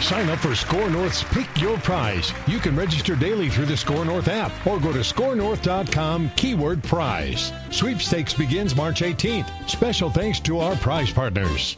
Sign 0.00 0.28
up 0.28 0.38
for 0.38 0.54
Score 0.54 0.90
North's 0.90 1.24
Pick 1.24 1.48
Your 1.60 1.78
Prize. 1.78 2.32
You 2.46 2.58
can 2.58 2.76
register 2.76 3.16
daily 3.16 3.48
through 3.48 3.66
the 3.66 3.76
Score 3.76 4.04
North 4.04 4.28
app 4.28 4.52
or 4.66 4.78
go 4.78 4.92
to 4.92 5.00
scorenorth.com 5.00 6.30
keyword 6.36 6.82
prize. 6.84 7.52
Sweepstakes 7.70 8.34
begins 8.34 8.76
March 8.76 9.00
18th. 9.00 9.50
Special 9.68 10.10
thanks 10.10 10.38
to 10.40 10.60
our 10.60 10.76
prize 10.76 11.10
partners. 11.10 11.76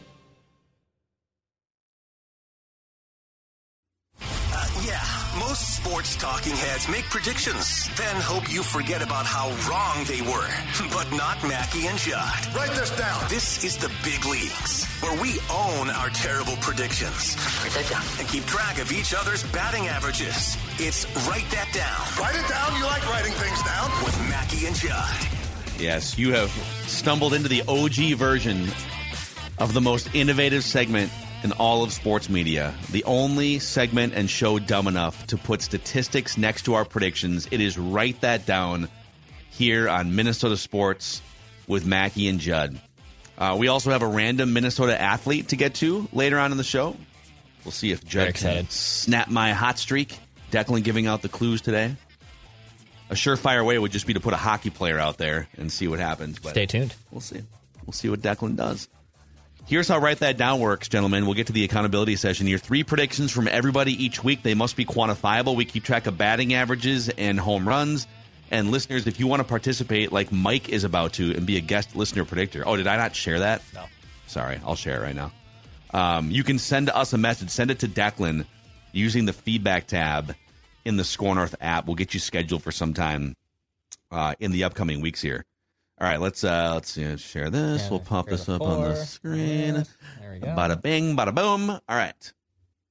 Sports 5.78 6.16
talking 6.16 6.56
heads 6.56 6.88
make 6.88 7.04
predictions, 7.04 7.88
then 7.96 8.16
hope 8.20 8.50
you 8.52 8.64
forget 8.64 9.00
about 9.00 9.24
how 9.24 9.46
wrong 9.70 10.04
they 10.10 10.20
were. 10.22 10.50
But 10.92 11.10
not 11.12 11.40
Mackey 11.46 11.86
and 11.86 11.96
Judd. 11.96 12.52
Write 12.52 12.72
this 12.74 12.90
down. 12.98 13.22
This 13.28 13.62
is 13.62 13.76
the 13.76 13.88
big 14.02 14.26
leagues, 14.26 14.84
where 15.00 15.14
we 15.22 15.38
own 15.48 15.88
our 15.90 16.10
terrible 16.10 16.56
predictions. 16.60 17.36
Write 17.62 17.72
that 17.78 17.88
down. 17.88 18.02
And 18.18 18.26
keep 18.26 18.44
track 18.46 18.80
of 18.80 18.90
each 18.90 19.14
other's 19.14 19.44
batting 19.52 19.86
averages. 19.86 20.56
It's 20.80 21.06
Write 21.28 21.48
That 21.52 21.70
Down 21.72 22.02
Write 22.20 22.34
it 22.34 22.48
down. 22.48 22.76
You 22.76 22.84
like 22.84 23.06
writing 23.08 23.32
things 23.34 23.62
down. 23.62 23.88
with 24.04 24.18
Mackey 24.28 24.66
and 24.66 24.74
Judd. 24.74 25.28
Yes, 25.78 26.18
you 26.18 26.32
have 26.32 26.50
stumbled 26.88 27.34
into 27.34 27.48
the 27.48 27.62
OG 27.68 28.18
version 28.18 28.66
of 29.58 29.74
the 29.74 29.80
most 29.80 30.12
innovative 30.12 30.64
segment 30.64 31.12
in 31.42 31.52
all 31.52 31.82
of 31.82 31.92
sports 31.92 32.28
media. 32.28 32.74
The 32.90 33.04
only 33.04 33.58
segment 33.58 34.14
and 34.14 34.28
show 34.28 34.58
dumb 34.58 34.86
enough 34.88 35.26
to 35.28 35.36
put 35.36 35.62
statistics 35.62 36.36
next 36.36 36.62
to 36.62 36.74
our 36.74 36.84
predictions. 36.84 37.48
It 37.50 37.60
is 37.60 37.78
Write 37.78 38.20
That 38.22 38.46
Down 38.46 38.88
here 39.50 39.88
on 39.88 40.14
Minnesota 40.14 40.56
Sports 40.56 41.22
with 41.66 41.86
Mackey 41.86 42.28
and 42.28 42.40
Judd. 42.40 42.80
Uh, 43.36 43.56
we 43.58 43.68
also 43.68 43.90
have 43.90 44.02
a 44.02 44.06
random 44.06 44.52
Minnesota 44.52 45.00
athlete 45.00 45.48
to 45.48 45.56
get 45.56 45.74
to 45.76 46.08
later 46.12 46.38
on 46.38 46.50
in 46.50 46.58
the 46.58 46.64
show. 46.64 46.96
We'll 47.64 47.72
see 47.72 47.92
if 47.92 48.04
Judd 48.04 48.34
can 48.34 48.68
snap 48.70 49.28
my 49.28 49.52
hot 49.52 49.78
streak. 49.78 50.18
Declan 50.50 50.82
giving 50.82 51.06
out 51.06 51.22
the 51.22 51.28
clues 51.28 51.60
today. 51.60 51.94
A 53.10 53.14
surefire 53.14 53.64
way 53.64 53.78
would 53.78 53.92
just 53.92 54.06
be 54.06 54.14
to 54.14 54.20
put 54.20 54.34
a 54.34 54.38
hockey 54.38 54.70
player 54.70 54.98
out 54.98 55.18
there 55.18 55.48
and 55.56 55.70
see 55.70 55.88
what 55.88 55.98
happens. 55.98 56.38
But 56.38 56.50
Stay 56.50 56.66
tuned. 56.66 56.94
We'll 57.10 57.20
see. 57.20 57.42
We'll 57.86 57.92
see 57.92 58.08
what 58.08 58.20
Declan 58.20 58.56
does. 58.56 58.88
Here's 59.68 59.86
how 59.86 59.98
Write 59.98 60.20
That 60.20 60.38
Down 60.38 60.60
works, 60.60 60.88
gentlemen. 60.88 61.26
We'll 61.26 61.34
get 61.34 61.48
to 61.48 61.52
the 61.52 61.62
accountability 61.62 62.16
session 62.16 62.46
here. 62.46 62.56
Three 62.56 62.84
predictions 62.84 63.30
from 63.30 63.48
everybody 63.48 64.02
each 64.02 64.24
week. 64.24 64.42
They 64.42 64.54
must 64.54 64.76
be 64.76 64.86
quantifiable. 64.86 65.54
We 65.56 65.66
keep 65.66 65.84
track 65.84 66.06
of 66.06 66.16
batting 66.16 66.54
averages 66.54 67.10
and 67.10 67.38
home 67.38 67.68
runs. 67.68 68.06
And 68.50 68.70
listeners, 68.70 69.06
if 69.06 69.20
you 69.20 69.26
want 69.26 69.40
to 69.40 69.44
participate 69.44 70.10
like 70.10 70.32
Mike 70.32 70.70
is 70.70 70.84
about 70.84 71.12
to 71.14 71.36
and 71.36 71.44
be 71.46 71.58
a 71.58 71.60
guest 71.60 71.94
listener 71.94 72.24
predictor. 72.24 72.62
Oh, 72.66 72.76
did 72.76 72.86
I 72.86 72.96
not 72.96 73.14
share 73.14 73.40
that? 73.40 73.60
No. 73.74 73.84
Sorry, 74.26 74.58
I'll 74.64 74.74
share 74.74 75.02
it 75.02 75.04
right 75.04 75.14
now. 75.14 75.32
Um, 75.92 76.30
you 76.30 76.44
can 76.44 76.58
send 76.58 76.88
us 76.88 77.12
a 77.12 77.18
message. 77.18 77.50
Send 77.50 77.70
it 77.70 77.80
to 77.80 77.88
Declan 77.88 78.46
using 78.92 79.26
the 79.26 79.34
feedback 79.34 79.86
tab 79.86 80.34
in 80.86 80.96
the 80.96 81.04
Score 81.04 81.34
North 81.34 81.54
app. 81.60 81.84
We'll 81.84 81.94
get 81.94 82.14
you 82.14 82.20
scheduled 82.20 82.62
for 82.62 82.72
some 82.72 82.94
time 82.94 83.36
uh, 84.10 84.34
in 84.40 84.50
the 84.50 84.64
upcoming 84.64 85.02
weeks 85.02 85.20
here. 85.20 85.44
All 86.00 86.06
right, 86.06 86.20
let's 86.20 86.44
uh, 86.44 86.72
let's 86.74 86.96
uh, 86.96 87.16
share 87.16 87.50
this. 87.50 87.82
Yeah, 87.82 87.90
we'll 87.90 88.00
pop 88.00 88.28
this 88.28 88.48
a 88.48 88.54
up 88.54 88.62
on 88.62 88.82
the 88.82 88.94
four. 88.94 89.04
screen. 89.04 89.84
There 90.20 90.32
we 90.32 90.38
go. 90.38 90.46
Bada 90.48 90.80
bing, 90.80 91.16
bada 91.16 91.34
boom. 91.34 91.70
All 91.70 91.80
right, 91.88 92.32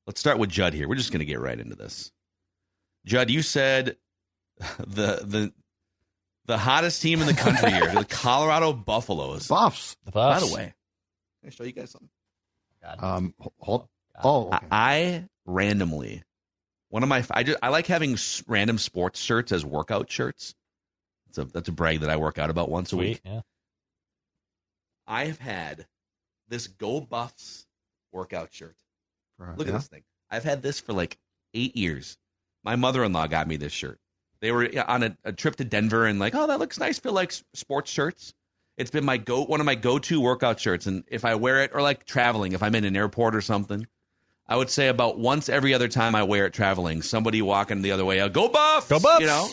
let's 0.06 0.20
start 0.20 0.40
with 0.40 0.50
Judd 0.50 0.74
here. 0.74 0.90
We're 0.90 0.96
just 0.96 1.12
going 1.12 1.20
to 1.20 1.26
get 1.26 1.40
right 1.40 1.58
into 1.58 1.76
this. 1.76 2.12
Judd, 3.06 3.30
you 3.30 3.42
said 3.42 3.96
the 4.80 5.22
the 5.24 5.54
the 6.48 6.58
hottest 6.58 7.02
team 7.02 7.22
in 7.22 7.28
the 7.28 7.34
country 7.34 7.72
here, 7.72 7.94
the 7.94 8.06
Colorado 8.10 8.74
Buffaloes. 8.74 9.48
Buffs. 9.48 9.96
The 10.04 10.12
By 10.12 10.40
the 10.40 10.48
way, 10.48 10.74
can 11.42 11.48
I 11.48 11.50
show 11.50 11.64
you 11.64 11.72
guys 11.72 11.92
something? 11.92 12.10
God. 12.84 12.98
Um, 13.02 13.34
hold. 13.60 13.88
Oh, 14.22 14.50
I, 14.50 14.58
okay. 14.58 14.68
I 14.72 15.24
randomly 15.46 16.24
one 16.90 17.04
of 17.04 17.10
my 17.10 17.24
I 17.32 17.44
just 17.44 17.60
I 17.62 17.70
like 17.70 17.88
having 17.88 18.18
random 18.48 18.78
sports 18.78 19.20
shirts 19.20 19.52
as 19.52 19.66
workout 19.66 20.10
shirts. 20.12 20.56
That's 21.28 21.38
a 21.38 21.46
that's 21.46 21.70
a 21.70 21.72
brag 21.72 22.02
that 22.02 22.10
I 22.10 22.18
work 22.18 22.38
out 22.40 22.50
about 22.50 22.70
once 22.70 22.94
a 22.94 22.98
week. 22.98 23.22
Yeah. 23.24 23.42
I 25.08 25.26
have 25.26 25.40
had 25.40 25.88
this 26.50 26.68
Go 26.68 27.00
Buffs 27.00 27.66
workout 28.12 28.54
shirt. 28.54 28.76
Right, 29.38 29.58
Look 29.58 29.68
yeah. 29.68 29.74
at 29.74 29.80
this 29.80 29.88
thing. 29.88 30.04
I've 30.30 30.44
had 30.44 30.62
this 30.62 30.80
for 30.80 30.94
like 30.94 31.18
eight 31.54 31.76
years. 31.76 32.18
My 32.64 32.76
mother 32.76 33.04
in 33.04 33.14
law 33.14 33.28
got 33.28 33.48
me 33.48 33.56
this 33.56 33.72
shirt. 33.72 34.00
They 34.40 34.52
were 34.52 34.70
on 34.88 35.04
a, 35.04 35.18
a 35.24 35.32
trip 35.32 35.56
to 35.58 35.64
Denver 35.64 36.06
and 36.06 36.20
like, 36.20 36.36
oh, 36.36 36.48
that 36.48 36.60
looks 36.60 36.80
nice. 36.80 37.00
Feel 37.00 37.14
like 37.14 37.34
sports 37.54 37.90
shirts. 37.90 38.34
It's 38.78 38.92
been 38.92 39.06
my 39.06 39.18
go 39.18 39.44
one 39.44 39.60
of 39.60 39.66
my 39.66 39.76
go 39.76 39.98
to 39.98 40.22
workout 40.22 40.60
shirts, 40.60 40.86
and 40.86 41.04
if 41.08 41.26
I 41.26 41.34
wear 41.34 41.64
it 41.64 41.72
or 41.74 41.82
like 41.82 42.06
traveling, 42.06 42.52
if 42.52 42.62
I'm 42.62 42.76
in 42.76 42.84
an 42.84 42.96
airport 42.96 43.36
or 43.36 43.42
something, 43.42 43.88
I 44.48 44.56
would 44.56 44.70
say 44.70 44.88
about 44.88 45.18
once 45.18 45.50
every 45.50 45.74
other 45.74 45.88
time 45.88 46.14
I 46.14 46.22
wear 46.22 46.46
it 46.46 46.54
traveling, 46.54 47.02
somebody 47.02 47.42
walking 47.42 47.82
the 47.82 47.92
other 47.92 48.06
way, 48.06 48.22
I'll 48.22 48.30
go 48.30 48.48
buff, 48.48 48.88
go 48.88 49.00
buff, 49.00 49.20
you 49.20 49.26
know, 49.26 49.50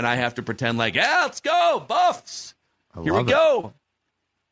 and 0.00 0.06
I 0.06 0.16
have 0.16 0.36
to 0.36 0.42
pretend 0.42 0.78
like, 0.78 0.94
yeah, 0.94 1.24
let's 1.24 1.42
go 1.42 1.84
Buffs. 1.86 2.54
I 2.96 3.02
Here 3.02 3.12
we 3.12 3.20
it. 3.20 3.26
go. 3.26 3.74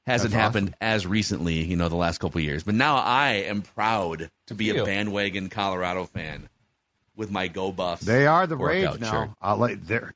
Hasn't 0.07 0.35
That's 0.35 0.43
happened 0.43 0.75
as 0.79 1.07
recently, 1.07 1.65
you 1.65 1.75
know, 1.75 1.89
the 1.89 1.97
last 1.97 2.19
couple 2.19 2.39
of 2.39 2.45
years. 2.45 2.65
But 2.65 2.75
now 2.75 2.97
I 2.97 3.31
am 3.47 3.63
proud 3.63 4.31
to 4.49 4.55
be 4.55 4.77
a 4.77 4.85
bandwagon 4.85 5.49
Colorado 5.49 6.05
fan 6.05 6.51
with 7.17 7.31
my 7.31 7.49
Go 7.49 7.73
Buffs. 7.73 8.03
They 8.03 8.27
are 8.27 8.47
the 8.47 8.59
rage 8.59 9.01
now. 9.01 9.35
I 9.41 9.55
like 9.55 9.87
there. 9.87 10.13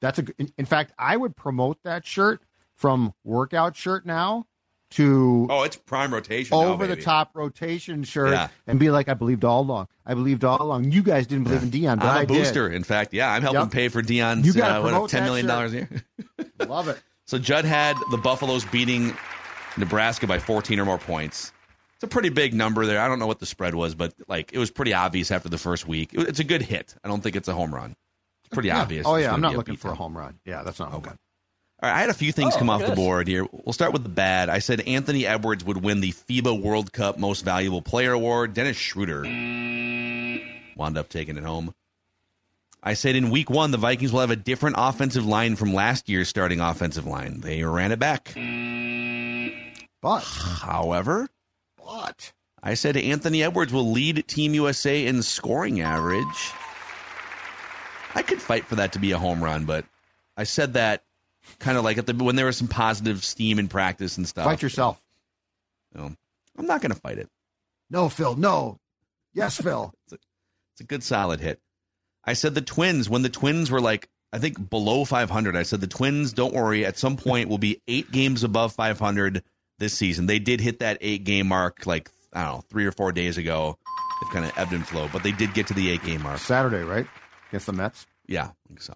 That's 0.00 0.18
a. 0.18 0.24
In, 0.38 0.50
in 0.56 0.64
fact, 0.64 0.94
I 0.98 1.14
would 1.14 1.36
promote 1.36 1.82
that 1.82 2.06
shirt 2.06 2.40
from 2.74 3.12
workout 3.24 3.76
shirt 3.76 4.06
now 4.06 4.46
to 4.92 5.46
Oh, 5.50 5.62
it's 5.62 5.76
prime 5.76 6.12
rotation. 6.12 6.58
now, 6.58 6.66
over 6.66 6.86
the 6.86 6.96
top 6.96 7.30
rotation 7.34 8.02
shirt 8.04 8.32
Yeah. 8.32 8.48
and 8.66 8.78
be 8.78 8.90
like, 8.90 9.08
I 9.08 9.14
believed 9.14 9.44
all 9.44 9.60
along. 9.62 9.88
I 10.06 10.14
believed 10.14 10.44
all 10.44 10.60
along. 10.62 10.90
You 10.90 11.02
guys 11.02 11.26
didn't 11.26 11.44
believe 11.44 11.62
in 11.62 11.70
Dion, 11.70 11.98
but 11.98 12.06
I'm 12.08 12.16
I 12.18 12.22
a 12.22 12.26
booster. 12.26 12.68
In 12.68 12.84
fact, 12.84 13.12
yeah, 13.14 13.30
I'm 13.32 13.42
helping 13.42 13.60
Yep. 13.62 13.70
pay 13.70 13.88
for 13.88 14.02
Dion's 14.02 14.46
You 14.46 14.52
gotta 14.52 14.80
uh, 14.86 15.00
what, 15.00 15.10
ten 15.10 15.24
million 15.24 15.46
dollars 15.46 15.72
a 15.72 15.76
year. 15.76 15.90
Love 16.66 16.88
it. 16.88 17.00
So 17.26 17.38
Judd 17.38 17.64
had 17.64 17.96
the 18.10 18.16
Buffaloes 18.18 18.64
beating 18.66 19.16
Nebraska 19.76 20.26
by 20.26 20.38
14 20.38 20.78
or 20.80 20.84
more 20.84 20.98
points. 20.98 21.52
It's 21.94 22.04
a 22.04 22.08
pretty 22.08 22.30
big 22.30 22.52
number 22.52 22.84
there. 22.84 23.00
I 23.00 23.08
don't 23.08 23.18
know 23.20 23.26
what 23.28 23.38
the 23.38 23.46
spread 23.46 23.74
was, 23.74 23.94
but 23.94 24.12
like 24.28 24.52
it 24.52 24.58
was 24.58 24.70
pretty 24.70 24.92
obvious 24.92 25.30
after 25.30 25.48
the 25.48 25.58
first 25.58 25.86
week. 25.86 26.10
It's 26.12 26.40
a 26.40 26.44
good 26.44 26.62
hit. 26.62 26.94
I 27.04 27.08
don't 27.08 27.22
think 27.22 27.36
it's 27.36 27.48
a 27.48 27.54
home 27.54 27.72
run. 27.74 27.94
It's 28.44 28.52
pretty 28.52 28.70
obvious. 28.72 29.06
Oh 29.06 29.16
yeah, 29.16 29.32
I'm 29.32 29.40
not 29.40 29.56
looking 29.56 29.76
for 29.76 29.92
a 29.92 29.94
home 29.94 30.16
run. 30.18 30.40
Yeah, 30.44 30.62
that's 30.64 30.80
not 30.80 30.88
a 30.88 30.90
home 30.92 31.02
run. 31.04 31.18
All 31.82 31.90
right, 31.90 31.96
I 31.96 32.00
had 32.00 32.10
a 32.10 32.14
few 32.14 32.30
things 32.30 32.54
Oh, 32.54 32.58
come 32.58 32.70
off 32.70 32.86
the 32.86 32.94
board 32.94 33.26
here. 33.26 33.44
We'll 33.50 33.72
start 33.72 33.92
with 33.92 34.04
the 34.04 34.08
bad. 34.08 34.48
I 34.48 34.60
said 34.60 34.82
Anthony 34.82 35.26
Edwards 35.26 35.64
would 35.64 35.82
win 35.82 36.00
the 36.00 36.12
FIBA 36.12 36.62
World 36.62 36.92
Cup 36.92 37.18
Most 37.18 37.44
Valuable 37.44 37.82
Player 37.82 38.12
award. 38.12 38.54
Dennis 38.54 38.76
Schroeder 38.76 39.22
wound 40.76 40.96
up 40.96 41.08
taking 41.08 41.36
it 41.36 41.42
home. 41.42 41.74
I 42.84 42.94
said 42.94 43.16
in 43.16 43.30
week 43.30 43.50
one, 43.50 43.72
the 43.72 43.78
Vikings 43.78 44.12
will 44.12 44.20
have 44.20 44.30
a 44.30 44.36
different 44.36 44.76
offensive 44.78 45.26
line 45.26 45.56
from 45.56 45.74
last 45.74 46.08
year's 46.08 46.28
starting 46.28 46.60
offensive 46.60 47.06
line. 47.06 47.40
They 47.40 47.64
ran 47.64 47.90
it 47.90 47.98
back. 47.98 48.32
But 50.00 50.20
However, 50.20 51.28
but 51.76 52.32
I 52.62 52.74
said 52.74 52.96
Anthony 52.96 53.42
Edwards 53.42 53.72
will 53.72 53.90
lead 53.90 54.26
Team 54.28 54.54
USA 54.54 55.04
in 55.04 55.20
scoring 55.22 55.80
average. 55.80 56.52
I 58.14 58.22
could 58.22 58.40
fight 58.40 58.66
for 58.66 58.76
that 58.76 58.92
to 58.92 59.00
be 59.00 59.10
a 59.10 59.18
home 59.18 59.42
run, 59.42 59.64
but 59.64 59.84
I 60.36 60.44
said 60.44 60.74
that 60.74 61.02
kind 61.58 61.76
of 61.78 61.84
like 61.84 61.98
at 61.98 62.06
the 62.06 62.14
when 62.14 62.36
there 62.36 62.46
was 62.46 62.56
some 62.56 62.68
positive 62.68 63.24
steam 63.24 63.58
in 63.58 63.68
practice 63.68 64.16
and 64.16 64.26
stuff. 64.26 64.44
fight 64.44 64.62
yourself. 64.62 65.00
So, 65.94 66.12
I'm 66.56 66.66
not 66.66 66.80
going 66.80 66.92
to 66.92 66.98
fight 67.00 67.18
it. 67.18 67.28
No, 67.90 68.08
Phil. 68.08 68.36
No. 68.36 68.78
Yes, 69.34 69.60
Phil. 69.60 69.92
It's 70.74 70.80
a 70.80 70.84
good 70.84 71.02
solid 71.02 71.38
hit. 71.38 71.60
I 72.24 72.32
said 72.32 72.54
the 72.54 72.62
Twins 72.62 73.06
when 73.10 73.20
the 73.20 73.28
Twins 73.28 73.70
were 73.70 73.80
like 73.82 74.08
I 74.32 74.38
think 74.38 74.70
below 74.70 75.04
500. 75.04 75.54
I 75.54 75.64
said 75.64 75.82
the 75.82 75.86
Twins 75.86 76.32
don't 76.32 76.54
worry 76.54 76.86
at 76.86 76.96
some 76.96 77.18
point 77.18 77.50
will 77.50 77.58
be 77.58 77.82
8 77.86 78.10
games 78.10 78.42
above 78.42 78.72
500 78.72 79.42
this 79.78 79.92
season. 79.92 80.24
They 80.24 80.38
did 80.38 80.62
hit 80.62 80.78
that 80.78 80.96
8 81.02 81.24
game 81.24 81.48
mark 81.48 81.86
like 81.86 82.10
I 82.32 82.44
don't 82.44 82.54
know, 82.54 82.64
3 82.70 82.86
or 82.86 82.92
4 82.92 83.12
days 83.12 83.36
ago. 83.36 83.76
They've 84.22 84.32
kind 84.32 84.46
of 84.46 84.56
ebbed 84.56 84.72
and 84.72 84.86
flowed, 84.86 85.12
but 85.12 85.22
they 85.22 85.32
did 85.32 85.52
get 85.52 85.66
to 85.66 85.74
the 85.74 85.90
8 85.90 86.04
game 86.04 86.22
mark. 86.22 86.38
Saturday, 86.38 86.82
right? 86.82 87.06
against 87.50 87.66
the 87.66 87.72
Mets. 87.74 88.06
Yeah, 88.26 88.44
I 88.44 88.52
think 88.68 88.80
so. 88.80 88.94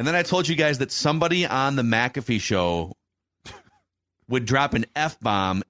And 0.00 0.06
then 0.06 0.14
I 0.14 0.22
told 0.22 0.48
you 0.48 0.56
guys 0.56 0.78
that 0.78 0.90
somebody 0.90 1.44
on 1.44 1.76
the 1.76 1.82
McAfee 1.82 2.40
show 2.40 2.96
would 4.30 4.46
drop 4.46 4.72
an 4.72 4.86
F 4.96 5.20
bomb 5.20 5.62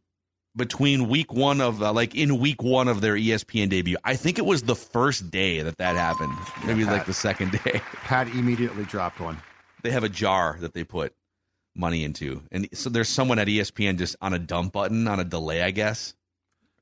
between 0.54 1.08
week 1.08 1.32
one 1.32 1.60
of, 1.60 1.82
uh, 1.82 1.92
like, 1.92 2.14
in 2.14 2.38
week 2.38 2.62
one 2.62 2.86
of 2.86 3.00
their 3.00 3.16
ESPN 3.16 3.70
debut. 3.70 3.96
I 4.04 4.14
think 4.14 4.38
it 4.38 4.46
was 4.46 4.62
the 4.62 4.76
first 4.76 5.32
day 5.32 5.62
that 5.62 5.78
that 5.78 5.96
happened. 5.96 6.32
Maybe 6.64 6.84
Pat. 6.84 6.92
like 6.92 7.06
the 7.06 7.12
second 7.12 7.50
day. 7.64 7.82
Pat 8.04 8.28
immediately 8.28 8.84
dropped 8.84 9.18
one. 9.18 9.36
They 9.82 9.90
have 9.90 10.04
a 10.04 10.08
jar 10.08 10.56
that 10.60 10.74
they 10.74 10.84
put 10.84 11.12
money 11.74 12.04
into. 12.04 12.40
And 12.52 12.68
so 12.72 12.88
there's 12.88 13.08
someone 13.08 13.40
at 13.40 13.48
ESPN 13.48 13.98
just 13.98 14.14
on 14.20 14.32
a 14.32 14.38
dump 14.38 14.74
button 14.74 15.08
on 15.08 15.18
a 15.18 15.24
delay, 15.24 15.60
I 15.60 15.72
guess. 15.72 16.14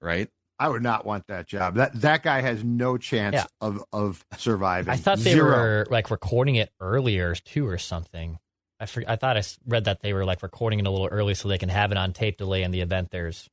Right? 0.03 0.29
I 0.59 0.69
would 0.69 0.83
not 0.83 1.07
want 1.07 1.27
that 1.29 1.47
job. 1.47 1.77
That 1.77 2.01
that 2.01 2.23
guy 2.23 2.41
has 2.41 2.65
no 2.65 2.97
chance 2.99 3.35
Yeah. 3.35 3.45
of 3.61 3.83
of 3.93 4.25
surviving. 4.39 4.93
I 4.93 4.97
thought 4.97 5.19
they 5.19 5.33
Zero. 5.33 5.51
were 5.57 5.87
like 5.91 6.11
recording 6.11 6.57
it 6.57 6.71
earlier 6.81 7.35
too, 7.35 7.67
or 7.69 7.79
something. 7.79 8.39
I 8.81 8.87
for, 8.87 9.03
I 9.07 9.17
thought 9.17 9.37
I 9.37 9.41
s- 9.41 9.59
read 9.67 9.85
that 9.85 10.01
they 10.03 10.13
were 10.13 10.25
like 10.25 10.43
recording 10.43 10.79
it 10.81 10.87
a 10.87 10.91
little 10.91 11.07
early 11.09 11.35
so 11.35 11.49
they 11.49 11.59
can 11.59 11.69
have 11.69 11.91
it 11.93 11.99
on 11.99 12.13
tape 12.13 12.39
delay 12.39 12.63
in 12.63 12.71
the 12.71 12.81
event 12.81 13.11
there's 13.11 13.49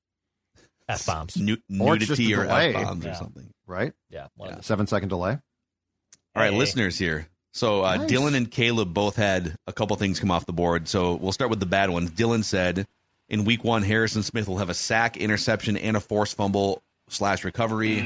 f 0.87 1.05
bombs. 1.05 1.35
Nu- 1.37 1.57
Or 1.79 1.95
it's 1.95 2.05
just 2.07 2.19
nudity 2.19 2.33
a 2.33 2.39
or. 2.39 2.45
F 2.47 2.73
bombs 2.73 3.05
or 3.05 3.13
something. 3.15 3.49
right. 3.67 3.93
Yeah, 4.09 4.27
one 4.35 4.53
of 4.53 4.65
Seven 4.65 4.87
second 4.87 5.09
delay. 5.09 5.31
All 5.31 6.41
right, 6.43 6.51
Hey. 6.51 6.57
listeners 6.57 6.97
here. 6.97 7.27
So 7.53 7.83
uh, 7.85 7.95
Nice. 7.97 8.11
Dylan 8.11 8.35
and 8.35 8.51
Caleb 8.51 8.93
both 8.93 9.15
had 9.15 9.55
a 9.67 9.73
couple 9.73 9.95
things 9.95 10.19
come 10.19 10.29
off 10.31 10.45
the 10.45 10.53
board. 10.53 10.87
So 10.87 11.13
we'll 11.15 11.31
start 11.31 11.49
with 11.49 11.59
the 11.59 11.65
bad 11.65 11.89
ones. 11.89 12.11
Dylan 12.11 12.43
said 12.43 12.85
in 13.29 13.45
week 13.45 13.63
one, 13.63 13.81
Harrison 13.81 14.21
Smith 14.23 14.47
will 14.47 14.57
have 14.57 14.69
a 14.69 14.73
sack, 14.73 15.17
interception, 15.17 15.77
and 15.77 15.95
a 15.97 15.99
forced 16.01 16.35
fumble 16.35 16.83
slash 17.09 17.43
recovery. 17.43 18.01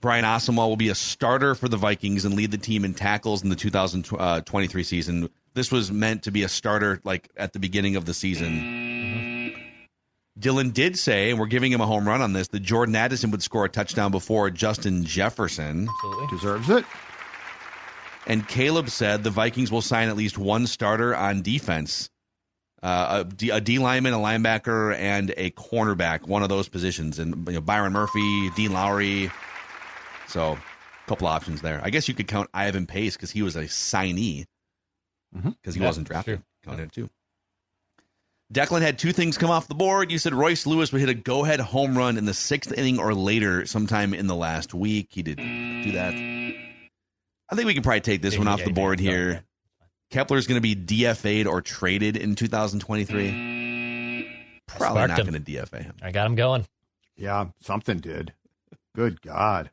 Brian 0.00 0.24
Asamoah 0.24 0.68
will 0.68 0.76
be 0.76 0.88
a 0.88 0.94
starter 0.94 1.54
for 1.54 1.68
the 1.68 1.76
Vikings 1.76 2.24
and 2.24 2.34
lead 2.34 2.50
the 2.50 2.58
team 2.58 2.84
in 2.84 2.94
tackles 2.94 3.42
in 3.42 3.48
the 3.48 3.56
2023 3.56 4.80
uh, 4.80 4.84
season. 4.84 5.28
This 5.54 5.72
was 5.72 5.90
meant 5.90 6.24
to 6.24 6.30
be 6.30 6.42
a 6.42 6.48
starter 6.48 7.00
like 7.02 7.28
at 7.36 7.52
the 7.52 7.58
beginning 7.58 7.96
of 7.96 8.04
the 8.04 8.14
season. 8.14 8.52
Mm-hmm. 8.52 9.60
Dylan 10.38 10.74
did 10.74 10.98
say, 10.98 11.30
and 11.30 11.40
we're 11.40 11.46
giving 11.46 11.72
him 11.72 11.80
a 11.80 11.86
home 11.86 12.06
run 12.06 12.20
on 12.20 12.34
this, 12.34 12.48
that 12.48 12.60
Jordan 12.60 12.94
Addison 12.94 13.30
would 13.30 13.42
score 13.42 13.64
a 13.64 13.68
touchdown 13.70 14.10
before 14.10 14.50
Justin 14.50 15.04
Jefferson. 15.04 15.88
Absolutely. 15.88 16.36
Deserves 16.36 16.70
it. 16.70 16.84
And 18.26 18.46
Caleb 18.46 18.90
said 18.90 19.24
the 19.24 19.30
Vikings 19.30 19.72
will 19.72 19.82
sign 19.82 20.08
at 20.08 20.16
least 20.16 20.36
one 20.36 20.66
starter 20.66 21.16
on 21.16 21.40
defense 21.40 22.10
uh, 22.86 23.24
a, 23.24 23.24
D, 23.24 23.50
a 23.50 23.60
D 23.60 23.78
lineman, 23.80 24.12
a 24.14 24.18
linebacker, 24.18 24.94
and 24.96 25.34
a 25.36 25.50
cornerback, 25.50 26.26
one 26.28 26.44
of 26.44 26.48
those 26.48 26.68
positions. 26.68 27.18
And 27.18 27.46
you 27.48 27.54
know, 27.54 27.60
Byron 27.60 27.92
Murphy, 27.92 28.50
Dean 28.50 28.72
Lowry. 28.72 29.30
So, 30.28 30.52
a 30.52 31.08
couple 31.08 31.26
options 31.26 31.62
there. 31.62 31.80
I 31.82 31.90
guess 31.90 32.06
you 32.08 32.14
could 32.14 32.28
count 32.28 32.48
Ivan 32.54 32.86
Pace 32.86 33.16
because 33.16 33.30
he 33.32 33.42
was 33.42 33.56
a 33.56 33.64
signee 33.64 34.46
because 35.32 35.74
he 35.74 35.80
Yeah, 35.80 35.88
wasn't 35.88 36.06
drafted. 36.06 36.36
true. 36.36 36.44
Count 36.64 36.80
it 36.80 36.92
too. 36.92 37.10
Declan 38.52 38.82
had 38.82 38.98
two 39.00 39.12
things 39.12 39.36
come 39.36 39.50
off 39.50 39.66
the 39.66 39.74
board. 39.74 40.12
You 40.12 40.18
said 40.18 40.32
Royce 40.32 40.66
Lewis 40.66 40.92
would 40.92 41.00
hit 41.00 41.08
a 41.08 41.14
go 41.14 41.44
ahead 41.44 41.58
home 41.58 41.98
run 41.98 42.16
in 42.16 42.24
the 42.24 42.34
sixth 42.34 42.72
inning 42.72 43.00
or 43.00 43.12
later 43.14 43.66
sometime 43.66 44.14
in 44.14 44.28
the 44.28 44.36
last 44.36 44.72
week. 44.72 45.08
He 45.10 45.22
did 45.24 45.36
do 45.38 45.90
that. 45.92 46.14
I 47.50 47.54
think 47.56 47.66
we 47.66 47.74
can 47.74 47.82
probably 47.82 48.00
take 48.00 48.22
this 48.22 48.34
Yeah, 48.34 48.38
one 48.38 48.46
yeah, 48.46 48.52
off 48.52 48.58
the 48.60 48.70
yeah, 48.70 48.74
board 48.74 49.00
yeah. 49.00 49.40
Here. 50.10 50.20
Kepler's 50.20 50.46
going 50.46 50.60
to 50.60 50.60
be 50.60 50.76
DFA'd 50.76 51.46
or 51.46 51.62
traded 51.62 52.16
in 52.16 52.34
2023. 52.34 54.26
Probably 54.66 54.86
Sparked 54.86 55.08
not 55.08 55.26
going 55.26 55.44
to 55.44 55.52
DFA 55.52 55.82
him. 55.82 55.94
I 56.02 56.10
got 56.10 56.26
him 56.26 56.34
going. 56.34 56.66
Yeah, 57.16 57.46
something 57.62 57.98
did. 57.98 58.32
Good 58.94 59.22
God. 59.22 59.70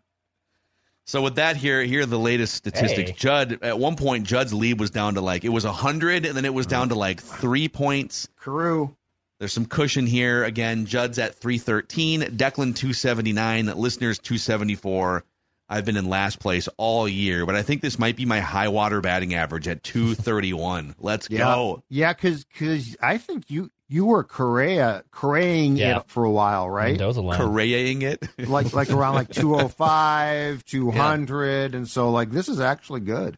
So 1.06 1.22
with 1.22 1.36
that 1.36 1.58
here, 1.58 1.84
here 1.84 2.04
are 2.04 2.06
the 2.06 2.20
latest 2.20 2.54
statistics. 2.54 3.12
Hey. 3.12 3.16
Judd, 3.18 3.60
at 3.62 3.78
one 3.78 3.98
point, 3.98 4.26
Judd's 4.26 4.54
lead 4.54 4.80
was 4.80 4.90
down 4.90 5.16
to 5.16 5.22
like 5.22 5.44
it 5.44 5.50
was 5.50 5.66
hundred, 5.66 6.26
and 6.26 6.38
then 6.38 6.46
it 6.46 6.54
was 6.54 6.66
down 6.66 6.90
to 6.90 6.96
like 6.96 7.22
three 7.22 7.68
points. 7.68 8.28
Carew. 8.42 8.96
There's 9.40 9.52
some 9.52 9.66
cushion 9.66 10.06
here. 10.06 10.46
Again, 10.46 10.86
Judd's 10.86 11.20
at 11.20 11.36
313, 11.36 12.22
Declan 12.22 12.76
279, 12.76 13.66
listeners 13.76 14.18
274. 14.20 15.26
I've 15.70 15.86
been 15.86 15.98
in 15.98 16.10
last 16.10 16.40
place 16.40 16.68
all 16.78 17.08
year, 17.08 17.46
but 17.46 17.56
I 17.56 17.64
think 17.64 17.82
this 17.82 17.98
might 17.98 18.16
be 18.16 18.26
my 18.26 18.40
high 18.42 18.68
water 18.68 19.02
batting 19.02 19.34
average 19.34 19.68
at 19.68 19.82
231. 19.84 20.96
Let's 21.00 21.30
Yeah. 21.30 21.40
go. 21.40 21.84
Yeah, 21.90 22.14
because 22.14 22.46
cuz 22.58 22.96
I 23.02 23.18
think 23.18 23.46
you 23.50 23.70
you 23.90 24.06
were 24.06 24.24
Correa 24.24 25.04
Correaing 25.12 25.78
Yeah. 25.78 26.00
it 26.00 26.04
for 26.08 26.24
a 26.24 26.32
while, 26.32 26.70
right? 26.70 26.98
Those 26.98 27.18
alone. 27.18 27.38
Correaing 27.38 28.02
it. 28.02 28.24
like 28.40 28.74
like 28.74 28.90
around 28.90 29.16
like 29.16 29.30
205, 29.34 30.64
200, 30.66 31.76
and 31.76 31.88
so 31.88 32.10
like 32.12 32.32
this 32.32 32.50
is 32.50 32.60
actually 32.60 33.02
good. 33.02 33.38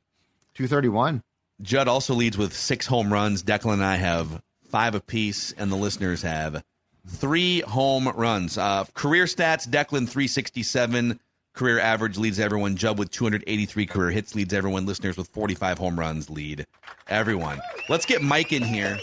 231. 0.55 1.23
Judd 1.61 1.87
also 1.87 2.13
leads 2.13 2.37
with 2.37 2.55
six 2.55 2.85
home 2.85 3.11
runs. 3.11 3.43
Declan 3.43 3.73
and 3.73 3.83
I 3.83 3.95
have 3.95 4.41
five 4.69 4.95
apiece, 4.95 5.53
and 5.57 5.71
the 5.71 5.75
listeners 5.77 6.21
have 6.21 6.63
three 7.07 7.61
home 7.61 8.07
runs. 8.09 8.57
Uh, 8.57 8.85
career 8.93 9.25
stats: 9.25 9.67
Declan 9.67 10.07
367. 10.07 11.19
Career 11.55 11.79
average 11.79 12.17
leads 12.17 12.37
everyone. 12.37 12.75
Judd 12.75 12.99
with 12.99 13.11
283 13.11 13.85
career 13.85 14.11
hits 14.11 14.35
leads 14.35 14.53
everyone. 14.53 14.85
Listeners 14.85 15.15
with 15.15 15.29
45 15.29 15.77
home 15.77 15.97
runs 15.97 16.29
lead 16.29 16.65
everyone. 17.07 17.61
Let's 17.87 18.05
get 18.05 18.21
Mike 18.21 18.51
in 18.51 18.61
here. 18.61 18.99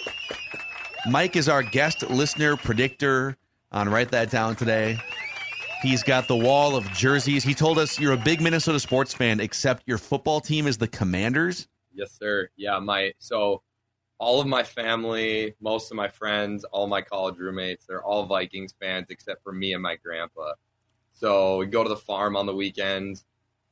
Mike 1.09 1.35
is 1.35 1.49
our 1.49 1.63
guest 1.63 2.09
listener 2.11 2.59
predictor 2.59 3.39
on 3.73 3.89
Write 3.89 4.11
That 4.11 4.31
Down 4.31 4.55
today. 4.55 4.99
He's 5.83 6.03
got 6.03 6.29
the 6.29 6.37
wall 6.37 6.77
of 6.77 6.85
jerseys. 6.93 7.43
He 7.43 7.55
told 7.55 7.79
us 7.79 7.99
you're 7.99 8.13
a 8.13 8.19
big 8.19 8.43
Minnesota 8.43 8.79
sports 8.79 9.15
fan, 9.15 9.41
except 9.41 9.85
your 9.87 9.99
football 9.99 10.41
team 10.41 10.67
is 10.67 10.77
the 10.77 10.87
Commanders. 10.89 11.69
Yes, 11.95 12.17
sir. 12.19 12.51
Yeah, 12.57 12.79
my 12.79 13.13
so 13.19 13.63
all 14.19 14.41
of 14.41 14.47
my 14.47 14.63
family, 14.63 15.55
most 15.61 15.91
of 15.91 15.97
my 15.97 16.07
friends, 16.07 16.65
all 16.65 16.87
my 16.87 17.01
college 17.01 17.39
roommates, 17.39 17.87
they're 17.87 18.05
all 18.05 18.27
Vikings 18.27 18.75
fans 18.79 19.07
except 19.09 19.43
for 19.43 19.53
me 19.53 19.73
and 19.73 19.83
my 19.83 19.97
grandpa. 19.97 20.53
So 21.13 21.59
we 21.59 21.67
go 21.67 21.83
to 21.83 21.89
the 21.89 21.97
farm 21.97 22.37
on 22.37 22.47
the 22.47 22.55
weekends, 22.55 23.25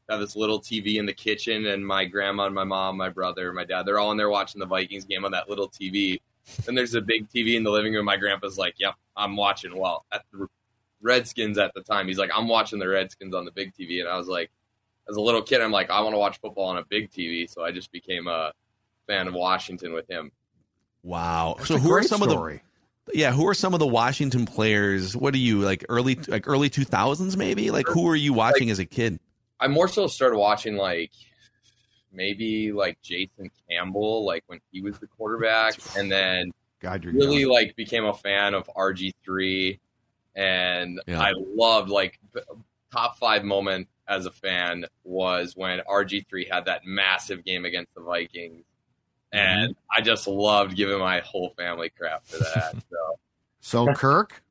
have 0.08 0.20
this 0.20 0.37
little 0.37 0.60
TV 0.60 0.96
in 0.96 1.06
the 1.06 1.12
kitchen, 1.12 1.66
and 1.66 1.87
my 1.87 2.04
grandma 2.04 2.46
and 2.46 2.54
my 2.54 2.64
mom, 2.64 2.96
my 2.96 3.08
brother, 3.08 3.52
my 3.52 3.64
dad, 3.64 3.84
they're 3.84 3.98
all 3.98 4.12
in 4.12 4.16
there 4.16 4.31
watching 4.31 4.60
the 4.60 4.66
Vikings 4.66 5.04
game 5.04 5.25
on 5.25 5.32
that 5.32 5.48
little 5.48 5.69
TV. 5.69 6.20
Then 6.64 6.75
there's 6.75 6.94
a 6.94 7.00
big 7.00 7.28
TV 7.28 7.56
in 7.56 7.62
the 7.62 7.70
living 7.70 7.94
room. 7.94 8.04
My 8.04 8.16
grandpa's 8.16 8.58
like, 8.58 8.75
"Yep, 8.78 8.94
I'm 9.16 9.37
watching." 9.37 9.76
Well, 9.76 10.04
at 10.12 10.25
the 10.32 10.48
Redskins 11.00 11.58
at 11.58 11.72
the 11.75 11.82
time, 11.82 12.08
he's 12.08 12.19
like, 12.19 12.31
"I'm 12.34 12.48
watching 12.48 12.78
the 12.78 12.88
Redskins 12.88 13.34
on 13.34 13.44
the 13.44 13.52
big 13.52 13.72
TV," 13.75 14.00
and 14.00 14.08
I 14.08 14.16
was 14.16 14.26
like, 14.26 14.50
as 15.10 15.16
a 15.16 15.20
little 15.20 15.42
kid, 15.42 15.60
I'm 15.60 15.72
like, 15.72 15.90
I 15.90 16.00
want 16.00 16.14
to 16.14 16.19
watch 16.19 16.38
football 16.40 16.66
on 16.66 16.78
a 16.78 16.84
big 16.84 17.10
TV, 17.10 17.50
so 17.50 17.64
I 17.64 17.72
just 17.72 17.90
became 17.92 18.28
a 18.28 18.52
fan 19.06 19.26
of 19.26 19.35
Washington 19.35 19.92
with 19.92 20.09
him. 20.09 20.30
Wow. 21.02 21.56
That's 21.59 21.68
so 21.68 21.78
who 21.78 21.90
are 21.92 22.02
some 22.02 22.23
story. 22.23 22.54
of 22.56 22.61
the 22.61 22.64
yeah, 23.14 23.33
who 23.33 23.47
are 23.49 23.55
some 23.55 23.75
of 23.75 23.81
the 23.81 23.87
Washington 23.87 24.47
players? 24.47 25.17
What 25.17 25.35
are 25.35 25.38
you 25.38 25.61
like 25.61 25.85
early 25.88 26.17
like 26.29 26.49
early 26.49 26.71
2000s 26.71 27.37
maybe? 27.37 27.71
Like 27.71 27.87
who 27.87 28.02
were 28.02 28.17
you 28.17 28.33
watching 28.33 28.71
as 28.71 28.79
a 28.79 28.85
kid? 28.85 29.19
I 29.61 29.69
more 29.69 29.88
so 29.88 30.07
started 30.07 30.38
watching 30.38 30.76
like 30.76 31.12
maybe 32.12 32.73
like 32.73 33.00
Jason 33.02 33.50
Campbell, 33.69 34.25
like 34.25 34.45
when 34.47 34.61
he 34.73 34.81
was 34.81 34.99
the 34.99 35.07
quarterback, 35.07 35.75
and 35.97 36.11
then 36.11 36.52
God, 36.81 37.05
you're 37.05 37.12
really 37.12 37.40
young. 37.40 37.50
like 37.50 37.76
became 37.76 38.05
a 38.05 38.14
fan 38.14 38.55
of 38.55 38.69
RG 38.76 39.12
three, 39.25 39.81
and 40.35 41.00
Yeah. 41.07 41.21
I 41.21 41.33
loved 41.37 41.90
like 41.90 42.19
top 42.93 43.19
five 43.19 43.45
moment 43.45 43.88
as 44.09 44.26
a 44.26 44.31
fan 44.31 44.87
was 45.05 45.55
when 45.55 45.81
RG 45.81 46.26
three 46.29 46.49
had 46.50 46.64
that 46.64 46.85
massive 46.85 47.45
game 47.45 47.64
against 47.64 47.95
the 47.95 48.00
Vikings, 48.00 48.64
mm-hmm. 49.33 49.38
and 49.38 49.76
I 49.95 50.00
just 50.00 50.26
loved 50.26 50.76
giving 50.76 50.99
my 50.99 51.21
whole 51.21 51.50
family 51.50 51.90
crap 51.90 52.26
for 52.26 52.38
that. 52.38 52.73
so 52.90 52.97
So 53.61 53.87
Kirk, 53.95 54.43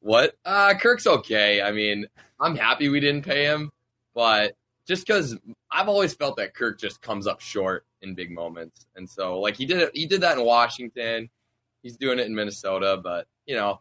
what? 0.00 0.34
Uh, 0.44 0.74
Kirk's 0.74 1.06
okay. 1.06 1.62
I 1.62 1.72
mean, 1.72 2.06
I'm 2.40 2.56
happy 2.56 2.88
we 2.88 3.00
didn't 3.00 3.24
pay 3.24 3.44
him, 3.44 3.70
but 4.14 4.54
just 4.86 5.06
because 5.06 5.36
I've 5.70 5.88
always 5.88 6.14
felt 6.14 6.36
that 6.36 6.54
Kirk 6.54 6.78
just 6.80 7.00
comes 7.00 7.26
up 7.26 7.40
short 7.40 7.86
in 8.02 8.14
big 8.14 8.30
moments, 8.30 8.86
and 8.96 9.08
so 9.08 9.38
like 9.40 9.56
he 9.56 9.64
did 9.66 9.78
it, 9.80 9.90
he 9.94 10.06
did 10.06 10.20
that 10.22 10.38
in 10.38 10.44
Washington. 10.44 11.30
He's 11.82 11.96
doing 11.96 12.18
it 12.18 12.26
in 12.26 12.34
Minnesota, 12.34 13.00
but 13.02 13.26
you 13.46 13.56
know, 13.56 13.80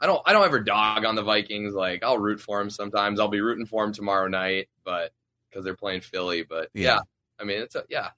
I 0.00 0.06
don't, 0.06 0.20
I 0.26 0.32
don't 0.32 0.44
ever 0.44 0.60
dog 0.60 1.04
on 1.04 1.14
the 1.14 1.22
Vikings. 1.22 1.74
Like 1.74 2.02
I'll 2.04 2.18
root 2.18 2.40
for 2.40 2.60
him 2.60 2.70
sometimes. 2.70 3.18
I'll 3.20 3.28
be 3.28 3.40
rooting 3.40 3.66
for 3.66 3.84
him 3.84 3.92
tomorrow 3.92 4.28
night, 4.28 4.68
but 4.84 5.12
because 5.50 5.64
they're 5.64 5.76
playing 5.76 6.02
Philly. 6.02 6.42
But 6.42 6.68
Yeah. 6.74 6.94
yeah, 6.94 6.98
I 7.40 7.44
mean, 7.44 7.60
it's 7.62 7.74
a 7.74 7.84
yeah. 7.88 8.10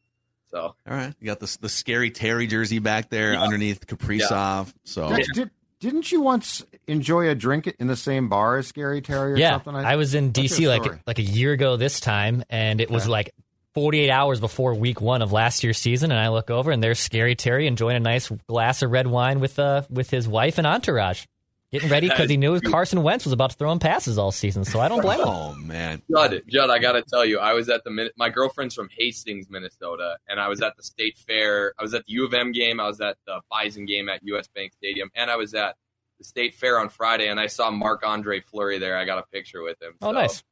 So 0.51 0.61
All 0.61 0.75
right. 0.87 1.15
You 1.21 1.27
got 1.27 1.41
the 1.41 1.59
the 1.61 1.69
scary 1.69 2.11
Terry 2.11 2.47
jersey 2.47 2.79
back 2.79 3.11
there 3.11 3.35
Yeah. 3.35 3.43
underneath 3.43 3.87
Kaprizov. 3.87 4.73
So 4.85 5.09
Did, 5.15 5.27
did, 5.35 5.51
didn't 5.81 6.11
you 6.11 6.21
once 6.21 6.65
enjoy 6.87 7.29
a 7.29 7.35
drink 7.35 7.73
in 7.79 7.87
the 7.87 7.97
same 7.97 8.29
bar 8.29 8.59
as 8.59 8.67
Scary 8.67 9.01
Terry 9.01 9.33
or 9.33 9.37
yeah, 9.37 9.53
something? 9.53 9.75
I 9.77 9.97
was 9.97 10.15
in 10.15 10.33
DC 10.33 10.69
like 10.69 11.01
like 11.07 11.19
a 11.19 11.23
year 11.23 11.53
ago 11.53 11.77
this 11.77 12.01
time, 12.01 12.45
and 12.51 12.81
it 12.81 12.91
was 12.91 13.07
like 13.07 13.31
48 13.75 14.11
hours 14.11 14.41
before 14.41 14.75
week 14.75 15.01
one 15.01 15.23
of 15.23 15.33
last 15.33 15.63
year's 15.63 15.79
season. 15.79 16.11
And 16.11 16.19
I 16.21 16.29
look 16.29 16.51
over, 16.51 16.71
and 16.71 16.83
there's 16.83 16.99
Scary 16.99 17.37
Terry 17.37 17.67
enjoying 17.67 17.97
a 17.97 18.01
nice 18.01 18.29
glass 18.49 18.83
of 18.83 18.91
red 18.91 19.07
wine 19.07 19.41
with 19.41 19.59
uh 19.59 19.83
with 19.91 20.11
his 20.11 20.27
wife 20.27 20.59
and 20.59 20.67
entourage. 20.67 21.25
Getting 21.71 21.91
ready 21.91 22.09
because 22.09 22.31
he 22.31 22.39
knew 22.39 22.59
Carson 22.63 23.03
Wentz 23.03 23.27
was 23.27 23.33
about 23.35 23.51
to 23.51 23.57
throw 23.57 23.71
him 23.71 23.79
passes 23.79 24.17
all 24.17 24.33
season, 24.33 24.65
so 24.65 24.81
I 24.81 24.89
don't 24.89 25.03
blame 25.03 25.21
him. 25.21 25.27
Oh 25.29 25.55
man, 25.55 26.01
Judd, 26.11 26.43
Judd, 26.49 26.71
I 26.71 26.79
got 26.79 26.93
to 26.93 27.03
tell 27.03 27.27
you, 27.27 27.39
I 27.39 27.53
was 27.53 27.69
at 27.69 27.85
the 27.85 27.91
Min- 27.91 28.09
my 28.17 28.31
girlfriend's 28.31 28.75
from 28.75 28.89
Hastings, 28.97 29.51
Minnesota, 29.51 30.17
and 30.29 30.41
I 30.41 30.49
was 30.49 30.63
at 30.63 30.77
the 30.79 30.83
state 30.83 31.19
fair. 31.19 31.75
I 31.79 31.83
was 31.83 31.93
at 31.93 32.07
the 32.07 32.13
U 32.15 32.25
of 32.25 32.33
M 32.33 32.53
game. 32.53 32.81
I 32.81 32.87
was 32.87 33.03
at 33.03 33.19
the 33.27 33.41
Bison 33.51 33.85
game 33.85 34.09
at 34.09 34.21
US 34.25 34.49
Bank 34.49 34.73
Stadium, 34.73 35.11
and 35.15 35.31
I 35.31 35.37
was 35.37 35.53
at 35.53 35.77
the 36.17 36.25
state 36.25 36.55
fair 36.55 36.81
on 36.81 36.89
Friday, 36.89 37.29
and 37.29 37.39
I 37.39 37.49
saw 37.49 37.71
Marc 37.71 38.03
Andre 38.03 38.41
Fleury 38.41 38.79
there. 38.79 38.97
I 38.97 39.05
got 39.05 39.19
a 39.19 39.25
picture 39.31 39.63
with 39.63 39.81
him. 39.83 39.93
Oh, 40.01 40.07
So 40.09 40.13
nice. 40.13 40.43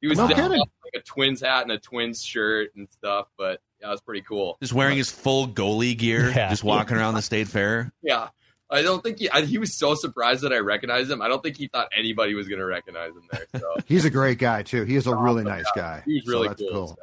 He 0.00 0.08
was 0.08 0.16
No 0.18 0.26
down 0.26 0.36
kidding. 0.36 0.58
like 0.58 0.94
a 0.94 1.00
Twins 1.00 1.42
hat 1.42 1.62
and 1.64 1.70
a 1.70 1.78
Twins 1.78 2.24
shirt 2.24 2.70
and 2.74 2.88
stuff, 2.90 3.28
but 3.36 3.60
yeah, 3.80 3.88
it 3.88 3.90
was 3.90 4.00
pretty 4.00 4.22
cool. 4.22 4.56
just 4.62 4.72
wearing 4.72 4.96
his 4.96 5.10
full 5.12 5.46
goalie 5.46 5.96
gear, 5.96 6.30
Yeah. 6.34 6.48
just 6.48 6.64
walking 6.64 6.96
around 6.96 7.14
the 7.14 7.22
state 7.22 7.46
fair. 7.46 7.92
Yeah. 8.02 8.28
I 8.72 8.82
don't 8.82 9.02
think 9.02 9.18
he. 9.18 9.30
I, 9.30 9.42
he 9.42 9.58
was 9.58 9.74
so 9.74 9.94
surprised 9.94 10.42
that 10.42 10.52
I 10.52 10.58
recognized 10.58 11.10
him. 11.10 11.20
I 11.22 11.28
don't 11.28 11.42
think 11.42 11.56
he 11.56 11.68
thought 11.68 11.88
anybody 11.96 12.34
was 12.34 12.48
going 12.48 12.58
to 12.58 12.64
recognize 12.66 13.10
him 13.10 13.22
there. 13.30 13.46
So 13.60 13.76
He's 13.86 14.04
a 14.04 14.10
great 14.10 14.38
guy 14.38 14.62
too. 14.62 14.84
He 14.84 14.96
is 14.96 15.06
a 15.06 15.14
really 15.14 15.44
nice 15.44 15.66
guy. 15.76 16.02
he 16.06 16.14
was 16.14 16.24
So 16.24 16.30
really 16.32 16.48
that's 16.48 16.62
cool. 16.70 16.88
So. 16.88 16.96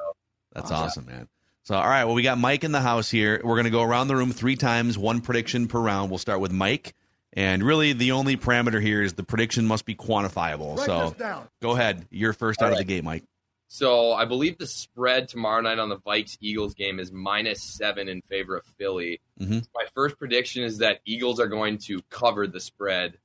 That's 0.53 0.71
Awesome. 0.71 1.03
awesome, 1.03 1.05
man. 1.05 1.27
So, 1.63 1.75
all 1.75 1.87
right, 1.87 2.05
well, 2.05 2.15
we 2.15 2.23
got 2.23 2.39
Mike 2.39 2.63
in 2.63 2.71
the 2.71 2.81
house 2.81 3.11
here. 3.11 3.39
We're 3.43 3.53
going 3.55 3.65
to 3.65 3.69
go 3.69 3.83
around 3.83 4.07
the 4.07 4.15
room 4.15 4.31
three 4.31 4.55
times, 4.55 4.97
one 4.97 5.21
prediction 5.21 5.67
per 5.67 5.79
round. 5.79 6.09
We'll 6.09 6.17
start 6.17 6.39
with 6.39 6.51
Mike. 6.51 6.95
And 7.33 7.61
really, 7.61 7.93
the 7.93 8.13
only 8.13 8.37
parameter 8.37 8.81
here 8.81 9.03
is 9.03 9.13
the 9.13 9.23
prediction 9.23 9.67
must 9.67 9.85
be 9.85 9.93
quantifiable. 9.93 10.83
so, 10.83 11.45
go 11.61 11.71
ahead. 11.71 12.07
You're 12.09 12.33
first 12.33 12.63
out 12.63 12.71
of 12.71 12.79
the 12.79 12.83
gate, 12.83 13.03
Mike. 13.03 13.23
So 13.67 14.13
I 14.13 14.25
believe 14.25 14.57
the 14.57 14.65
spread 14.65 15.27
tomorrow 15.27 15.61
night 15.61 15.77
on 15.77 15.89
the 15.89 15.97
Vikes 15.97 16.37
Eagles 16.41 16.73
game 16.73 16.99
is 16.99 17.11
minus 17.11 17.61
seven 17.61 18.09
in 18.09 18.23
favor 18.23 18.57
of 18.57 18.65
Philly. 18.79 19.21
Mhm. 19.39 19.65
My 19.73 19.85
first 19.93 20.17
prediction 20.17 20.63
is 20.63 20.79
that 20.79 20.99
Eagles 21.05 21.39
are 21.39 21.47
going 21.47 21.77
to 21.79 22.01
cover 22.09 22.45
the 22.47 22.59
spread 22.59 23.17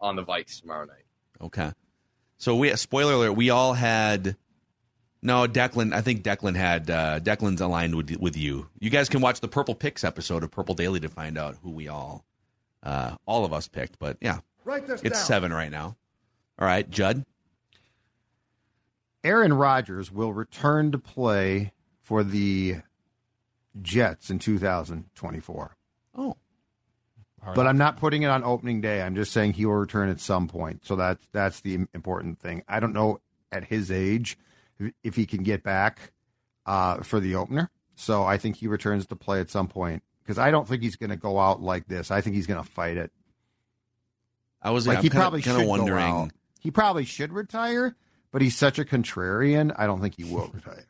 on 0.00 0.16
the 0.16 0.24
Vikes 0.24 0.60
tomorrow 0.60 0.84
night. 0.86 1.04
Okay. 1.40 1.72
So, 2.38 2.56
we 2.56 2.74
spoiler 2.76 3.12
alert, 3.14 3.32
we 3.32 3.50
all 3.50 3.74
had. 3.74 4.36
No, 5.22 5.46
Declan. 5.46 5.92
I 5.92 6.00
think 6.00 6.22
Declan 6.22 6.56
had 6.56 6.88
uh, 6.90 7.20
Declan's 7.20 7.60
aligned 7.60 7.94
with 7.94 8.10
with 8.16 8.36
you. 8.36 8.68
You 8.78 8.88
guys 8.88 9.10
can 9.10 9.20
watch 9.20 9.40
the 9.40 9.48
Purple 9.48 9.74
Picks 9.74 10.02
episode 10.02 10.42
of 10.42 10.50
Purple 10.50 10.74
Daily 10.74 10.98
to 11.00 11.08
find 11.10 11.36
out 11.36 11.56
who 11.62 11.70
we 11.70 11.88
all, 11.88 12.24
uh, 12.82 13.16
all 13.26 13.44
of 13.44 13.52
us 13.52 13.68
picked. 13.68 13.98
But 13.98 14.16
yeah, 14.22 14.40
it's 14.66 15.20
seven 15.20 15.52
right 15.52 15.70
now. 15.70 15.96
All 16.58 16.66
right, 16.66 16.88
Judd. 16.88 17.24
Aaron 19.22 19.52
Rodgers 19.52 20.10
will 20.10 20.32
return 20.32 20.92
to 20.92 20.98
play 20.98 21.72
for 22.00 22.24
the 22.24 22.76
Jets 23.82 24.30
in 24.30 24.38
2024. 24.38 25.76
Oh, 26.16 26.36
But 27.54 27.66
I'm 27.66 27.78
not 27.78 27.96
putting 27.98 28.22
it 28.22 28.26
on 28.26 28.44
opening 28.44 28.80
day. 28.80 29.00
I'm 29.02 29.14
just 29.14 29.32
saying 29.32 29.54
he 29.54 29.64
will 29.66 29.74
return 29.74 30.08
at 30.10 30.20
some 30.20 30.48
point. 30.48 30.84
So 30.84 30.96
that's 30.96 31.24
that's 31.32 31.60
the 31.60 31.86
important 31.94 32.38
thing. 32.40 32.62
I 32.68 32.80
don't 32.80 32.92
know 32.92 33.20
at 33.52 33.64
his 33.64 33.90
age 33.90 34.36
if- 34.78 34.92
if 35.02 35.16
he 35.16 35.26
can 35.26 35.42
get 35.42 35.62
back 35.62 36.12
uh, 36.66 36.98
for 37.02 37.20
the 37.20 37.34
opener. 37.34 37.70
So 37.94 38.24
I 38.24 38.38
think 38.38 38.56
he 38.56 38.66
returns 38.66 39.06
to 39.06 39.16
play 39.16 39.40
at 39.40 39.50
some 39.50 39.68
point 39.68 40.02
because 40.22 40.38
I 40.38 40.50
don't 40.50 40.66
think 40.68 40.82
he's 40.82 40.96
going 40.96 41.10
to 41.10 41.16
go 41.16 41.38
out 41.38 41.60
like 41.62 41.86
this. 41.88 42.10
I 42.10 42.20
think 42.20 42.36
he's 42.36 42.46
going 42.46 42.62
to 42.62 42.68
fight 42.68 42.96
it. 42.96 43.10
I 44.62 44.70
was 44.70 44.86
Like 44.86 44.98
I'm 44.98 45.02
he 45.04 45.08
kinda, 45.10 45.20
probably 45.22 45.42
kind 45.42 45.56
should 45.56 45.62
of 45.64 45.68
wondering. 45.68 46.10
Go 46.10 46.16
out. 46.22 46.30
He 46.60 46.70
probably 46.70 47.04
should 47.06 47.32
retire, 47.32 47.96
but 48.30 48.42
he's 48.42 48.56
such 48.56 48.78
a 48.78 48.84
contrarian. 48.84 49.74
I 49.78 49.86
don't 49.86 50.00
think 50.00 50.16
he 50.16 50.24
will 50.24 50.48
retire. 50.54 50.84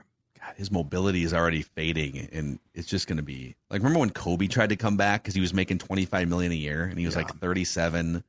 God, 0.50 0.59
his 0.59 0.71
mobility 0.71 1.23
is 1.25 1.33
already 1.35 1.62
fading, 1.62 2.28
and 2.33 2.59
it's 2.75 2.88
just 2.88 3.07
going 3.07 3.16
to 3.19 3.23
be 3.23 3.54
like. 3.71 3.80
Remember 3.80 4.00
when 4.00 4.11
Kobe 4.11 4.47
tried 4.47 4.69
to 4.71 4.76
come 4.76 4.97
back 4.97 5.23
because 5.23 5.35
he 5.35 5.40
was 5.40 5.54
making 5.54 5.78
twenty 5.78 6.04
five 6.04 6.28
million 6.28 6.52
a 6.52 6.57
year, 6.57 6.85
and 6.85 6.99
he 6.99 7.07
was 7.07 7.14
Yeah. 7.14 7.23
like 7.23 7.37
thirty 7.38 7.64
seven. 7.64 8.23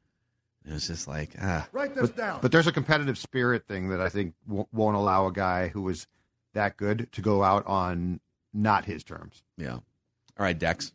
It 0.66 0.74
was 0.74 0.86
just 0.88 1.08
like 1.08 1.32
ah, 1.42 1.68
Write 1.72 1.96
this 1.96 2.12
But 2.12 2.52
there's 2.52 2.68
a 2.68 2.72
competitive 2.72 3.18
spirit 3.18 3.68
thing 3.68 3.90
that 3.90 4.00
I 4.00 4.10
think 4.10 4.36
w- 4.48 4.68
won't 4.72 4.96
allow 4.96 5.26
a 5.26 5.32
guy 5.32 5.70
who 5.70 5.82
was 5.82 6.06
that 6.54 6.78
good 6.78 7.08
to 7.14 7.22
go 7.22 7.44
out 7.44 7.66
on 7.66 8.20
not 8.54 8.86
his 8.86 9.04
terms. 9.04 9.42
yeah. 9.58 9.74
All 9.74 10.46
right, 10.46 10.58
Dex. 10.58 10.92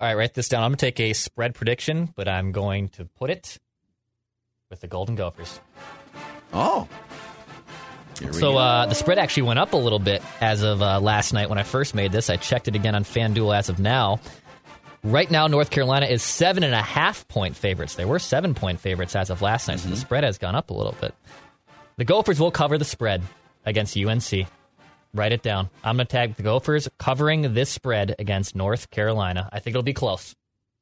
All 0.00 0.08
right, 0.08 0.14
write 0.16 0.34
this 0.34 0.48
down. 0.48 0.62
I'm 0.62 0.70
going 0.70 0.76
to 0.78 0.86
take 0.86 1.00
a 1.00 1.12
spread 1.12 1.54
prediction, 1.54 2.12
but 2.16 2.28
I'm 2.28 2.50
going 2.52 2.88
to 2.90 3.04
put 3.06 3.30
it 3.30 3.58
with 4.70 4.80
the 4.80 4.86
Golden 4.88 5.14
Gophers. 5.14 5.60
Oh, 6.52 6.86
Here 6.90 6.98
we 7.02 7.05
So 8.32 8.56
uh, 8.56 8.86
the 8.86 8.94
spread 8.94 9.18
actually 9.18 9.44
went 9.44 9.58
up 9.58 9.72
a 9.72 9.76
little 9.76 9.98
bit 9.98 10.22
as 10.40 10.62
of 10.62 10.82
uh, 10.82 11.00
last 11.00 11.32
night 11.32 11.48
when 11.48 11.58
I 11.58 11.62
first 11.62 11.94
made 11.94 12.12
this. 12.12 12.30
I 12.30 12.36
checked 12.36 12.68
it 12.68 12.74
again 12.74 12.94
on 12.94 13.04
FanDuel 13.04 13.56
as 13.56 13.68
of 13.68 13.78
now. 13.78 14.20
Right 15.02 15.30
now, 15.30 15.46
North 15.46 15.70
Carolina 15.70 16.06
is 16.06 16.22
seven 16.22 16.64
and 16.64 16.74
a 16.74 16.82
half 16.82 17.28
point 17.28 17.54
favorites. 17.56 17.94
They 17.94 18.04
were 18.04 18.18
seven 18.18 18.54
point 18.54 18.80
favorites 18.80 19.14
as 19.14 19.30
of 19.30 19.40
last 19.40 19.68
night, 19.68 19.78
so 19.80 19.88
the 19.88 19.96
spread 19.96 20.24
has 20.24 20.38
gone 20.38 20.54
up 20.54 20.70
a 20.70 20.74
little 20.74 20.96
bit. 21.00 21.14
The 21.96 22.04
Gophers 22.04 22.40
will 22.40 22.50
cover 22.50 22.76
the 22.76 22.84
spread 22.84 23.22
against 23.64 23.96
UNC. 23.96 24.48
Write 25.14 25.32
it 25.32 25.42
down. 25.42 25.70
I'm 25.82 25.96
going 25.96 26.06
to 26.06 26.12
tag 26.12 26.36
the 26.36 26.42
Gophers 26.42 26.88
covering 26.98 27.54
this 27.54 27.70
spread 27.70 28.16
against 28.18 28.54
North 28.54 28.90
Carolina. 28.90 29.48
I 29.52 29.60
think 29.60 29.74
it'll 29.74 29.82
be 29.82 29.94
close. 29.94 30.34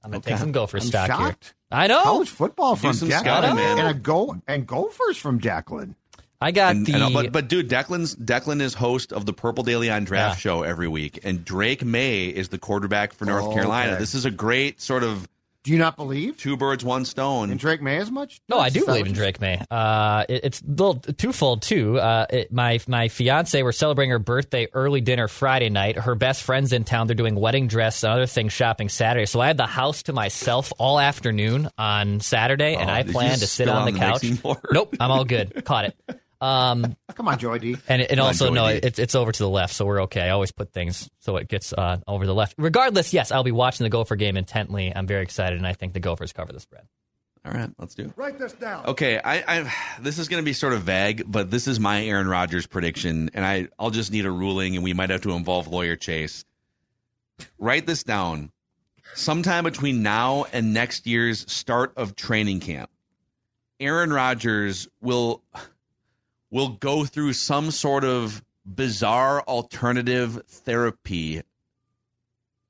I'm 0.03 0.11
going 0.11 0.23
to 0.23 0.29
take 0.29 0.39
some 0.39 0.53
Gophers 0.53 0.85
I'm 0.85 0.89
stock 0.89 1.07
shocked. 1.07 1.45
here. 1.45 1.79
I 1.79 1.87
know. 1.87 2.03
College 2.03 2.29
football 2.29 2.77
from 2.77 2.93
Declan 2.93 3.59
and 3.59 3.89
a 3.89 3.95
go 3.95 4.37
and 4.47 4.67
Gophers 4.67 5.17
from 5.17 5.41
Declan. 5.41 5.95
I 6.41 6.51
got 6.51 6.75
And, 6.77 6.85
the. 6.87 6.95
and- 6.95 7.15
but 7.15 7.33
but 7.33 7.49
dude, 7.49 7.69
Declan's 7.71 8.15
Declan 8.17 8.61
is 8.61 8.75
host 8.75 9.13
of 9.13 9.25
the 9.27 9.33
Purple 9.33 9.65
Daily 9.65 9.91
on 9.91 10.05
Draft 10.05 10.37
Yeah. 10.37 10.51
Show 10.53 10.63
every 10.63 10.89
week, 10.89 11.21
and 11.25 11.45
Drake 11.45 11.85
Maye 11.85 12.29
is 12.29 12.49
the 12.49 12.59
quarterback 12.59 13.13
for 13.15 13.25
North 13.25 13.45
Oh, 13.45 13.55
Carolina. 13.55 13.93
okay. 13.93 14.01
This 14.01 14.15
is 14.15 14.25
a 14.25 14.31
great 14.31 14.81
sort 14.81 15.03
of 15.05 15.27
Do 15.63 15.73
you 15.73 15.79
not 15.79 15.97
believe 15.97 16.37
two 16.37 16.59
birds, 16.59 16.85
one 16.85 17.07
stone. 17.07 17.51
in 17.51 17.57
Drake 17.57 17.81
Maye 17.81 17.97
as 17.97 18.11
much? 18.11 18.39
No, 18.51 18.59
I 18.59 18.69
do 18.69 18.85
believe 18.85 19.07
in 19.07 19.15
Drake 19.15 19.41
Maye. 19.41 19.63
Uh, 19.71 20.25
it, 20.29 20.45
it's 20.45 20.61
a 20.61 20.65
little 20.69 20.97
twofold 20.97 21.63
too. 21.63 21.99
Uh, 21.99 22.27
it, 22.29 22.53
my 22.53 22.79
my 22.87 23.09
fiance, 23.09 23.63
we're 23.63 23.73
celebrating 23.73 24.11
her 24.11 24.19
birthday 24.19 24.69
early 24.75 25.01
dinner 25.01 25.27
Friday 25.27 25.71
night. 25.71 25.97
Her 25.97 26.15
best 26.15 26.43
friends 26.43 26.75
in 26.75 26.85
town. 26.85 27.07
They're 27.07 27.17
doing 27.17 27.35
wedding 27.37 27.67
dress 27.69 28.03
and 28.05 28.13
other 28.13 28.27
things 28.27 28.53
shopping 28.53 28.91
Saturday. 28.91 29.25
So 29.25 29.41
I 29.41 29.47
had 29.47 29.57
the 29.57 29.65
house 29.67 30.03
to 30.03 30.13
myself 30.13 30.71
all 30.79 31.01
afternoon 31.01 31.71
on 31.79 32.21
Saturday, 32.21 32.75
and 32.75 32.91
Oh, 32.91 32.93
I 32.93 33.03
plan 33.05 33.39
to 33.39 33.47
sit 33.47 33.67
on 33.67 33.77
on 33.77 33.87
the 33.87 33.93
the 33.93 33.99
couch. 33.99 34.25
Nope, 34.71 34.95
I'm 35.01 35.11
all 35.11 35.25
good. 35.25 35.65
Caught 35.65 35.87
it. 35.87 35.97
Um, 36.45 36.97
Come 37.15 37.29
on, 37.29 37.39
Joy 37.39 37.59
D. 37.59 37.77
and 37.89 38.03
and 38.03 38.21
on, 38.21 38.27
also 38.27 38.51
no, 38.51 38.69
D. 38.69 38.81
it's 38.83 38.99
it's 38.99 39.15
over 39.15 39.33
to 39.33 39.39
the 39.39 39.49
left, 39.49 39.75
so 39.75 39.87
we're 39.87 40.03
okay. 40.03 40.21
I 40.21 40.31
always 40.31 40.53
put 40.53 40.73
things 40.73 41.09
so 41.21 41.37
it 41.37 41.49
gets 41.49 41.73
uh, 41.73 41.99
over 42.07 42.27
the 42.27 42.35
left. 42.35 42.55
Regardless, 42.59 43.15
yes, 43.15 43.33
I'll 43.33 43.45
be 43.45 43.53
watching 43.53 43.85
the 43.85 43.91
Gopher 43.91 44.17
game 44.17 44.37
intently. 44.37 44.93
I'm 44.95 45.07
very 45.07 45.23
excited, 45.23 45.57
and 45.57 45.67
I 45.67 45.73
think 45.73 45.95
the 45.95 46.01
Gophers 46.01 46.33
cover 46.35 46.53
the 46.53 46.61
spread. 46.61 46.83
All 47.47 47.53
right, 47.53 47.71
let's 47.79 47.95
do 47.95 48.05
it. 48.05 48.13
Write 48.17 48.39
this 48.39 48.53
down. 48.53 48.87
Okay, 48.87 49.19
I, 49.19 49.61
I 49.61 49.75
this 50.01 50.19
is 50.19 50.29
going 50.29 50.43
to 50.43 50.45
be 50.45 50.53
sort 50.53 50.75
of 50.75 50.83
vague, 50.83 51.23
but 51.27 51.51
this 51.51 51.67
is 51.67 51.81
my 51.81 52.05
Aaron 52.05 52.29
Rodgers 52.29 52.67
prediction, 52.67 53.31
and 53.33 53.45
I 53.45 53.69
I'll 53.79 53.91
just 53.91 54.13
need 54.13 54.27
a 54.27 54.31
ruling, 54.31 54.75
and 54.75 54.85
we 54.85 54.93
might 54.93 55.11
have 55.11 55.23
to 55.23 55.33
involve 55.33 55.69
lawyer 55.69 55.97
Chase. 55.97 56.45
Write 57.59 57.87
this 57.87 58.03
down. 58.03 58.51
Sometime 59.15 59.65
between 59.65 60.03
now 60.03 60.45
and 60.53 60.75
next 60.75 61.07
year's 61.07 61.51
start 61.51 61.93
of 61.97 62.17
training 62.17 62.61
camp, 62.61 62.91
Aaron 63.81 64.13
Rodgers 64.13 64.89
will 65.01 65.43
will 66.55 66.69
go 66.69 67.05
through 67.05 67.33
some 67.33 67.73
sort 67.73 68.05
of 68.05 68.41
bizarre 68.65 69.43
alternative 69.43 70.41
therapy 70.47 71.43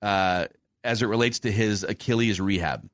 uh, 0.00 0.46
as 0.82 1.02
it 1.02 1.06
relates 1.06 1.40
to 1.40 1.52
his 1.52 1.82
Achilles 1.84 2.40
rehab. 2.40 2.88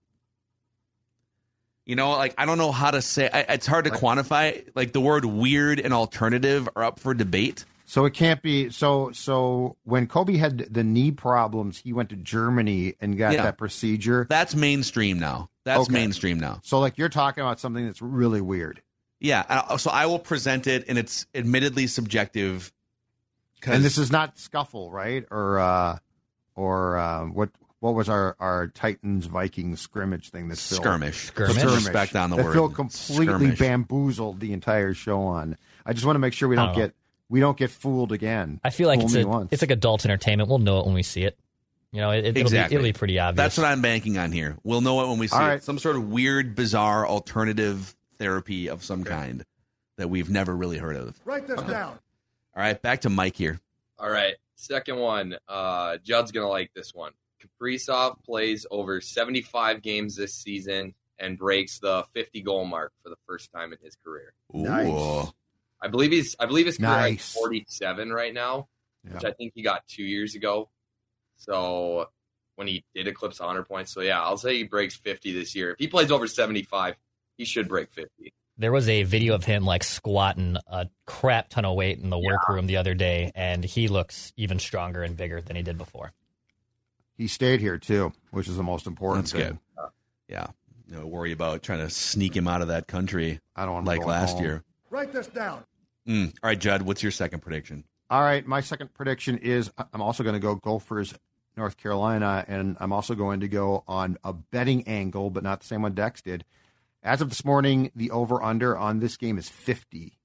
You 1.87 1.94
know, 1.94 2.11
like 2.11 2.35
I 2.37 2.44
don't 2.44 2.59
know 2.59 2.73
how 2.73 2.90
to 2.90 3.00
say. 3.00 3.30
I, 3.32 3.40
it's 3.54 3.68
hard 3.68 3.85
to 3.85 3.92
quantify. 3.92 4.68
Like 4.75 4.92
the 4.92 5.00
word 5.00 5.25
weird 5.25 5.78
and 5.78 5.94
alternative 5.94 6.68
are 6.75 6.82
up 6.82 6.99
for 6.99 7.14
debate. 7.14 7.64
So 7.87 8.04
it 8.04 8.14
can't 8.14 8.42
be 8.42 8.70
so. 8.70 9.12
So 9.12 9.76
when 9.85 10.09
Kobe 10.09 10.37
had 10.38 10.59
the 10.75 10.82
knee 10.82 11.12
problems, 11.12 11.78
he 11.78 11.92
went 11.92 12.09
to 12.11 12.16
Germany 12.16 12.94
and 13.00 13.16
got 13.16 13.32
Yeah. 13.35 13.42
that 13.44 13.59
procedure. 13.59 14.26
That's 14.28 14.56
mainstream 14.56 15.20
now. 15.20 15.50
That's 15.64 15.82
Okay. 15.82 15.92
mainstream 15.92 16.40
now. 16.40 16.59
So 16.64 16.80
like 16.80 16.99
you're 16.99 17.09
talking 17.09 17.42
about 17.42 17.61
something 17.61 17.87
that's 17.87 18.02
really 18.02 18.40
weird. 18.40 18.82
Yeah. 19.20 19.76
So 19.76 19.90
I 19.90 20.06
will 20.06 20.18
present 20.18 20.66
it, 20.66 20.86
and 20.88 20.98
it's 20.98 21.26
admittedly 21.34 21.86
subjective. 21.86 22.72
And 23.66 23.84
this 23.84 23.98
is 23.98 24.10
not 24.10 24.38
scuffle, 24.38 24.90
right? 24.90 25.24
Or 25.30 25.58
uh 25.60 25.98
or 26.54 26.98
uh, 26.98 27.26
what 27.26 27.50
what 27.80 27.94
was 27.94 28.08
our 28.08 28.36
our 28.40 28.68
Titans 28.68 29.26
Vikings 29.26 29.80
scrimmage 29.80 30.30
thing 30.30 30.48
that 30.48 30.58
Phil 30.58 30.78
skirmish. 30.78 31.26
Skirmish? 31.26 31.62
Put 31.62 31.74
respect 31.74 32.16
on 32.16 32.30
the 32.30 32.36
that 32.36 32.44
word. 32.46 32.52
Phil 32.54 32.68
completely 32.70 33.26
Skirmish. 33.26 33.58
bamboozled 33.58 34.40
the 34.40 34.52
entire 34.52 34.94
show 34.94 35.22
on. 35.22 35.56
I 35.84 35.92
just 35.92 36.06
want 36.06 36.14
to 36.16 36.20
make 36.20 36.32
sure 36.32 36.48
we 36.48 36.56
don't 36.56 36.70
I 36.70 36.72
don't 36.72 36.80
get 36.82 36.94
we 37.28 37.40
don't 37.40 37.56
get 37.56 37.70
fooled 37.70 38.12
again. 38.12 38.60
I 38.64 38.70
feel 38.70 38.88
like 38.88 39.00
Fool 39.00 39.06
it's 39.06 39.16
a, 39.16 39.26
once. 39.28 39.48
it's 39.52 39.62
like 39.62 39.70
adult 39.70 40.04
entertainment. 40.04 40.48
We'll 40.48 40.58
know 40.58 40.80
it 40.80 40.86
when 40.86 40.94
we 40.94 41.02
see 41.02 41.22
it. 41.22 41.38
You 41.92 42.00
know, 42.00 42.10
it, 42.12 42.24
it'll, 42.24 42.40
Exactly. 42.42 42.76
be, 42.76 42.78
it'll 42.80 42.92
be 42.94 42.98
pretty 42.98 43.18
obvious. 43.18 43.36
That's 43.36 43.58
what 43.58 43.66
I'm 43.66 43.82
banking 43.82 44.16
on 44.16 44.30
here. 44.30 44.56
We'll 44.62 44.80
know 44.80 45.02
it 45.04 45.08
when 45.08 45.18
we 45.18 45.26
see 45.26 45.36
All 45.36 45.42
it. 45.42 45.48
right. 45.48 45.62
Some 45.62 45.78
sort 45.78 45.96
of 45.96 46.08
weird, 46.08 46.54
bizarre, 46.54 47.06
alternative 47.06 47.96
therapy 48.20 48.68
of 48.68 48.84
some 48.84 49.02
kind 49.02 49.44
that 49.96 50.08
we've 50.08 50.30
never 50.30 50.54
really 50.54 50.78
heard 50.78 50.96
of. 50.96 51.18
Write 51.24 51.48
this 51.48 51.60
down. 51.62 51.98
All 52.54 52.62
right, 52.62 52.80
back 52.80 53.00
to 53.00 53.10
Mike 53.10 53.34
here. 53.34 53.60
All 53.98 54.10
right. 54.10 54.36
Second 54.56 54.98
one. 54.98 55.36
Uh, 55.48 55.96
Judd's 55.98 56.30
going 56.32 56.44
to 56.44 56.50
like 56.50 56.70
this 56.74 56.94
one. 56.94 57.12
Kaprizov 57.42 58.22
plays 58.22 58.66
over 58.70 59.00
75 59.00 59.82
games 59.82 60.14
this 60.16 60.34
season 60.34 60.94
and 61.18 61.38
breaks 61.38 61.78
the 61.78 62.04
50 62.14 62.42
goal 62.42 62.64
mark 62.66 62.92
for 63.02 63.08
the 63.08 63.16
first 63.26 63.50
time 63.52 63.72
in 63.72 63.78
his 63.82 63.96
career. 64.04 64.32
Ooh. 64.54 64.62
Nice. 64.62 65.32
I 65.82 65.88
believe 65.88 66.12
he's 66.12 66.36
I 66.38 66.44
believe 66.44 66.66
his 66.66 66.76
career 66.76 67.14
is 67.14 67.32
47 67.32 68.10
right 68.12 68.34
now, 68.34 68.68
which 69.02 69.24
I 69.24 69.32
think 69.32 69.52
he 69.54 69.62
got 69.62 69.86
two 69.88 70.04
years 70.04 70.34
ago. 70.34 70.68
So 71.38 72.08
when 72.56 72.66
he 72.66 72.84
did 72.94 73.08
eclipse 73.08 73.40
100 73.40 73.64
points, 73.64 73.94
so 73.94 74.02
yeah, 74.02 74.20
I'll 74.20 74.36
say 74.36 74.58
he 74.58 74.64
breaks 74.64 74.94
50 74.96 75.32
this 75.32 75.54
year. 75.54 75.70
If 75.70 75.78
he 75.78 75.88
plays 75.88 76.10
over 76.10 76.26
75, 76.26 76.96
he 77.40 77.47
should 77.47 77.68
break 77.68 77.90
50. 77.90 78.35
There 78.59 78.70
was 78.70 78.87
a 78.90 79.02
video 79.04 79.35
of 79.35 79.44
him 79.44 79.64
like 79.64 79.82
squatting 79.82 80.59
a 80.66 80.88
crap 81.06 81.49
ton 81.49 81.64
of 81.64 81.75
weight 81.75 81.99
in 81.99 82.11
the 82.11 82.18
workroom 82.18 82.66
the 82.66 82.76
other 82.76 82.92
day, 82.92 83.32
and 83.35 83.64
he 83.64 83.88
looks 83.88 84.35
even 84.37 84.59
stronger 84.59 85.02
and 85.02 85.16
bigger 85.16 85.40
than 85.40 85.56
he 85.56 85.62
did 85.62 85.78
before. 85.78 86.12
He 87.16 87.28
stayed 87.28 87.61
here 87.61 87.78
too, 87.78 88.12
which 88.30 88.47
is 88.47 88.59
the 88.59 88.62
most 88.62 88.87
important 88.87 89.25
That's 89.25 89.32
thing. 89.32 89.59
good. 89.76 89.88
Yeah. 90.28 90.49
No 90.87 91.06
worry 91.06 91.32
about 91.32 91.62
trying 91.62 91.78
to 91.78 91.88
sneak 91.88 92.37
him 92.37 92.47
out 92.47 92.61
of 92.61 92.68
that 92.68 92.87
country 92.87 93.40
I 93.56 93.64
don't 93.64 93.73
want 93.73 93.87
like 93.87 94.04
last 94.04 94.38
year. 94.38 94.62
Write 94.90 95.14
this 95.14 95.28
down. 95.28 95.64
Mm. 96.06 96.35
All 96.42 96.50
right, 96.50 96.59
Judd, 96.59 96.82
what's 96.82 97.02
your 97.02 97.12
second 97.12 97.40
prediction? 97.40 97.85
All 98.11 98.20
right, 98.20 98.47
my 98.47 98.61
second 98.61 98.92
prediction 98.92 99.38
is 99.38 99.70
I'm 99.94 100.02
also 100.02 100.23
going 100.23 100.35
to 100.35 100.40
go 100.40 100.56
Gophers, 100.56 101.14
North 101.56 101.78
Carolina, 101.78 102.44
and 102.49 102.76
I'm 102.80 102.92
also 102.92 103.14
going 103.14 103.40
to 103.40 103.49
go 103.49 103.82
on 103.88 104.18
a 104.25 104.35
betting 104.35 104.87
angle, 104.87 105.30
but 105.30 105.42
not 105.42 105.61
the 105.61 105.66
same 105.66 105.80
one 105.80 105.94
Dex 105.94 106.20
did. 106.20 106.44
As 107.02 107.21
of 107.21 107.30
this 107.30 107.45
morning, 107.45 107.90
the 107.95 108.11
over 108.11 108.42
under 108.42 108.76
on 108.76 108.99
this 108.99 109.16
game 109.16 109.38
is 109.38 109.49
50. 109.49 110.19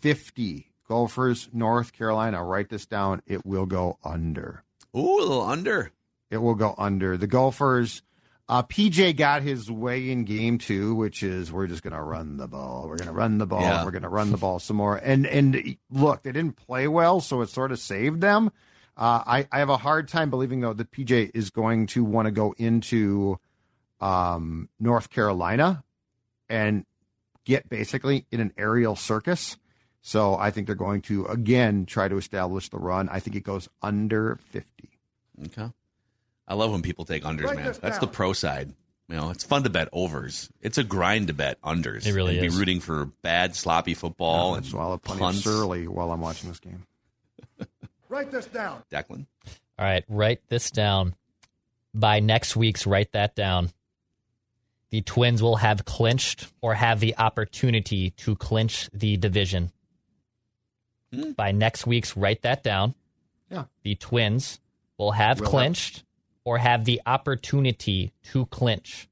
50. 0.00 0.70
Gophers, 0.86 1.48
North 1.52 1.92
Carolina. 1.94 2.44
Write 2.44 2.68
this 2.68 2.84
down. 2.84 3.22
It 3.26 3.46
will 3.46 3.64
go 3.64 3.98
under. 4.04 4.64
Ooh, 4.94 5.18
a 5.18 5.20
little 5.20 5.42
under. 5.42 5.92
It 6.30 6.38
will 6.38 6.54
go 6.54 6.74
under. 6.76 7.16
The 7.16 7.26
Gophers, 7.26 8.02
uh, 8.48 8.62
PJ 8.64 9.16
got 9.16 9.42
his 9.42 9.70
way 9.70 10.10
in 10.10 10.24
game 10.24 10.58
two, 10.58 10.94
which 10.94 11.22
is 11.22 11.50
we're 11.50 11.66
just 11.66 11.82
going 11.82 11.94
to 11.94 12.02
run 12.02 12.36
the 12.36 12.48
ball. 12.48 12.86
We're 12.86 12.96
going 12.96 13.08
to 13.08 13.14
run 13.14 13.38
the 13.38 13.46
ball. 13.46 13.62
Yeah. 13.62 13.84
We're 13.84 13.92
going 13.92 14.02
to 14.02 14.08
run 14.10 14.30
the 14.30 14.36
ball 14.36 14.58
some 14.58 14.76
more. 14.76 14.96
And 14.96 15.26
and 15.26 15.76
look, 15.90 16.22
they 16.22 16.32
didn't 16.32 16.56
play 16.56 16.86
well, 16.86 17.20
so 17.20 17.40
it 17.40 17.48
sort 17.48 17.72
of 17.72 17.78
saved 17.78 18.20
them. 18.20 18.52
Uh, 18.96 19.22
I 19.26 19.48
I 19.50 19.60
have 19.60 19.70
a 19.70 19.78
hard 19.78 20.08
time 20.08 20.28
believing 20.28 20.60
though 20.60 20.74
that 20.74 20.90
PJ 20.90 21.30
is 21.32 21.48
going 21.48 21.86
to 21.88 22.04
want 22.04 22.26
to 22.26 22.32
go 22.32 22.54
into 22.58 23.38
um, 24.00 24.68
North 24.78 25.08
Carolina 25.08 25.83
and 26.48 26.84
get 27.44 27.68
basically 27.68 28.26
in 28.30 28.40
an 28.40 28.52
aerial 28.56 28.96
circus. 28.96 29.56
So 30.00 30.36
I 30.36 30.50
think 30.50 30.66
they're 30.66 30.76
going 30.76 31.02
to 31.02 31.26
again 31.26 31.86
try 31.86 32.08
to 32.08 32.16
establish 32.16 32.68
the 32.68 32.78
run. 32.78 33.08
I 33.08 33.20
think 33.20 33.36
it 33.36 33.44
goes 33.44 33.68
under 33.82 34.38
fifty. 34.50 34.90
Okay. 35.46 35.70
I 36.46 36.54
love 36.54 36.72
when 36.72 36.82
people 36.82 37.04
take 37.04 37.24
unders, 37.24 37.44
Write 37.44 37.56
man. 37.56 37.74
That's 37.80 37.98
the 37.98 38.06
pro 38.06 38.32
side. 38.34 38.74
You 39.08 39.16
know, 39.16 39.30
it's 39.30 39.44
fun 39.44 39.62
to 39.64 39.70
bet 39.70 39.88
overs. 39.92 40.50
It's 40.62 40.78
a 40.78 40.84
grind 40.84 41.28
to 41.28 41.34
bet 41.34 41.60
unders. 41.62 42.06
It 42.06 42.12
really 42.14 42.38
and 42.38 42.46
is. 42.46 42.54
Be 42.54 42.58
rooting 42.58 42.80
for 42.80 43.06
bad, 43.22 43.54
sloppy 43.54 43.94
football 43.94 44.54
and 44.54 44.64
so 44.64 44.78
I'll 44.78 44.92
have 44.92 45.02
plenty 45.02 45.20
punts. 45.20 45.38
of 45.38 45.44
surly 45.44 45.88
while 45.88 46.10
I'm 46.10 46.20
watching 46.20 46.48
this 46.48 46.60
game. 46.60 46.86
Write 48.08 48.30
this 48.30 48.46
down. 48.46 48.82
Declan. 48.90 49.26
All 49.78 49.84
right, 49.84 50.04
write 50.08 50.40
this 50.48 50.70
down. 50.70 51.14
By 51.92 52.20
next 52.20 52.54
week's, 52.54 52.86
write 52.86 53.12
that 53.12 53.34
down. 53.34 53.70
The 54.94 55.00
Twins 55.02 55.42
will 55.42 55.56
have 55.56 55.84
clinched 55.84 56.46
or 56.60 56.72
have 56.74 57.00
the 57.00 57.16
opportunity 57.18 58.10
to 58.18 58.36
clinch 58.36 58.88
the 58.94 59.16
division. 59.16 59.72
Hmm. 61.12 61.32
By 61.32 61.50
next 61.50 61.84
week's, 61.84 62.16
write 62.16 62.42
that 62.42 62.62
down. 62.62 62.94
Yeah. 63.50 63.64
The 63.82 63.96
Twins 63.96 64.60
will 64.96 65.10
have 65.10 65.40
Will 65.40 65.46
have. 65.46 65.50
clinched 65.50 66.04
or 66.44 66.58
have 66.58 66.84
the 66.84 67.00
opportunity 67.06 68.12
to 68.30 68.46
clinch 68.46 69.08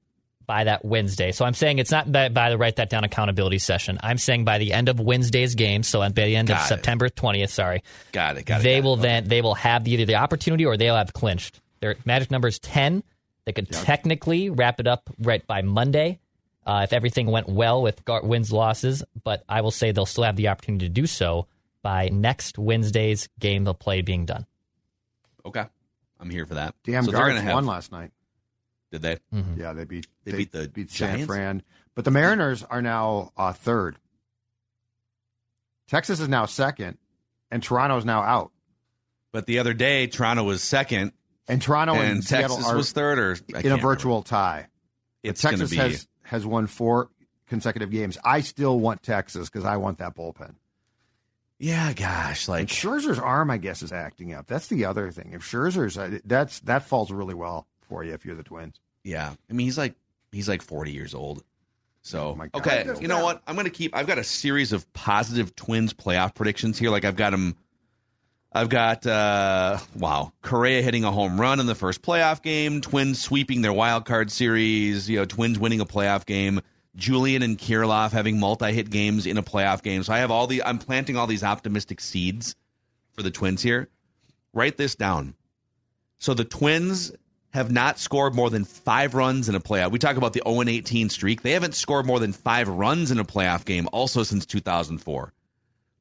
by 0.47 0.63
that 0.63 0.85
Wednesday. 0.85 1.33
So 1.33 1.45
I'm 1.45 1.53
saying 1.55 1.81
it's 1.81 1.91
not 1.91 2.13
by, 2.13 2.29
by 2.29 2.51
the 2.51 2.59
write 2.59 2.77
that 2.77 2.89
down 2.89 3.03
accountability 3.03 3.59
session. 3.59 3.99
I'm 4.05 4.19
saying 4.19 4.45
by 4.45 4.59
the 4.59 4.73
end 4.73 4.89
of 4.89 5.01
Wednesday's 5.01 5.57
game, 5.57 5.83
so 5.83 5.99
by 5.99 6.11
the 6.11 6.37
end 6.37 6.49
of 6.51 6.59
it. 6.59 6.63
September 6.63 7.09
20th, 7.09 7.49
sorry, 7.51 7.83
Got 8.13 8.37
it. 8.37 8.45
Got 8.47 8.61
it. 8.61 8.63
they 8.63 8.75
got 8.75 8.79
it. 8.79 8.85
will 8.85 8.93
Okay. 8.93 9.03
then 9.03 9.25
they 9.25 9.43
will 9.43 9.55
have 9.57 9.89
either 9.89 10.05
the 10.05 10.15
opportunity 10.15 10.65
or 10.65 10.77
they'll 10.77 10.95
have 10.95 11.13
clinched. 11.13 11.61
Their 11.81 11.97
magic 12.05 12.31
number 12.31 12.47
is 12.47 12.61
ten. 12.61 13.03
They 13.45 13.53
could 13.53 13.71
technically 13.71 14.51
wrap 14.51 14.79
it 14.81 14.87
up 14.87 15.11
right 15.19 15.45
by 15.47 15.63
Monday 15.63 16.21
uh, 16.65 16.83
if 16.85 16.93
everything 16.93 17.27
went 17.27 17.49
well 17.49 17.83
with 17.83 18.05
gar- 18.05 18.25
wins 18.25 18.53
losses. 18.53 19.03
But 19.25 19.43
I 19.49 19.61
will 19.63 19.71
say 19.71 19.93
they'll 19.93 20.07
still 20.07 20.25
have 20.25 20.37
the 20.37 20.49
opportunity 20.49 20.87
to 20.87 20.93
do 20.93 21.07
so 21.07 21.47
by 21.83 22.09
next 22.09 22.59
Wednesday's 22.59 23.29
game 23.41 23.65
they'll 23.65 23.75
play 23.75 24.03
being 24.03 24.27
done. 24.27 24.47
Okay. 25.45 25.65
I'm 26.21 26.31
here 26.31 26.47
for 26.47 26.55
that. 26.55 26.77
Damn 26.85 27.05
so 27.05 27.11
they're 27.11 27.21
guards 27.21 27.35
gonna 27.35 27.43
have, 27.47 27.55
won 27.55 27.67
last 27.67 27.91
night. 27.91 28.13
Did 28.93 29.03
they? 29.03 29.19
Yeah, 29.57 29.73
they 29.73 29.85
beat 29.85 30.07
They 30.25 30.33
beat 30.33 30.53
the 30.53 30.69
beat 30.69 30.91
San 30.91 31.27
Fran, 31.27 31.63
but 31.97 32.05
the 32.05 32.13
Mariners 32.13 32.63
are 32.63 32.81
now 32.81 33.33
uh, 33.37 33.53
third. 33.53 33.97
Texas 35.89 36.21
is 36.21 36.29
now 36.29 36.47
second, 36.47 36.99
and 37.51 37.63
Toronto 37.63 37.97
is 37.97 38.05
now 38.05 38.23
out. 38.23 38.53
But 39.33 39.47
the 39.47 39.59
other 39.59 39.75
day, 39.75 40.07
Toronto 40.07 40.45
was 40.45 40.63
second, 40.63 41.13
And 41.49 41.61
Toronto 41.61 41.95
and, 41.95 42.13
and 42.13 42.25
Seattle 42.25 42.57
Texas 42.57 42.73
are 42.73 42.77
was 42.77 42.93
third, 42.93 43.19
or 43.19 43.31
I 43.33 43.33
in 43.33 43.35
a 43.35 43.37
can't 43.37 43.65
remember. 43.65 43.83
virtual 43.83 44.23
tie. 44.23 44.69
It's 45.23 45.41
Texas 45.43 45.71
be. 45.71 45.77
has 45.77 46.09
has 46.23 46.47
won 46.47 46.67
four 46.67 47.11
consecutive 47.47 47.91
games. 47.91 48.17
I 48.25 48.41
still 48.41 48.79
want 48.79 49.03
Texas 49.03 49.49
because 49.51 49.65
I 49.65 49.77
want 49.77 49.99
that 49.99 50.15
bullpen. 50.17 50.55
yeah, 51.59 51.93
gosh, 51.93 52.49
And 52.49 52.55
like 52.55 52.69
Scherzer's 52.69 53.19
arm, 53.19 53.51
I 53.51 53.59
guess, 53.59 53.83
is 53.83 53.93
acting 53.93 54.35
up. 54.35 54.47
That's 54.47 54.67
the 54.69 54.85
other 54.85 55.11
thing. 55.11 55.33
If 55.33 55.43
Scherzer's, 55.43 55.97
uh, 55.99 56.19
that's 56.25 56.61
that 56.61 56.85
falls 56.87 57.11
really 57.13 57.35
well 57.35 57.67
for 57.89 58.03
you 58.05 58.15
if 58.15 58.25
you're 58.25 58.35
the 58.37 58.43
Twins. 58.43 58.81
Yeah, 59.05 59.33
I 59.51 59.53
mean 59.53 59.67
he's 59.67 59.79
like 59.79 59.95
he's 60.31 60.49
like 60.49 60.63
forty 60.63 60.93
years 60.93 61.15
old. 61.15 61.43
So 62.03 62.37
Oh 62.55 62.59
okay, 62.59 62.89
you 63.01 63.07
know 63.07 63.23
what? 63.23 63.43
I'm 63.47 63.55
gonna 63.55 63.71
keep. 63.71 63.95
I've 63.97 64.07
got 64.09 64.19
a 64.19 64.25
series 64.25 64.73
of 64.73 64.91
positive 64.93 65.55
Twins 65.55 65.93
playoff 65.93 66.35
predictions 66.35 66.79
here. 66.79 66.91
Like 66.91 67.05
I've 67.05 67.17
got 67.17 67.31
them. 67.31 67.57
I've 68.55 68.69
got 68.69 69.07
uh 69.07 69.79
wow 69.97 70.33
Correa 70.43 70.83
hitting 70.83 71.05
a 71.05 71.11
home 71.11 71.41
run 71.41 71.59
in 71.59 71.67
the 71.67 71.75
first 71.75 72.03
playoff 72.03 72.43
game. 72.43 72.81
Twins 72.81 73.21
sweeping 73.21 73.63
their 73.63 73.73
wild 73.73 74.05
card 74.05 74.31
series. 74.31 75.09
You 75.09 75.19
know, 75.19 75.25
Twins 75.25 75.59
winning 75.59 75.81
a 75.81 75.87
playoff 75.87 76.27
game. 76.27 76.61
Julien 76.95 77.43
and 77.43 77.57
Kirilloff 77.57 78.11
having 78.11 78.39
multi-hit 78.39 78.91
games 78.91 79.25
in 79.25 79.39
a 79.39 79.43
playoff 79.43 79.83
game. 79.83 80.03
So 80.03 80.13
I 80.13 80.19
have 80.19 80.31
all 80.31 80.47
the. 80.47 80.63
I'm 80.63 80.79
planting 80.79 81.17
all 81.17 81.27
these 81.27 81.43
optimistic 81.43 82.01
seeds 82.01 82.55
for 83.13 83.23
the 83.23 83.31
Twins 83.31 83.63
here. 83.63 83.89
Write 84.53 84.77
this 84.77 84.95
down. 84.95 85.35
So 86.19 86.35
the 86.35 86.45
Twins 86.45 87.13
have 87.51 87.71
not 87.71 87.99
scored 87.99 88.35
more 88.35 88.51
than 88.51 88.65
five 88.65 89.15
runs 89.15 89.49
in 89.49 89.55
a 89.55 89.61
playoff. 89.61 89.91
We 89.91 89.99
talk 89.99 90.17
about 90.17 90.33
the 90.35 90.43
0 90.47 90.63
18 90.63 91.09
streak. 91.09 91.43
They 91.43 91.53
haven't 91.53 91.75
scored 91.75 92.07
more 92.07 92.21
than 92.21 92.33
five 92.33 92.69
runs 92.69 93.11
in 93.11 93.19
a 93.19 93.25
playoff 93.25 93.65
game 93.65 93.89
also 93.93 94.23
since 94.23 94.45
2004. 94.47 95.33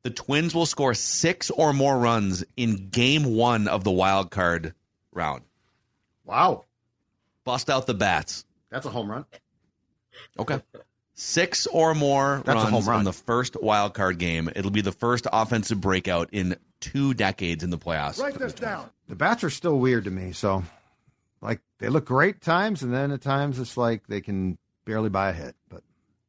The 0.04 0.10
Twins 0.10 0.56
will 0.56 0.66
score 0.66 0.94
six 0.94 1.50
or 1.52 1.74
more 1.74 1.98
runs 1.98 2.44
in 2.58 2.90
game 2.90 3.36
one 3.36 3.68
of 3.68 3.84
the 3.84 3.92
wild 3.92 4.32
card 4.32 4.74
round. 5.12 5.44
Wow, 6.26 6.66
Bust 7.44 7.70
out 7.70 7.88
the 7.88 7.94
bats. 7.94 8.46
that's 8.70 8.86
a 8.86 8.90
home 8.90 9.10
run. 9.12 9.26
Okay. 10.40 10.62
Six 11.14 11.68
or 11.68 11.94
more 11.94 12.42
That's 12.46 12.56
runs 12.56 12.70
home 12.70 12.86
run. 12.86 13.00
in 13.00 13.06
the 13.06 13.14
first 13.14 13.62
wild 13.62 13.94
card 13.94 14.18
game. 14.18 14.50
It'll 14.56 14.72
be 14.72 14.82
the 14.82 14.92
first 14.92 15.28
offensive 15.32 15.80
breakout 15.82 16.30
in 16.32 16.56
two 16.80 17.14
decades 17.14 17.64
in 17.64 17.70
the 17.70 17.78
playoffs. 17.78 18.20
Write 18.20 18.40
this 18.40 18.54
down. 18.54 18.90
The 19.08 19.16
bats 19.16 19.44
are 19.44 19.50
still 19.50 19.78
weird 19.78 20.06
to 20.06 20.12
me. 20.12 20.32
So, 20.32 20.64
like, 21.42 21.60
they 21.80 21.90
look 21.90 22.06
great 22.06 22.42
times, 22.42 22.82
and 22.82 22.94
then 22.94 23.12
at 23.12 23.22
times 23.22 23.60
it's 23.60 23.78
like 23.78 24.08
they 24.08 24.22
can 24.22 24.58
barely 24.86 25.10
buy 25.10 25.30
a 25.30 25.34
hit. 25.34 25.56
But 25.70 25.84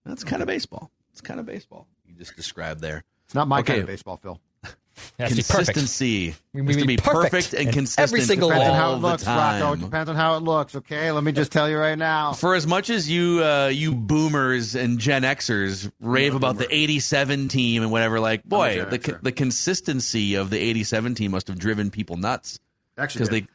That's 0.04 0.24
kind 0.24 0.42
of 0.42 0.48
baseball. 0.48 0.90
It's 1.12 1.20
kind 1.20 1.40
of 1.40 1.46
baseball. 1.46 1.86
You 2.06 2.14
just 2.14 2.36
described 2.36 2.80
there. 2.80 3.04
It's 3.32 3.34
not 3.34 3.48
my 3.48 3.60
Okay. 3.60 3.72
kind 3.72 3.80
of 3.80 3.86
baseball, 3.86 4.18
Phil. 4.18 4.38
It 5.18 5.22
has 5.22 5.30
to 5.30 5.36
be 5.36 5.42
perfect. 5.42 5.66
Consistency. 5.78 6.34
We- 6.52 6.60
It's 6.60 6.66
we 6.68 6.74
to 6.74 6.86
be 6.86 6.96
be 6.96 6.96
perfect 6.98 7.32
perfect 7.32 7.54
and 7.54 7.68
in 7.68 7.72
consistent 7.72 8.08
every 8.08 8.20
single 8.20 8.50
Depends 8.50 8.68
on 8.68 8.76
how 8.76 8.92
it 8.92 8.96
looks, 8.98 9.26
Rocco. 9.26 9.72
It 9.72 9.80
depends 9.80 10.10
on 10.10 10.16
how 10.16 10.36
it 10.36 10.42
looks. 10.42 10.76
Okay, 10.76 11.10
let 11.10 11.24
me 11.24 11.32
just 11.32 11.50
tell 11.50 11.68
you 11.68 11.78
right 11.78 11.96
now. 11.98 12.34
For 12.34 12.54
as 12.54 12.66
much 12.66 12.90
as 12.90 13.10
you 13.10 13.42
uh, 13.42 13.68
you 13.68 13.94
boomers 13.94 14.74
and 14.74 14.98
Gen 14.98 15.22
Xers 15.22 15.90
rave 16.00 16.34
a 16.34 16.36
about 16.36 16.58
the 16.58 16.66
'87 16.72 17.48
team 17.48 17.82
and 17.82 17.90
whatever, 17.90 18.20
like 18.20 18.44
boy, 18.44 18.84
the 18.90 18.98
Xer. 18.98 19.22
the 19.22 19.32
consistency 19.32 20.34
of 20.34 20.50
the 20.50 20.58
'87 20.58 21.14
team 21.14 21.30
must 21.30 21.48
have 21.48 21.58
driven 21.58 21.90
people 21.90 22.16
nuts 22.18 22.60
Actually, 22.98 23.18
because 23.20 23.28
they 23.30 23.46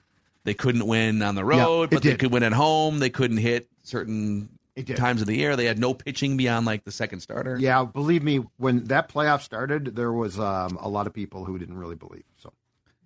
they 0.43 0.53
couldn't 0.55 0.87
win 0.87 1.21
on 1.21 1.35
the 1.35 1.45
road, 1.45 1.83
it 1.83 1.89
but 1.91 2.01
they 2.03 2.15
could 2.15 2.31
win 2.31 2.41
at 2.43 2.53
home. 2.53 2.97
They 2.97 3.11
couldn't 3.11 3.37
hit 3.37 3.67
certain 3.83 4.41
It 4.41 4.47
did. 4.47 4.56
Times 4.83 5.21
of 5.21 5.27
the 5.27 5.35
year. 5.37 5.55
They 5.55 5.65
had 5.65 5.79
no 5.79 5.93
pitching 5.93 6.37
beyond 6.37 6.65
like 6.65 6.83
the 6.83 6.91
second 6.91 7.19
starter. 7.21 7.57
yeah, 7.59 7.83
believe 7.83 8.23
me, 8.23 8.37
when 8.57 8.85
that 8.85 9.09
playoff 9.09 9.41
started, 9.41 9.95
there 9.95 10.11
was 10.13 10.39
um, 10.39 10.77
a 10.81 10.89
lot 10.89 11.07
of 11.07 11.13
people 11.13 11.45
who 11.45 11.57
didn't 11.57 11.77
really 11.77 11.95
believe. 11.95 12.23
So, 12.37 12.53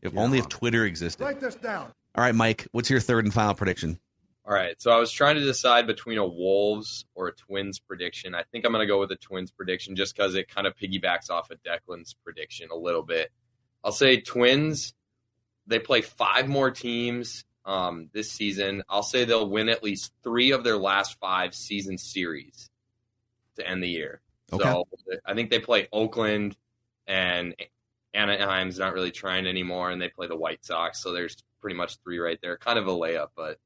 If 0.02 0.14
Yeah. 0.14 0.20
only 0.22 0.40
if 0.40 0.50
Twitter 0.50 0.86
existed. 0.86 1.24
Write 1.24 1.40
this 1.40 1.56
down. 1.56 1.92
All 2.16 2.24
right, 2.24 2.36
Mike, 2.36 2.68
what's 2.72 2.90
your 2.90 3.00
third 3.00 3.24
and 3.26 3.34
final 3.34 3.54
prediction? 3.54 4.00
All 4.44 4.54
right, 4.56 4.82
so 4.82 4.90
I 4.92 4.98
was 4.98 5.12
trying 5.12 5.36
to 5.36 5.42
decide 5.44 5.86
between 5.86 6.18
a 6.18 6.26
Wolves 6.26 7.06
or 7.14 7.28
a 7.28 7.32
Twins 7.36 7.78
prediction. 7.80 8.34
I 8.34 8.44
think 8.52 8.66
I'm 8.66 8.72
going 8.72 8.82
to 8.84 8.88
go 8.88 9.00
with 9.00 9.12
a 9.12 9.16
Twins 9.16 9.52
prediction 9.52 9.96
just 9.96 10.16
because 10.16 10.34
it 10.34 10.48
kind 10.50 10.66
of 10.66 10.76
piggybacks 10.76 11.30
off 11.30 11.52
of 11.52 11.60
Declan's 11.64 12.16
prediction 12.24 12.70
a 12.72 12.76
little 12.76 13.04
bit. 13.04 13.32
I'll 13.84 13.92
say 13.92 14.20
Twins. 14.20 14.94
They 15.68 15.78
play 15.78 16.02
five 16.02 16.50
more 16.50 16.72
teams 16.72 17.46
um, 17.65 18.10
this 18.13 18.32
season. 18.32 18.84
I'll 18.89 19.04
say 19.04 19.26
they'll 19.26 19.50
win 19.50 19.69
at 19.69 19.84
least 19.84 20.13
three 20.24 20.52
of 20.52 20.63
their 20.63 20.78
last 20.78 21.19
five 21.19 21.54
season 21.54 21.97
series 21.97 22.69
to 23.58 23.67
end 23.67 23.84
the 23.84 23.89
year. 23.89 24.21
Okay. 24.52 24.63
So 24.63 24.86
I 25.26 25.34
think 25.34 25.50
they 25.50 25.60
play 25.60 25.88
Oakland 25.91 26.56
and 27.08 27.56
Anaheim's 28.13 28.78
not 28.78 28.93
really 28.93 29.12
trying 29.12 29.47
anymore, 29.47 29.89
and 29.89 30.02
they 30.02 30.10
play 30.10 30.28
the 30.28 30.36
White 30.36 30.65
Sox. 30.65 31.02
So 31.02 31.13
there's 31.13 31.38
pretty 31.62 31.76
much 31.76 31.97
three 32.04 32.19
right 32.19 32.39
there. 32.41 32.58
Kind 32.58 32.78
of 32.78 32.88
a 32.88 32.91
layup, 32.91 33.30
but 33.36 33.58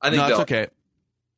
I 0.00 0.10
think 0.10 0.22
no, 0.22 0.28
it's 0.28 0.40
okay. 0.40 0.68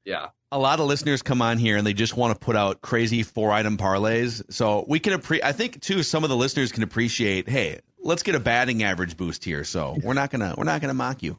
Yeah, 0.05 0.29
a 0.53 0.59
lot 0.59 0.81
of 0.81 0.87
listeners 0.87 1.23
come 1.23 1.43
on 1.43 1.59
here 1.59 1.77
and 1.77 1.87
they 1.87 1.93
just 1.93 2.17
want 2.17 2.35
to 2.35 2.39
put 2.39 2.57
out 2.57 2.81
crazy 2.81 3.23
four 3.23 3.53
item 3.53 3.77
parlays. 3.77 4.43
So 4.53 4.85
we 4.89 4.99
can 4.99 5.13
appreciate, 5.13 5.47
I 5.47 5.53
think 5.53 5.81
too 5.81 6.03
some 6.03 6.25
of 6.25 6.31
the 6.31 6.37
listeners 6.37 6.73
can 6.73 6.83
appreciate, 6.83 7.49
hey, 7.49 7.81
let's 8.03 8.23
get 8.23 8.35
a 8.35 8.41
batting 8.41 8.83
average 8.83 9.17
boost 9.17 9.45
here. 9.45 9.65
So 9.65 9.97
we're 10.03 10.15
not 10.15 10.31
gonna 10.31 10.55
we're 10.57 10.65
not 10.65 10.81
gonna 10.81 10.95
mock 10.95 11.23
you. 11.23 11.39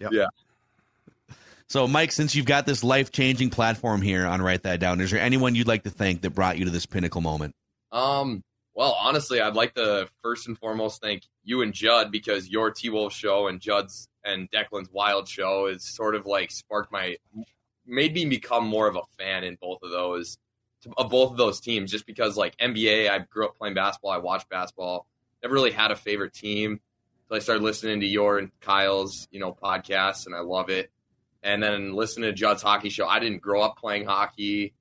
Yep. 0.00 0.12
Yeah. 0.12 0.26
So 1.68 1.86
Mike, 1.86 2.10
since 2.10 2.34
you've 2.34 2.46
got 2.46 2.66
this 2.66 2.82
life 2.82 3.12
changing 3.12 3.50
platform 3.50 4.02
here 4.02 4.26
on 4.26 4.42
Write 4.42 4.64
That 4.64 4.80
Down, 4.80 5.00
is 5.00 5.12
there 5.12 5.20
anyone 5.20 5.54
you'd 5.54 5.68
like 5.68 5.84
to 5.84 5.90
thank 5.90 6.22
that 6.22 6.30
brought 6.30 6.58
you 6.58 6.64
to 6.64 6.70
this 6.70 6.84
pinnacle 6.84 7.20
moment? 7.20 7.54
Um, 7.92 8.42
well, 8.74 8.96
honestly, 9.00 9.40
I'd 9.40 9.54
like 9.54 9.74
to 9.74 10.08
first 10.20 10.48
and 10.48 10.58
foremost 10.58 11.00
thank 11.00 11.22
you 11.44 11.62
and 11.62 11.72
Judd 11.72 12.10
because 12.10 12.48
your 12.48 12.72
T 12.72 12.90
Wolf 12.90 13.12
show 13.12 13.46
and 13.46 13.60
Judd's 13.60 14.08
and 14.24 14.50
Declan's 14.50 14.90
Wild 14.90 15.28
show 15.28 15.66
is 15.66 15.84
sort 15.84 16.16
of 16.16 16.26
like 16.26 16.50
sparked 16.50 16.90
my, 16.90 17.16
made 17.86 18.14
me 18.14 18.24
become 18.24 18.66
more 18.66 18.88
of 18.88 18.96
a 18.96 19.02
fan 19.16 19.44
in 19.44 19.56
both 19.60 19.78
of 19.82 19.90
those, 19.90 20.38
of 20.96 21.10
both 21.10 21.30
of 21.30 21.36
those 21.36 21.60
teams. 21.60 21.90
Just 21.90 22.06
because 22.06 22.36
like 22.36 22.56
NBA, 22.56 23.08
I 23.08 23.20
grew 23.30 23.46
up 23.46 23.56
playing 23.56 23.74
basketball, 23.74 24.10
I 24.10 24.18
watched 24.18 24.48
basketball, 24.48 25.06
never 25.42 25.54
really 25.54 25.72
had 25.72 25.90
a 25.90 25.96
favorite 25.96 26.32
team. 26.32 26.80
So 27.30 27.36
I 27.36 27.38
started 27.38 27.62
listening 27.62 28.00
to 28.00 28.06
your 28.06 28.38
and 28.38 28.50
Kyle's, 28.60 29.28
you 29.30 29.38
know, 29.38 29.52
podcasts, 29.52 30.26
and 30.26 30.34
I 30.34 30.40
love 30.40 30.68
it. 30.68 30.90
And 31.44 31.62
then 31.62 31.94
listening 31.94 32.28
to 32.28 32.32
Judd's 32.32 32.60
hockey 32.60 32.88
show. 32.88 33.06
I 33.06 33.20
didn't 33.20 33.40
grow 33.40 33.62
up 33.62 33.78
playing 33.78 34.04
hockey, 34.04 34.74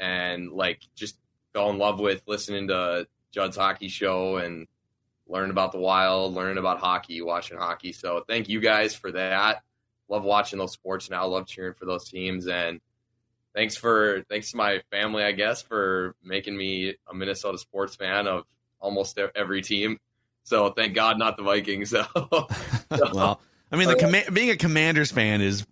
and 0.00 0.50
like 0.50 0.80
just 0.96 1.16
fell 1.52 1.70
in 1.70 1.78
love 1.78 2.00
with 2.00 2.20
listening 2.26 2.66
to 2.68 3.06
Judd's 3.30 3.56
hockey 3.56 3.86
show 3.86 4.38
and 4.38 4.66
learning 5.28 5.52
about 5.52 5.70
the 5.70 5.78
wild, 5.78 6.34
learning 6.34 6.58
about 6.58 6.80
hockey, 6.80 7.22
watching 7.22 7.56
hockey. 7.56 7.92
So 7.92 8.24
thank 8.26 8.48
you 8.48 8.58
guys 8.58 8.96
for 8.96 9.12
that. 9.12 9.62
Love 10.08 10.24
watching 10.24 10.58
those 10.58 10.72
sports 10.72 11.08
now. 11.08 11.24
Love 11.28 11.46
cheering 11.46 11.74
for 11.74 11.84
those 11.86 12.08
teams. 12.08 12.48
And 12.48 12.80
thanks 13.54 13.76
for 13.76 14.24
thanks 14.28 14.50
to 14.50 14.56
my 14.56 14.80
family, 14.90 15.22
I 15.22 15.30
guess, 15.30 15.62
for 15.62 16.16
making 16.24 16.56
me 16.56 16.96
a 17.08 17.14
Minnesota 17.14 17.58
sports 17.58 17.94
fan 17.94 18.26
of 18.26 18.42
almost 18.80 19.16
every 19.36 19.62
team. 19.62 20.00
So 20.44 20.70
thank 20.70 20.94
God, 20.94 21.18
not 21.18 21.36
the 21.36 21.42
Vikings. 21.42 21.90
So, 21.90 22.04
well, 22.90 23.40
I 23.70 23.76
mean, 23.76 23.88
the 23.88 23.96
comma- 23.96 24.30
being 24.32 24.50
a 24.50 24.56
Commanders 24.56 25.10
fan 25.12 25.40
is 25.40 25.66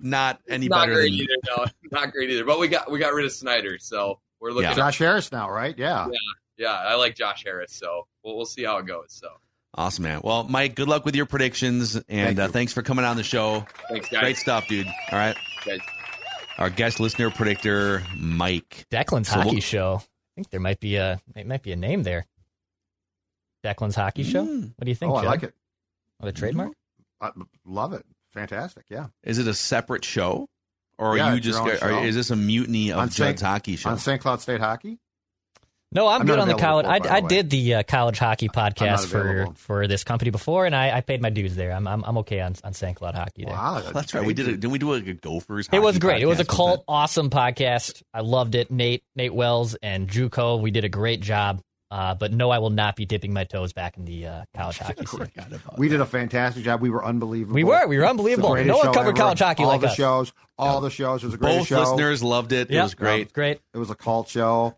not 0.00 0.40
any 0.48 0.68
not 0.68 0.82
better 0.86 0.94
great 0.94 1.10
than 1.10 1.20
either. 1.20 1.34
No, 1.56 1.66
not 2.00 2.12
great 2.12 2.30
either. 2.30 2.44
But 2.44 2.58
we 2.58 2.68
got 2.68 2.90
we 2.90 2.98
got 2.98 3.12
rid 3.14 3.24
of 3.26 3.32
Snyder, 3.32 3.78
so 3.78 4.18
we're 4.40 4.50
looking. 4.50 4.70
Yeah. 4.70 4.74
Josh 4.74 4.98
Harris 4.98 5.30
now, 5.30 5.50
right? 5.50 5.76
Yeah. 5.78 6.06
Yeah, 6.06 6.18
yeah, 6.56 6.72
I 6.72 6.94
like 6.96 7.14
Josh 7.16 7.44
Harris, 7.44 7.72
so 7.72 8.06
we'll, 8.24 8.36
we'll 8.36 8.46
see 8.46 8.64
how 8.64 8.78
it 8.78 8.86
goes. 8.86 9.06
So 9.08 9.28
awesome, 9.74 10.04
man. 10.04 10.20
Well, 10.24 10.44
Mike, 10.44 10.74
good 10.74 10.88
luck 10.88 11.04
with 11.04 11.14
your 11.16 11.26
predictions, 11.26 11.94
and 11.96 12.04
Thank 12.36 12.38
uh, 12.38 12.48
thanks 12.48 12.72
for 12.72 12.82
coming 12.82 13.04
on 13.04 13.16
the 13.16 13.22
show. 13.22 13.66
thanks, 13.88 14.08
guys. 14.08 14.20
Great 14.20 14.36
stuff, 14.36 14.66
dude. 14.68 14.86
All 15.12 15.18
right, 15.18 15.36
Guys. 15.64 15.80
our 16.58 16.70
guest 16.70 16.98
listener 17.00 17.30
predictor, 17.30 18.02
Mike. 18.16 18.86
Declan's 18.90 19.28
So 19.28 19.36
hockey 19.36 19.50
we'll- 19.52 19.60
show. 19.60 20.00
I 20.02 20.34
think 20.34 20.50
there 20.50 20.58
might 20.60 20.80
be 20.80 20.96
a 20.96 21.20
it 21.36 21.46
might 21.46 21.62
be 21.62 21.70
a 21.70 21.76
name 21.76 22.02
there. 22.02 22.26
Declan's 23.64 23.96
hockey 23.96 24.22
show. 24.24 24.44
Mm. 24.44 24.72
What 24.76 24.84
do 24.84 24.90
you 24.90 24.94
think? 24.94 25.12
Oh, 25.12 25.16
I 25.16 25.22
like 25.24 25.42
it. 25.42 25.54
Oh, 26.22 26.26
the 26.26 26.32
trademark. 26.32 26.72
I 27.20 27.30
love 27.64 27.92
it. 27.92 28.04
Fantastic. 28.32 28.84
Yeah. 28.90 29.06
Is 29.22 29.38
it 29.38 29.46
a 29.48 29.54
separate 29.54 30.04
show, 30.04 30.46
or 30.98 31.08
are 31.08 31.16
Yeah, 31.16 31.34
you 31.34 31.40
just? 31.40 31.58
own 31.58 31.70
Are, 31.70 32.04
is 32.04 32.14
this 32.14 32.30
a 32.30 32.36
mutiny 32.36 32.90
of 32.90 32.98
On 32.98 33.10
Saint- 33.10 33.36
Judd's 33.38 33.42
hockey 33.42 33.76
show? 33.76 33.90
On 33.90 33.98
St. 33.98 34.20
Cloud 34.20 34.40
State 34.40 34.60
Hockey. 34.60 34.98
No, 35.92 36.08
I'm, 36.08 36.22
I'm 36.22 36.26
good 36.26 36.40
on 36.40 36.48
the 36.48 36.56
college. 36.56 36.86
for 36.86 36.92
I, 36.92 37.18
I 37.18 37.20
the 37.20 37.28
did 37.28 37.50
the 37.50 37.74
uh, 37.76 37.82
college 37.84 38.18
hockey 38.18 38.48
podcast 38.48 39.06
for 39.06 39.46
for 39.54 39.86
this 39.86 40.02
company 40.02 40.32
before, 40.32 40.66
and 40.66 40.74
I, 40.74 40.96
I 40.96 41.00
paid 41.02 41.22
my 41.22 41.30
dues 41.30 41.54
there. 41.54 41.70
I'm 41.70 41.86
I'm, 41.86 42.02
I'm 42.04 42.18
okay 42.18 42.40
on, 42.40 42.56
on 42.64 42.72
St. 42.74 42.96
Cloud 42.96 43.14
hockey 43.14 43.44
there. 43.44 43.54
Wow, 43.54 43.80
that's 43.92 44.12
right. 44.12 44.26
We 44.26 44.34
did 44.34 44.48
it. 44.48 44.52
Didn't 44.58 44.72
we 44.72 44.80
do 44.80 44.92
like 44.92 45.06
a 45.06 45.14
Gophers? 45.14 45.68
It 45.70 45.78
was 45.80 45.94
hockey 45.94 46.00
great. 46.00 46.22
It 46.22 46.26
was 46.26 46.40
a 46.40 46.44
cult, 46.44 46.82
awesome 46.88 47.30
podcast. 47.30 48.02
I 48.12 48.22
loved 48.22 48.56
it. 48.56 48.72
Nate, 48.72 49.04
Nate 49.14 49.32
Wells, 49.32 49.76
and 49.76 50.08
Juco. 50.08 50.60
We 50.60 50.72
did 50.72 50.84
a 50.84 50.88
great 50.88 51.20
job. 51.20 51.62
Uh, 51.94 52.12
but 52.12 52.32
no, 52.32 52.50
I 52.50 52.58
will 52.58 52.70
not 52.70 52.96
be 52.96 53.06
dipping 53.06 53.32
my 53.32 53.44
toes 53.44 53.72
back 53.72 53.96
in 53.96 54.04
the 54.04 54.26
uh, 54.26 54.44
college 54.52 54.78
hockey 54.78 55.06
scene. 55.06 55.30
We 55.78 55.88
did 55.88 56.00
a 56.00 56.06
fantastic 56.06 56.64
job. 56.64 56.80
We 56.80 56.90
were 56.90 57.04
unbelievable. 57.04 57.54
We 57.54 57.62
were. 57.62 57.86
We 57.86 57.98
were 57.98 58.06
unbelievable. 58.06 58.56
No 58.64 58.78
one 58.78 58.92
covered 58.92 59.10
ever. 59.10 59.12
college 59.12 59.38
hockey 59.38 59.62
all 59.62 59.68
like 59.68 59.80
the 59.80 59.86
us. 59.86 59.94
shows. 59.94 60.32
All 60.58 60.80
the 60.80 60.90
shows. 60.90 61.22
It 61.22 61.26
was 61.26 61.34
a 61.34 61.38
great 61.38 61.58
Both 61.58 61.68
show. 61.68 61.78
listeners 61.78 62.20
loved 62.20 62.50
it. 62.50 62.68
It 62.68 62.82
was 62.82 62.94
great. 62.94 63.32
Great. 63.32 63.60
It 63.72 63.78
was 63.78 63.90
a 63.90 63.94
cult 63.94 64.28
show. 64.28 64.76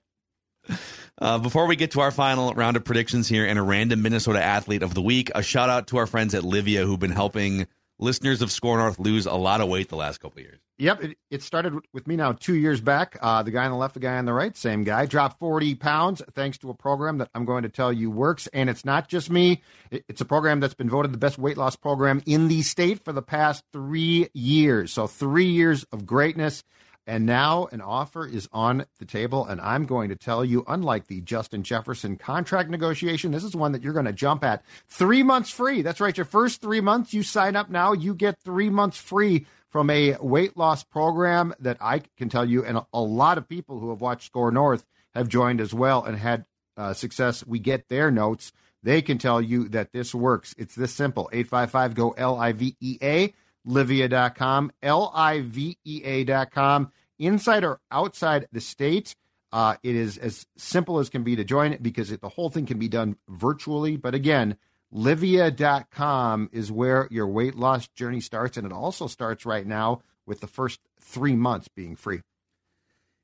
Uh, 1.18 1.38
before 1.38 1.66
we 1.66 1.76
get 1.76 1.92
to 1.92 2.00
our 2.00 2.10
final 2.10 2.52
round 2.52 2.76
of 2.76 2.84
predictions 2.84 3.28
here 3.28 3.46
and 3.46 3.58
a 3.58 3.62
random 3.62 4.02
Minnesota 4.02 4.44
athlete 4.44 4.82
of 4.82 4.92
the 4.92 5.00
week, 5.00 5.30
a 5.34 5.42
shout 5.42 5.70
out 5.70 5.86
to 5.86 5.96
our 5.96 6.06
friends 6.06 6.34
at 6.34 6.42
Livea 6.42 6.84
who've 6.84 7.00
been 7.00 7.12
helping 7.12 7.66
listeners 7.98 8.42
of 8.42 8.50
Score 8.50 8.76
North 8.78 8.98
lose 8.98 9.26
a 9.26 9.34
lot 9.34 9.60
of 9.60 9.68
weight 9.68 9.88
the 9.88 9.96
last 9.96 10.18
couple 10.18 10.40
years. 10.40 10.58
Yep, 10.78 11.02
it, 11.04 11.18
it 11.30 11.42
started 11.42 11.74
with 11.94 12.06
me 12.06 12.16
now 12.16 12.32
two 12.32 12.54
years 12.54 12.80
back. 12.82 13.16
Uh, 13.22 13.42
the 13.42 13.50
guy 13.50 13.64
on 13.64 13.70
the 13.70 13.76
left, 13.78 13.94
the 13.94 14.00
guy 14.00 14.18
on 14.18 14.26
the 14.26 14.32
right, 14.34 14.54
same 14.54 14.84
guy, 14.84 15.06
dropped 15.06 15.38
40 15.38 15.74
pounds 15.76 16.20
thanks 16.34 16.58
to 16.58 16.68
a 16.70 16.74
program 16.74 17.16
that 17.18 17.30
I'm 17.34 17.46
going 17.46 17.62
to 17.62 17.70
tell 17.70 17.90
you 17.92 18.10
works. 18.10 18.46
And 18.52 18.68
it's 18.68 18.84
not 18.84 19.08
just 19.08 19.30
me, 19.30 19.62
It- 19.90 20.04
it's 20.08 20.20
a 20.20 20.26
program 20.26 20.60
that's 20.60 20.74
been 20.74 20.90
voted 20.90 21.12
the 21.12 21.18
best 21.18 21.38
weight 21.38 21.56
loss 21.56 21.76
program 21.76 22.22
in 22.26 22.48
the 22.48 22.60
state 22.62 23.02
for 23.04 23.12
the 23.12 23.22
past 23.22 23.64
three 23.72 24.28
years. 24.34 24.92
So, 24.92 25.06
three 25.06 25.46
years 25.48 25.84
of 25.92 26.04
greatness. 26.04 26.62
And 27.06 27.24
now 27.24 27.68
an 27.70 27.80
offer 27.80 28.26
is 28.26 28.48
on 28.52 28.84
the 28.98 29.04
table, 29.04 29.46
and 29.46 29.60
I'm 29.60 29.86
going 29.86 30.08
to 30.08 30.16
tell 30.16 30.44
you, 30.44 30.64
unlike 30.66 31.06
the 31.06 31.20
Justin 31.20 31.62
Jefferson 31.62 32.16
contract 32.16 32.68
negotiation, 32.68 33.30
this 33.30 33.44
is 33.44 33.54
one 33.54 33.70
that 33.72 33.82
you're 33.82 33.92
going 33.92 34.06
to 34.06 34.12
jump 34.12 34.42
at. 34.42 34.64
Three 34.88 35.22
months 35.22 35.50
free. 35.50 35.82
That's 35.82 36.00
right. 36.00 36.16
Your 36.16 36.24
first 36.24 36.60
three 36.60 36.80
months, 36.80 37.14
you 37.14 37.22
sign 37.22 37.54
up 37.54 37.70
now, 37.70 37.92
you 37.92 38.12
get 38.12 38.40
three 38.40 38.70
months 38.70 38.98
free 38.98 39.46
from 39.70 39.88
a 39.90 40.16
weight 40.20 40.56
loss 40.56 40.82
program 40.82 41.54
that 41.60 41.76
I 41.80 42.02
can 42.16 42.28
tell 42.28 42.44
you, 42.44 42.64
and 42.64 42.80
a, 42.92 43.00
lot 43.00 43.38
of 43.38 43.48
people 43.48 43.78
who 43.78 43.90
have 43.90 44.00
watched 44.00 44.26
Score 44.26 44.50
North 44.50 44.84
have 45.14 45.28
joined 45.28 45.60
as 45.60 45.72
well 45.72 46.02
and 46.02 46.16
had 46.16 46.44
uh, 46.76 46.92
success. 46.92 47.46
We 47.46 47.58
get 47.58 47.88
their 47.88 48.10
notes. 48.10 48.52
They 48.82 49.02
can 49.02 49.18
tell 49.18 49.40
you 49.40 49.68
that 49.68 49.92
this 49.92 50.14
works. 50.14 50.54
It's 50.58 50.74
this 50.74 50.92
simple 50.92 51.28
855 51.32 51.94
go 51.94 52.10
L 52.12 52.36
I 52.36 52.52
V 52.52 52.76
E 52.80 52.98
A, 53.02 53.34
livea.com, 53.66 54.72
L 54.82 55.12
I 55.14 55.40
V 55.40 55.78
E 55.84 56.02
A.com. 56.04 56.92
Inside 57.18 57.64
or 57.64 57.80
outside 57.90 58.46
the 58.52 58.60
state, 58.60 59.16
uh, 59.52 59.76
it 59.82 59.94
is 59.94 60.18
as 60.18 60.46
simple 60.56 60.98
as 60.98 61.08
can 61.08 61.22
be 61.22 61.36
to 61.36 61.44
join 61.44 61.72
it 61.72 61.82
because 61.82 62.10
it, 62.10 62.20
the 62.20 62.28
whole 62.28 62.50
thing 62.50 62.66
can 62.66 62.78
be 62.78 62.88
done 62.88 63.16
virtually. 63.28 63.96
But 63.96 64.14
again, 64.14 64.56
livea.com 64.92 66.50
is 66.52 66.70
where 66.70 67.08
your 67.10 67.26
weight 67.26 67.54
loss 67.54 67.88
journey 67.88 68.20
starts. 68.20 68.56
And 68.56 68.66
it 68.66 68.72
also 68.72 69.06
starts 69.06 69.46
right 69.46 69.66
now 69.66 70.02
with 70.26 70.40
the 70.40 70.46
first 70.46 70.80
three 71.00 71.34
months 71.36 71.68
being 71.68 71.96
free. 71.96 72.20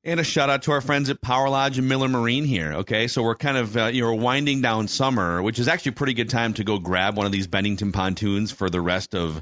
And 0.04 0.18
a 0.18 0.24
shout 0.24 0.50
out 0.50 0.62
to 0.62 0.72
our 0.72 0.80
friends 0.80 1.10
at 1.10 1.20
Power 1.20 1.48
Lodge 1.48 1.78
and 1.78 1.88
Miller 1.88 2.08
Marine 2.08 2.44
here. 2.44 2.72
Okay, 2.72 3.06
so 3.06 3.22
we're 3.22 3.36
kind 3.36 3.56
of 3.56 3.76
uh, 3.76 3.86
you 3.86 4.02
know 4.02 4.14
winding 4.14 4.60
down 4.60 4.88
summer, 4.88 5.40
which 5.40 5.60
is 5.60 5.68
actually 5.68 5.90
a 5.90 5.94
pretty 5.94 6.14
good 6.14 6.28
time 6.28 6.54
to 6.54 6.64
go 6.64 6.78
grab 6.80 7.16
one 7.16 7.24
of 7.24 7.30
these 7.30 7.46
Bennington 7.46 7.92
pontoons 7.92 8.50
for 8.50 8.68
the 8.68 8.80
rest 8.80 9.14
of 9.14 9.40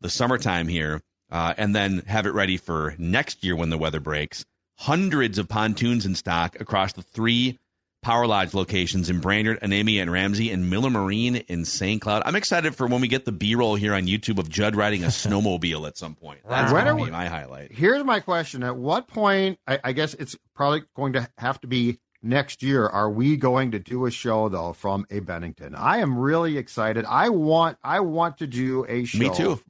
the 0.00 0.10
summertime 0.10 0.68
here, 0.68 1.00
uh, 1.30 1.54
and 1.56 1.74
then 1.74 2.02
have 2.06 2.26
it 2.26 2.34
ready 2.34 2.56
for 2.56 2.94
next 2.98 3.44
year 3.44 3.56
when 3.56 3.70
the 3.70 3.78
weather 3.78 4.00
breaks. 4.00 4.44
Hundreds 4.78 5.38
of 5.38 5.48
pontoons 5.48 6.06
in 6.06 6.14
stock 6.14 6.58
across 6.60 6.92
the 6.94 7.02
three 7.02 7.58
Power 8.02 8.26
Lodge 8.26 8.54
locations 8.54 9.10
in 9.10 9.20
Brainerd, 9.20 9.58
Anemia, 9.60 10.00
and 10.00 10.10
Ramsey, 10.10 10.50
and 10.50 10.70
Miller 10.70 10.88
Marine 10.88 11.36
in 11.36 11.66
St. 11.66 12.00
Cloud. 12.00 12.22
I'm 12.24 12.34
excited 12.34 12.74
for 12.74 12.86
when 12.86 13.02
we 13.02 13.08
get 13.08 13.26
the 13.26 13.32
B-roll 13.32 13.74
here 13.74 13.92
on 13.92 14.06
YouTube 14.06 14.38
of 14.38 14.48
Judd 14.48 14.74
riding 14.74 15.04
a 15.04 15.06
snowmobile 15.08 15.86
at 15.86 15.98
some 15.98 16.14
point. 16.14 16.40
That's 16.48 16.72
going 16.72 16.86
to 16.86 17.04
be 17.04 17.10
my 17.10 17.26
highlight. 17.26 17.72
Here's 17.72 18.02
my 18.04 18.20
question. 18.20 18.62
At 18.62 18.76
what 18.76 19.06
point, 19.06 19.58
I, 19.66 19.80
I 19.84 19.92
guess 19.92 20.14
it's 20.14 20.34
probably 20.54 20.84
going 20.96 21.12
to 21.12 21.28
have 21.36 21.60
to 21.60 21.66
be 21.66 21.98
next 22.22 22.62
year, 22.62 22.86
are 22.86 23.10
we 23.10 23.36
going 23.36 23.70
to 23.72 23.78
do 23.78 24.06
a 24.06 24.10
show, 24.10 24.48
though, 24.48 24.72
from 24.72 25.06
a 25.10 25.20
Bennington? 25.20 25.74
I 25.74 25.98
am 25.98 26.18
really 26.18 26.56
excited. 26.58 27.04
I 27.04 27.28
want 27.28 27.78
I 27.82 28.00
want 28.00 28.38
to 28.38 28.46
do 28.46 28.84
a 28.88 29.04
show. 29.04 29.18
Me 29.18 29.30
too. 29.34 29.60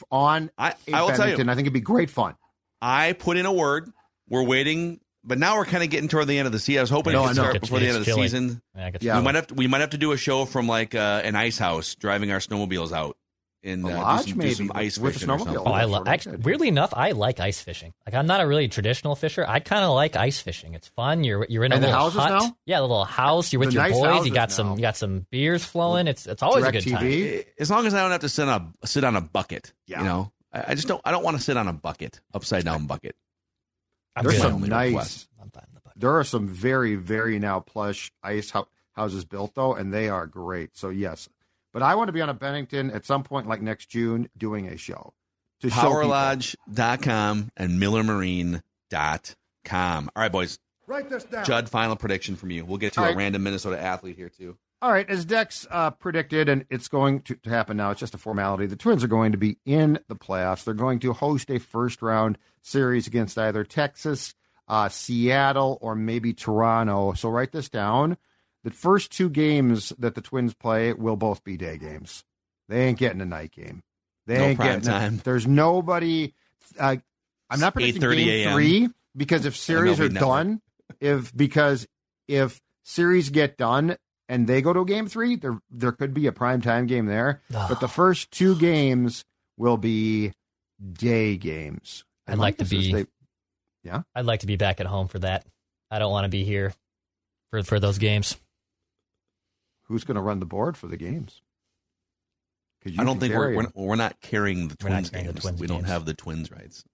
F- 0.00 0.04
On 0.10 0.50
I 0.58 0.74
will 0.88 1.08
tell 1.08 1.16
you. 1.16 1.16
Bennington. 1.18 1.48
I 1.48 1.54
think 1.54 1.66
it'd 1.66 1.72
be 1.74 1.80
great 1.80 2.10
fun. 2.10 2.34
I 2.80 3.12
put 3.12 3.36
in 3.36 3.46
a 3.46 3.52
word. 3.52 3.90
We're 4.28 4.42
waiting, 4.44 5.00
but 5.24 5.38
now 5.38 5.56
we're 5.56 5.64
kind 5.64 5.82
of 5.82 5.90
getting 5.90 6.08
toward 6.08 6.26
the 6.26 6.38
end 6.38 6.46
of 6.46 6.52
the 6.52 6.58
season. 6.58 6.78
I 6.78 6.82
was 6.82 6.90
hoping 6.90 7.12
No, 7.14 7.24
it 7.24 7.28
I 7.28 7.32
start 7.32 7.60
before 7.60 7.78
the 7.80 7.86
end 7.88 7.96
of 7.96 8.04
the 8.04 8.10
chilly. 8.10 8.22
season. 8.22 8.60
Yeah, 8.76 8.86
I 8.86 8.90
guess 8.90 9.02
Yeah. 9.02 9.18
We 9.18 9.24
might 9.24 9.34
have 9.34 9.46
to. 9.48 9.54
We 9.54 9.66
might 9.66 9.80
have 9.80 9.90
to 9.90 9.98
do 9.98 10.12
a 10.12 10.16
show 10.16 10.44
from 10.44 10.66
like 10.68 10.94
uh, 10.94 11.22
an 11.24 11.34
ice 11.34 11.58
house, 11.58 11.94
driving 11.94 12.30
our 12.30 12.38
snowmobiles 12.38 12.92
out 12.92 13.16
in 13.62 13.84
A 13.84 13.88
uh, 13.88 13.96
lodge, 13.98 14.24
do 14.26 14.30
some, 14.30 14.38
maybe, 14.38 14.48
do 14.50 14.54
some 14.54 14.66
with- 14.68 14.76
ice 14.76 14.98
with 14.98 15.10
a 15.16 15.18
fishing 15.18 15.30
or 15.30 15.38
snowmobile. 15.38 15.62
Oh, 15.66 15.72
I 15.72 15.80
that's 15.80 15.90
love. 15.90 16.08
Actually, 16.08 16.36
weirdly 16.36 16.68
enough, 16.68 16.94
I 16.94 17.10
like 17.12 17.40
ice 17.40 17.60
fishing. 17.60 17.92
Like 18.06 18.14
I'm 18.14 18.26
not 18.26 18.40
a 18.40 18.46
really 18.46 18.68
traditional 18.68 19.16
fisher. 19.16 19.44
I 19.48 19.58
kind 19.60 19.84
of 19.84 19.90
like 19.90 20.14
ice 20.16 20.38
fishing. 20.40 20.74
It's 20.74 20.88
fun. 20.88 21.24
You're 21.24 21.44
you're 21.48 21.64
in 21.64 21.72
a 21.72 21.76
And 21.76 21.82
little 21.84 21.98
houses 21.98 22.20
hut. 22.20 22.30
now? 22.30 22.56
Yeah, 22.66 22.80
a 22.80 22.82
little 22.82 23.04
house. 23.04 23.52
You're 23.52 23.60
with 23.60 23.70
The 23.70 23.74
your 23.74 23.82
nice 23.82 23.92
boys. 23.92 24.26
You 24.26 24.32
got 24.32 24.48
now. 24.50 24.54
some 24.54 24.74
you 24.76 24.80
got 24.82 24.96
some 24.96 25.26
beers 25.30 25.64
flowing. 25.64 26.06
It's 26.06 26.26
it's 26.26 26.42
always 26.42 26.64
a 26.64 26.70
Direct 26.70 26.84
good 26.86 26.92
time. 26.92 27.04
TV. 27.04 27.44
As 27.58 27.70
long 27.70 27.84
as 27.86 27.94
I 27.94 28.00
don't 28.02 28.12
have 28.12 28.20
to 28.20 28.28
sit 28.28 28.48
on 28.48 28.72
a 28.82 28.86
sit 28.86 29.02
on 29.04 29.16
a 29.16 29.20
bucket, 29.20 29.72
Yeah. 29.86 29.98
you 30.00 30.04
know, 30.04 30.32
I, 30.52 30.64
I 30.68 30.74
just 30.74 30.86
don't. 30.86 31.02
I 31.04 31.10
don't 31.10 31.24
want 31.24 31.36
to 31.36 31.42
sit 31.42 31.56
on 31.56 31.66
a 31.68 31.72
bucket, 31.72 32.20
upside 32.32 32.64
down 32.64 32.86
bucket. 32.86 33.16
I'm 34.16 34.24
There's 34.24 34.36
good. 34.36 34.42
some 34.52 34.60
nice. 34.62 34.88
request. 34.90 35.28
I'm 35.40 35.50
fine 35.50 35.64
with 35.74 35.82
the. 35.84 35.90
There 35.96 36.16
are 36.16 36.24
some 36.24 36.46
very, 36.48 36.94
very 36.94 37.38
now 37.38 37.60
plush 37.60 38.12
ice 38.22 38.50
hou- 38.50 38.66
houses 38.94 39.24
built 39.24 39.54
though, 39.54 39.74
and 39.74 39.92
they 39.92 40.08
are 40.08 40.26
great. 40.26 40.76
So 40.76 40.88
yes, 40.90 41.28
but 41.72 41.82
I 41.82 41.94
want 41.94 42.08
to 42.08 42.12
be 42.12 42.20
on 42.20 42.28
a 42.28 42.34
Bennington 42.34 42.90
at 42.90 43.04
some 43.04 43.22
point, 43.22 43.48
like 43.48 43.62
next 43.62 43.86
June, 43.86 44.28
doing 44.36 44.68
a 44.68 44.76
show 44.76 45.12
to 45.60 45.70
show 45.70 45.76
people. 45.76 45.92
Powerlodge.com 45.92 47.50
and 47.56 47.82
MillerMarine.com. 47.82 50.10
All 50.16 50.22
right, 50.22 50.32
boys. 50.32 50.58
Write 50.86 51.10
this 51.10 51.24
down. 51.24 51.44
Judd, 51.44 51.68
final 51.68 51.96
prediction 51.96 52.36
from 52.36 52.50
you. 52.50 52.64
We'll 52.64 52.78
get 52.78 52.94
to 52.94 53.00
All 53.00 53.06
a 53.06 53.08
right. 53.10 53.16
random 53.16 53.42
Minnesota 53.42 53.78
athlete 53.78 54.16
here 54.16 54.30
too. 54.30 54.56
All 54.80 54.92
right, 54.92 55.10
as 55.10 55.24
Dex 55.24 55.66
uh, 55.72 55.90
predicted, 55.90 56.48
and 56.48 56.64
it's 56.70 56.86
going 56.86 57.22
to, 57.22 57.34
to 57.34 57.50
happen 57.50 57.76
now. 57.76 57.90
It's 57.90 57.98
just 57.98 58.14
a 58.14 58.18
formality. 58.18 58.66
The 58.66 58.76
Twins 58.76 59.02
are 59.02 59.08
going 59.08 59.32
to 59.32 59.38
be 59.38 59.58
in 59.66 59.98
the 60.06 60.14
playoffs. 60.14 60.62
They're 60.62 60.72
going 60.72 61.00
to 61.00 61.12
host 61.12 61.50
a 61.50 61.58
first 61.58 62.00
round 62.00 62.38
series 62.62 63.08
against 63.08 63.36
either 63.36 63.64
Texas, 63.64 64.36
uh, 64.68 64.88
Seattle, 64.88 65.78
or 65.80 65.96
maybe 65.96 66.32
Toronto. 66.32 67.12
So 67.14 67.28
write 67.28 67.50
this 67.50 67.68
down. 67.68 68.18
The 68.64 68.70
first 68.70 69.10
two 69.12 69.30
games 69.30 69.92
that 69.98 70.14
the 70.14 70.20
Twins 70.20 70.52
play 70.54 70.92
will 70.92 71.16
both 71.16 71.44
be 71.44 71.56
day 71.56 71.78
games. 71.78 72.24
They 72.68 72.84
ain't 72.86 72.98
getting 72.98 73.20
a 73.20 73.24
night 73.24 73.52
game. 73.52 73.82
They 74.26 74.38
No 74.38 74.44
ain't 74.44 74.58
prime 74.58 74.80
getting. 74.80 75.18
a- 75.18 75.22
there's 75.22 75.46
nobody. 75.46 76.32
Uh, 76.78 76.96
I'm 77.48 77.60
not 77.60 77.72
predicting 77.74 78.02
8:30 78.02 78.24
game 78.24 78.52
three 78.52 78.88
because 79.16 79.44
if 79.46 79.56
series 79.56 80.00
are 80.00 80.08
Network. 80.08 80.20
done, 80.20 80.62
if 81.00 81.34
because 81.34 81.86
if 82.26 82.60
series 82.84 83.30
get 83.30 83.56
done 83.56 83.96
and 84.28 84.46
they 84.46 84.60
go 84.60 84.72
to 84.74 84.84
game 84.84 85.08
three, 85.08 85.36
there 85.36 85.58
there 85.70 85.92
could 85.92 86.12
be 86.12 86.26
a 86.26 86.32
prime 86.32 86.60
time 86.60 86.86
game 86.86 87.06
there. 87.06 87.40
but 87.50 87.80
the 87.80 87.88
first 87.88 88.30
two 88.30 88.54
games 88.56 89.24
will 89.56 89.78
be 89.78 90.32
day 90.92 91.36
games. 91.38 92.04
I'd 92.26 92.32
And 92.32 92.40
like 92.40 92.58
to 92.58 92.64
my 92.64 92.68
guess 92.68 92.78
is 92.80 92.86
be- 92.86 92.92
they- 92.92 93.06
I'd 94.14 94.26
like 94.26 94.40
to 94.40 94.46
be 94.46 94.56
back 94.56 94.80
at 94.80 94.86
home 94.86 95.08
for 95.08 95.20
that. 95.20 95.46
I 95.90 95.98
don't 95.98 96.10
want 96.12 96.24
to 96.26 96.28
be 96.28 96.44
here 96.44 96.74
for 97.50 97.62
for 97.62 97.80
those 97.80 97.96
games. 97.96 98.36
Who's 99.88 100.04
going 100.04 100.14
to 100.16 100.20
run 100.20 100.38
the 100.40 100.46
board 100.46 100.76
for 100.76 100.86
the 100.86 100.96
games? 100.96 101.42
'Cause 102.82 102.92
you 102.92 103.00
I 103.02 103.04
don't 103.04 103.18
think 103.18 103.34
we're, 103.34 103.40
carry 103.46 103.56
we're 103.56 103.62
'em, 103.64 103.72
we're 103.74 103.96
not 103.96 104.20
carrying 104.20 104.68
the 104.68 104.76
Twins 104.76 105.10
carrying 105.10 105.26
the 105.26 105.32
games. 105.32 105.42
Twins 105.42 105.60
we 105.60 105.66
don't 105.66 105.84
have 105.84 106.04
the 106.04 106.14
Twins 106.14 106.50
rights. 106.52 106.84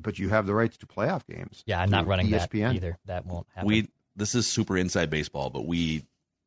but 0.00 0.16
you 0.18 0.28
have 0.28 0.46
the 0.46 0.54
rights 0.54 0.76
to 0.78 0.86
playoff 0.86 1.26
games. 1.26 1.64
Yeah, 1.66 1.80
I'm 1.80 1.90
not 1.90 2.02
through 2.04 2.10
running 2.10 2.30
that 2.30 2.48
ESPN. 2.52 2.74
either. 2.76 2.98
That 3.06 3.26
won't 3.26 3.48
happen. 3.52 3.66
We 3.66 3.88
this 4.14 4.34
is 4.36 4.46
super 4.46 4.76
inside 4.78 5.10
baseball, 5.10 5.50
but 5.50 5.66
we 5.66 6.04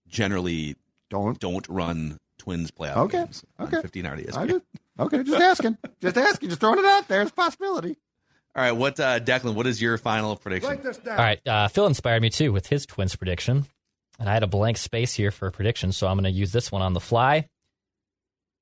generally 0.07 0.77
Don't. 1.09 1.37
don't 1.39 1.67
run 1.67 2.17
Twins 2.37 2.71
playoff 2.71 2.95
Okay, 2.97 3.17
games 3.23 3.43
on 3.59 3.67
okay. 3.67 3.81
15 3.81 4.05
RDS. 4.07 4.37
I 4.37 4.47
just, 4.47 4.63
okay, 4.99 5.23
just 5.23 5.41
asking, 5.41 5.77
just 6.01 6.17
asking, 6.17 6.49
just 6.49 6.61
throwing 6.61 6.79
it 6.79 6.85
out 6.85 7.07
there. 7.09 7.21
It's 7.21 7.31
a 7.31 7.33
possibility. 7.33 7.97
All 8.55 8.63
right, 8.63 8.71
what 8.71 8.99
uh, 9.01 9.19
Declan? 9.19 9.53
What 9.55 9.67
is 9.67 9.81
your 9.81 9.97
final 9.97 10.35
prediction? 10.37 10.69
Write 10.71 10.83
this 10.83 10.97
down. 10.97 11.17
All 11.17 11.23
right, 11.25 11.45
uh, 11.47 11.67
Phil 11.67 11.87
inspired 11.87 12.21
me 12.21 12.29
too 12.29 12.51
with 12.53 12.67
his 12.67 12.85
Twins 12.85 13.15
prediction, 13.17 13.65
and 14.21 14.29
I 14.29 14.34
had 14.34 14.43
a 14.43 14.47
blank 14.47 14.77
space 14.77 15.13
here 15.15 15.31
for 15.31 15.47
a 15.47 15.51
prediction, 15.51 15.91
so 15.91 16.07
I'm 16.07 16.15
going 16.15 16.23
to 16.25 16.29
use 16.39 16.51
this 16.51 16.71
one 16.71 16.84
on 16.84 16.93
the 16.93 16.99
fly. 16.99 17.47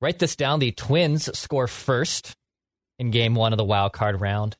Write 0.01 0.17
this 0.17 0.35
down: 0.37 0.59
the 0.59 0.71
Twins 0.71 1.37
score 1.37 1.67
first 1.67 2.33
in 2.97 3.11
Game 3.11 3.35
One 3.35 3.51
of 3.53 3.57
the 3.57 3.65
wild 3.65 3.91
card 3.91 4.21
round, 4.21 4.55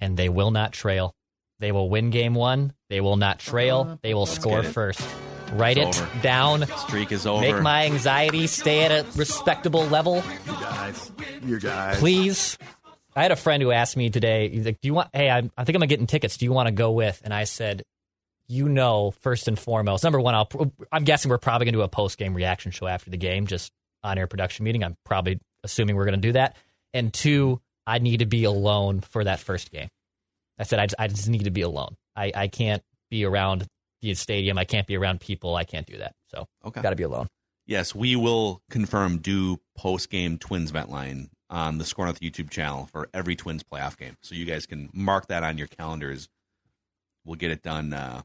and 0.00 0.16
they 0.16 0.28
will 0.28 0.50
not 0.50 0.72
trail. 0.72 1.14
They 1.60 1.70
will 1.70 1.88
win 1.88 2.10
Game 2.10 2.34
One. 2.34 2.72
They 2.90 3.00
will 3.00 3.16
not 3.16 3.38
trail. 3.38 3.98
They 4.02 4.12
will 4.12 4.26
score 4.26 4.62
get 4.62 4.70
it. 4.70 4.72
first. 4.72 5.00
Write 5.52 5.78
It's 5.78 6.00
it 6.00 6.02
over. 6.02 6.22
down. 6.22 6.66
Streak 6.78 7.12
is 7.12 7.26
over. 7.26 7.40
Make 7.40 7.62
my 7.62 7.84
anxiety 7.86 8.48
stay 8.48 8.82
at 8.82 8.90
a 8.90 9.06
respectable 9.16 9.86
level. 9.86 10.16
You 10.46 10.52
guys, 10.52 11.12
you 11.44 11.60
guys, 11.60 11.98
please. 12.00 12.58
I 13.14 13.22
had 13.22 13.30
a 13.30 13.36
friend 13.36 13.62
who 13.62 13.70
asked 13.70 13.96
me 13.96 14.10
today, 14.10 14.48
he's 14.48 14.64
like, 14.66 14.80
Do 14.80 14.88
you 14.88 14.94
want, 14.94 15.10
hey, 15.12 15.30
I, 15.30 15.48
I 15.56 15.62
think 15.62 15.80
I'm 15.80 15.86
getting 15.86 16.08
tickets. 16.08 16.36
Do 16.36 16.44
you 16.46 16.52
want 16.52 16.66
to 16.66 16.72
go 16.72 16.90
with? 16.90 17.22
And 17.24 17.32
I 17.32 17.44
said, 17.44 17.84
You 18.46 18.68
know, 18.68 19.10
first 19.20 19.48
and 19.48 19.58
foremost, 19.58 20.04
number 20.04 20.20
one, 20.20 20.34
I'll, 20.34 20.48
I'm 20.92 21.04
guessing 21.04 21.30
we're 21.30 21.38
probably 21.38 21.64
going 21.64 21.72
to 21.72 21.78
do 21.78 21.82
a 21.82 21.88
post 21.88 22.18
game 22.18 22.34
reaction 22.34 22.72
show 22.72 22.86
after 22.86 23.10
the 23.10 23.16
game, 23.16 23.46
just 23.46 23.72
on 24.02 24.18
air 24.18 24.26
production 24.26 24.64
meeting. 24.64 24.84
I'm 24.84 24.96
probably 25.04 25.40
assuming 25.62 25.96
we're 25.96 26.04
going 26.04 26.20
to 26.20 26.28
do 26.28 26.32
that. 26.32 26.56
And 26.92 27.12
two, 27.12 27.60
I 27.86 27.98
need 27.98 28.18
to 28.18 28.26
be 28.26 28.44
alone 28.44 29.00
for 29.00 29.24
that 29.24 29.40
first 29.40 29.70
game. 29.70 29.88
I 30.58 30.64
said, 30.64 30.78
I 30.78 30.84
just, 30.86 30.94
I 30.98 31.08
just 31.08 31.28
need 31.28 31.44
to 31.44 31.50
be 31.50 31.62
alone. 31.62 31.96
I, 32.14 32.32
I 32.34 32.48
can't 32.48 32.82
be 33.10 33.24
around 33.24 33.66
the 34.02 34.14
stadium. 34.14 34.58
I 34.58 34.64
can't 34.64 34.86
be 34.86 34.96
around 34.96 35.20
people. 35.20 35.56
I 35.56 35.64
can't 35.64 35.86
do 35.86 35.96
that. 35.98 36.14
So, 36.30 36.46
Okay. 36.66 36.82
got 36.82 36.90
to 36.90 36.96
be 36.96 37.02
alone. 37.02 37.28
Yes, 37.66 37.94
we 37.94 38.14
will 38.14 38.60
confirm 38.68 39.18
do 39.18 39.58
post 39.76 40.10
game 40.10 40.36
Twins 40.36 40.70
vent 40.70 40.90
line 40.90 41.30
on 41.48 41.78
the 41.78 41.84
Score 41.86 42.04
North 42.04 42.20
YouTube 42.20 42.50
channel 42.50 42.86
for 42.92 43.08
every 43.14 43.36
Twins 43.36 43.62
playoff 43.62 43.96
game, 43.96 44.16
so 44.22 44.34
you 44.34 44.44
guys 44.44 44.66
can 44.66 44.90
mark 44.92 45.28
that 45.28 45.42
on 45.44 45.56
your 45.56 45.66
calendars. 45.66 46.28
We'll 47.24 47.36
get 47.36 47.50
it 47.50 47.62
done. 47.62 47.94
Uh, 47.94 48.20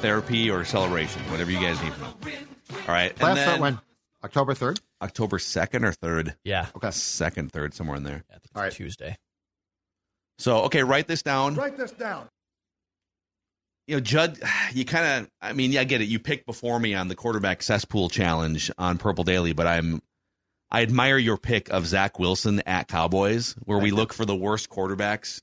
therapy 0.00 0.50
or 0.50 0.64
celebration, 0.64 1.22
whatever 1.30 1.50
you 1.50 1.60
guys 1.60 1.80
need. 1.82 1.92
From. 1.94 2.06
All 2.06 2.14
right, 2.88 3.14
Playoffs 3.14 3.28
and 3.30 3.38
start 3.38 3.38
then 3.38 3.60
when? 3.60 3.80
October 4.24 4.54
third. 4.54 4.80
October 5.00 5.38
second 5.38 5.84
or 5.84 5.92
third, 5.92 6.36
Yeah. 6.44 6.66
Okay. 6.76 6.90
second, 6.92 7.50
third, 7.52 7.74
somewhere 7.74 7.96
in 7.96 8.04
there. 8.04 8.24
I 8.30 8.34
think 8.34 8.42
it's 8.44 8.50
All 8.56 8.62
right. 8.62 8.72
Tuesday. 8.72 9.16
So 10.38 10.58
okay, 10.62 10.82
write 10.82 11.08
this 11.08 11.22
down. 11.22 11.54
Write 11.56 11.76
this 11.76 11.90
down. 11.92 12.28
you 13.86 13.96
know, 13.96 14.00
Judd, 14.00 14.38
you 14.72 14.84
kind 14.84 15.24
of, 15.24 15.30
I 15.40 15.52
mean, 15.52 15.72
yeah, 15.72 15.80
I 15.80 15.84
get 15.84 16.00
it. 16.00 16.08
You 16.08 16.18
picked 16.18 16.46
before 16.46 16.78
me 16.78 16.94
on 16.94 17.08
the 17.08 17.14
quarterback 17.14 17.62
cesspool 17.62 18.08
challenge 18.08 18.70
on 18.78 18.98
Purple 18.98 19.24
Daily, 19.24 19.52
but 19.52 19.66
I'm, 19.66 20.00
I 20.70 20.82
admire 20.82 21.18
your 21.18 21.36
pick 21.36 21.68
of 21.70 21.86
Zach 21.86 22.18
Wilson 22.18 22.62
at 22.64 22.88
Cowboys, 22.88 23.54
where 23.64 23.78
we 23.78 23.90
look 23.90 24.12
for 24.14 24.24
the 24.24 24.34
worst 24.36 24.70
quarterbacks, 24.70 25.42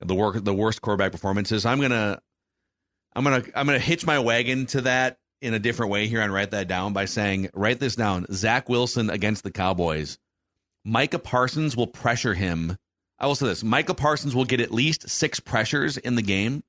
the 0.00 0.14
work, 0.14 0.42
the 0.42 0.54
worst 0.54 0.82
quarterback 0.82 1.12
performances. 1.12 1.64
I'm 1.64 1.80
gonna, 1.80 2.18
I'm 3.16 3.24
gonna, 3.24 3.42
I'm 3.54 3.66
gonna 3.66 3.78
hitch 3.78 4.06
my 4.06 4.18
wagon 4.18 4.66
to 4.66 4.82
that 4.82 5.18
in 5.40 5.54
a 5.54 5.58
different 5.58 5.90
way 5.90 6.06
here 6.06 6.20
and 6.20 6.32
write 6.32 6.52
that 6.52 6.68
down 6.68 6.92
by 6.92 7.06
saying, 7.06 7.50
write 7.54 7.80
this 7.80 7.96
down: 7.96 8.26
Zach 8.32 8.68
Wilson 8.68 9.10
against 9.10 9.42
the 9.42 9.50
Cowboys. 9.50 10.18
Micah 10.84 11.18
Parsons 11.18 11.76
will 11.76 11.88
pressure 11.88 12.34
him. 12.34 12.76
I 13.18 13.26
will 13.26 13.34
say 13.34 13.46
this: 13.46 13.64
Micah 13.64 13.94
Parsons 13.94 14.34
will 14.34 14.44
get 14.44 14.60
at 14.60 14.70
least 14.70 15.08
six 15.08 15.40
pressures 15.40 15.96
in 15.96 16.14
the 16.14 16.22
game 16.22 16.62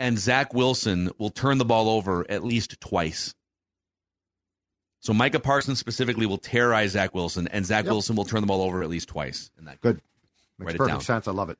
and 0.00 0.18
Zach 0.18 0.52
Wilson 0.54 1.10
will 1.18 1.30
turn 1.30 1.58
the 1.58 1.64
ball 1.64 1.88
over 1.90 2.28
at 2.28 2.42
least 2.42 2.80
twice. 2.80 3.34
So 5.00 5.12
Micah 5.12 5.38
Parsons 5.40 5.78
specifically 5.78 6.26
will 6.26 6.38
terrorize 6.38 6.92
Zach 6.92 7.14
Wilson, 7.14 7.46
and 7.48 7.64
Zach 7.64 7.84
Yep. 7.84 7.92
Wilson 7.92 8.16
will 8.16 8.24
turn 8.24 8.40
the 8.40 8.46
ball 8.46 8.62
over 8.62 8.82
at 8.82 8.88
least 8.88 9.08
twice. 9.08 9.50
In 9.58 9.66
that 9.66 9.80
Good. 9.80 10.00
Write 10.58 10.66
Makes 10.66 10.74
it 10.74 10.78
perfect 10.78 10.94
down. 10.94 11.00
sense. 11.02 11.28
I 11.28 11.32
love 11.32 11.50
it. 11.50 11.58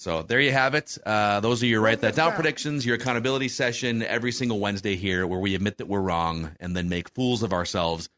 So 0.00 0.22
there 0.22 0.40
you 0.40 0.50
have 0.52 0.74
it. 0.74 0.96
Uh, 1.04 1.40
those 1.40 1.62
are 1.62 1.66
your 1.66 1.82
write 1.82 2.00
that 2.00 2.08
this 2.08 2.16
down 2.16 2.30
down. 2.30 2.36
predictions, 2.36 2.86
your 2.86 2.96
accountability 2.96 3.48
session 3.48 4.02
every 4.02 4.32
single 4.32 4.58
Wednesday 4.58 4.96
here, 4.96 5.26
where 5.26 5.38
we 5.38 5.54
admit 5.54 5.76
that 5.76 5.88
we're 5.88 6.00
wrong 6.00 6.52
and 6.58 6.74
then 6.74 6.88
make 6.88 7.10
fools 7.10 7.42
of 7.42 7.52
ourselves. 7.52 8.08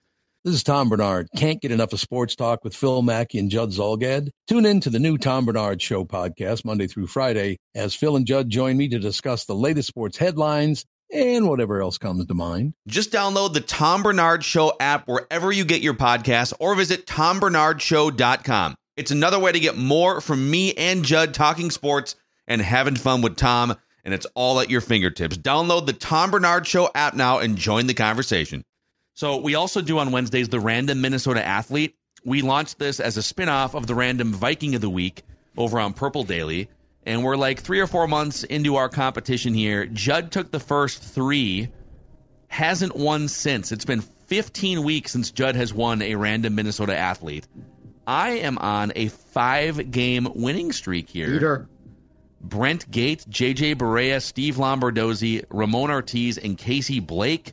This 0.44 0.54
is 0.54 0.62
Tom 0.62 0.88
Barnard. 0.88 1.26
Can't 1.36 1.60
get 1.60 1.72
enough 1.72 1.92
of 1.92 1.98
sports 1.98 2.36
talk 2.36 2.62
with 2.62 2.76
Phil 2.76 3.02
Mackey 3.02 3.40
and 3.40 3.50
Judd 3.50 3.70
Zulgad? 3.70 4.28
Tune 4.46 4.64
in 4.64 4.78
to 4.78 4.90
the 4.90 5.00
new 5.00 5.18
Tom 5.18 5.44
Barnard 5.44 5.82
Show 5.82 6.04
podcast 6.04 6.64
Monday 6.64 6.86
through 6.86 7.08
Friday 7.08 7.58
as 7.74 7.96
Phil 7.96 8.14
and 8.14 8.28
Judd 8.28 8.48
join 8.48 8.76
me 8.76 8.86
to 8.88 9.00
discuss 9.00 9.44
the 9.44 9.56
latest 9.56 9.88
sports 9.88 10.16
headlines 10.16 10.84
and 11.12 11.48
whatever 11.48 11.82
else 11.82 11.98
comes 11.98 12.26
to 12.26 12.34
mind. 12.34 12.74
Just 12.86 13.10
download 13.10 13.54
the 13.54 13.60
Tom 13.60 14.04
Barnard 14.04 14.44
Show 14.44 14.72
app 14.78 15.08
wherever 15.08 15.50
you 15.50 15.64
get 15.64 15.82
your 15.82 15.94
podcasts 15.94 16.52
or 16.60 16.76
visit 16.76 17.06
tombarnardshow.com. 17.06 18.76
It's 18.96 19.10
another 19.10 19.38
way 19.38 19.52
to 19.52 19.60
get 19.60 19.76
more 19.76 20.20
from 20.20 20.50
me 20.50 20.74
and 20.74 21.04
Judd 21.04 21.32
talking 21.32 21.70
sports 21.70 22.14
and 22.46 22.60
having 22.60 22.96
fun 22.96 23.22
with 23.22 23.36
Tom, 23.36 23.74
and 24.04 24.12
it's 24.12 24.26
all 24.34 24.60
at 24.60 24.68
your 24.68 24.82
fingertips. 24.82 25.38
Download 25.38 25.86
the 25.86 25.94
Tom 25.94 26.30
Barnard 26.30 26.66
Show 26.66 26.90
app 26.94 27.14
now 27.14 27.38
and 27.38 27.56
join 27.56 27.86
the 27.86 27.94
conversation. 27.94 28.64
So, 29.14 29.38
we 29.38 29.54
also 29.54 29.80
do 29.80 29.98
on 29.98 30.12
Wednesdays 30.12 30.48
the 30.48 30.60
Random 30.60 31.00
Minnesota 31.00 31.44
Athlete. 31.44 31.96
We 32.24 32.42
launched 32.42 32.78
this 32.78 33.00
as 33.00 33.16
a 33.16 33.20
spinoff 33.20 33.74
of 33.74 33.86
the 33.86 33.94
Random 33.94 34.32
Viking 34.32 34.74
of 34.74 34.80
the 34.80 34.90
Week 34.90 35.22
over 35.56 35.80
on 35.80 35.92
Purple 35.92 36.24
Daily. 36.24 36.68
And 37.04 37.24
we're 37.24 37.36
like 37.36 37.60
three 37.60 37.80
or 37.80 37.86
four 37.86 38.06
months 38.06 38.44
into 38.44 38.76
our 38.76 38.88
competition 38.88 39.54
here. 39.54 39.86
Judd 39.86 40.30
took 40.30 40.50
the 40.50 40.60
first 40.60 41.02
three 41.02 41.68
hasn't 42.48 42.94
won 42.94 43.28
since. 43.28 43.72
It's 43.72 43.86
been 43.86 44.02
15 44.02 44.82
weeks 44.82 45.12
since 45.12 45.30
Judd 45.30 45.56
has 45.56 45.72
won 45.72 46.02
a 46.02 46.14
random 46.14 46.54
Minnesota 46.54 46.96
athlete. 46.96 47.48
I 48.06 48.30
am 48.30 48.58
on 48.58 48.92
a 48.96 49.08
five 49.08 49.90
game 49.90 50.28
winning 50.34 50.72
streak 50.72 51.08
here. 51.08 51.30
Peter. 51.30 51.68
Brent 52.40 52.90
Gate, 52.90 53.24
JJ 53.30 53.76
Barea, 53.76 54.20
Steve 54.20 54.56
Lombardozzi, 54.56 55.44
Ramon 55.48 55.90
Ortiz, 55.90 56.38
and 56.38 56.58
Casey 56.58 56.98
Blake. 56.98 57.52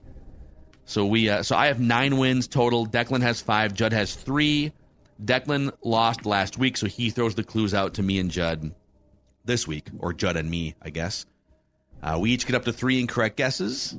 So 0.85 1.05
we 1.05 1.29
uh, 1.29 1.43
so 1.43 1.55
I 1.55 1.67
have 1.67 1.79
nine 1.79 2.17
wins 2.17 2.47
total. 2.47 2.87
Declan 2.87 3.21
has 3.21 3.39
five. 3.39 3.75
Judd 3.75 3.93
has 3.93 4.15
three. 4.15 4.73
Declan 5.23 5.71
lost 5.83 6.25
last 6.25 6.57
week, 6.57 6.77
so 6.77 6.87
he 6.87 7.11
throws 7.11 7.35
the 7.35 7.43
clues 7.43 7.73
out 7.73 7.95
to 7.95 8.03
me 8.03 8.17
and 8.17 8.31
Judd 8.31 8.73
this 9.45 9.67
week, 9.67 9.87
or 9.99 10.13
Judd 10.13 10.37
and 10.37 10.49
me, 10.49 10.75
I 10.81 10.89
guess. 10.89 11.25
Uh, 12.01 12.17
we 12.19 12.31
each 12.31 12.47
get 12.47 12.55
up 12.55 12.65
to 12.65 12.73
three 12.73 12.99
incorrect 12.99 13.35
guesses. 13.37 13.97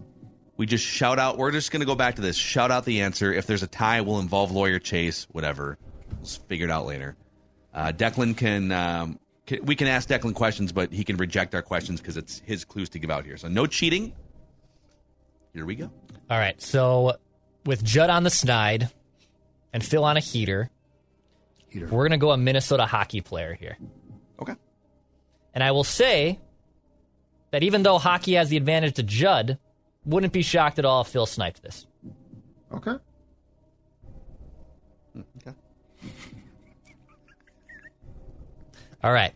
We 0.56 0.66
just 0.66 0.84
shout 0.84 1.18
out. 1.18 1.38
We're 1.38 1.52
just 1.52 1.70
going 1.70 1.80
to 1.80 1.86
go 1.86 1.94
back 1.94 2.16
to 2.16 2.22
this. 2.22 2.36
Shout 2.36 2.70
out 2.70 2.84
the 2.84 3.02
answer. 3.02 3.32
If 3.32 3.46
there's 3.46 3.62
a 3.62 3.66
tie, 3.66 4.00
we'll 4.00 4.18
involve 4.18 4.50
lawyer 4.50 4.78
Chase. 4.78 5.26
Whatever. 5.30 5.78
We'll 6.16 6.26
figure 6.48 6.66
it 6.66 6.70
out 6.70 6.86
later. 6.86 7.16
Uh, 7.72 7.92
Declan 7.92 8.36
can, 8.36 8.72
um, 8.72 9.18
can 9.46 9.64
we 9.64 9.76
can 9.76 9.86
ask 9.86 10.08
Declan 10.08 10.34
questions, 10.34 10.72
but 10.72 10.92
he 10.92 11.04
can 11.04 11.16
reject 11.16 11.54
our 11.54 11.62
questions 11.62 12.00
because 12.00 12.16
it's 12.16 12.40
his 12.40 12.64
clues 12.64 12.88
to 12.90 12.98
give 12.98 13.10
out 13.10 13.24
here. 13.24 13.36
So 13.36 13.48
no 13.48 13.66
cheating. 13.66 14.12
Here 15.54 15.64
we 15.64 15.74
go. 15.76 15.90
All 16.28 16.38
right. 16.38 16.60
So 16.60 17.16
with 17.66 17.84
Judd 17.84 18.10
on 18.10 18.22
the 18.22 18.30
snide 18.30 18.88
and 19.72 19.84
Phil 19.84 20.04
on 20.04 20.16
a 20.16 20.20
heater, 20.20 20.70
Heater. 21.68 21.86
we're 21.86 22.02
going 22.08 22.12
to 22.12 22.18
go 22.18 22.32
a 22.32 22.36
Minnesota 22.36 22.86
hockey 22.86 23.20
player 23.20 23.54
here. 23.54 23.76
Okay. 24.40 24.54
And 25.54 25.62
I 25.64 25.72
will 25.72 25.84
say 25.84 26.38
that 27.50 27.62
even 27.62 27.82
though 27.82 27.98
hockey 27.98 28.34
has 28.34 28.48
the 28.48 28.56
advantage 28.56 28.94
to 28.94 29.02
Judd, 29.02 29.58
wouldn't 30.04 30.32
be 30.32 30.42
shocked 30.42 30.78
at 30.78 30.84
all 30.84 31.02
if 31.02 31.08
Phil 31.08 31.26
sniped 31.26 31.62
this. 31.62 31.86
Okay. 32.72 32.92
Okay. 32.92 33.02
All 39.02 39.12
right. 39.12 39.32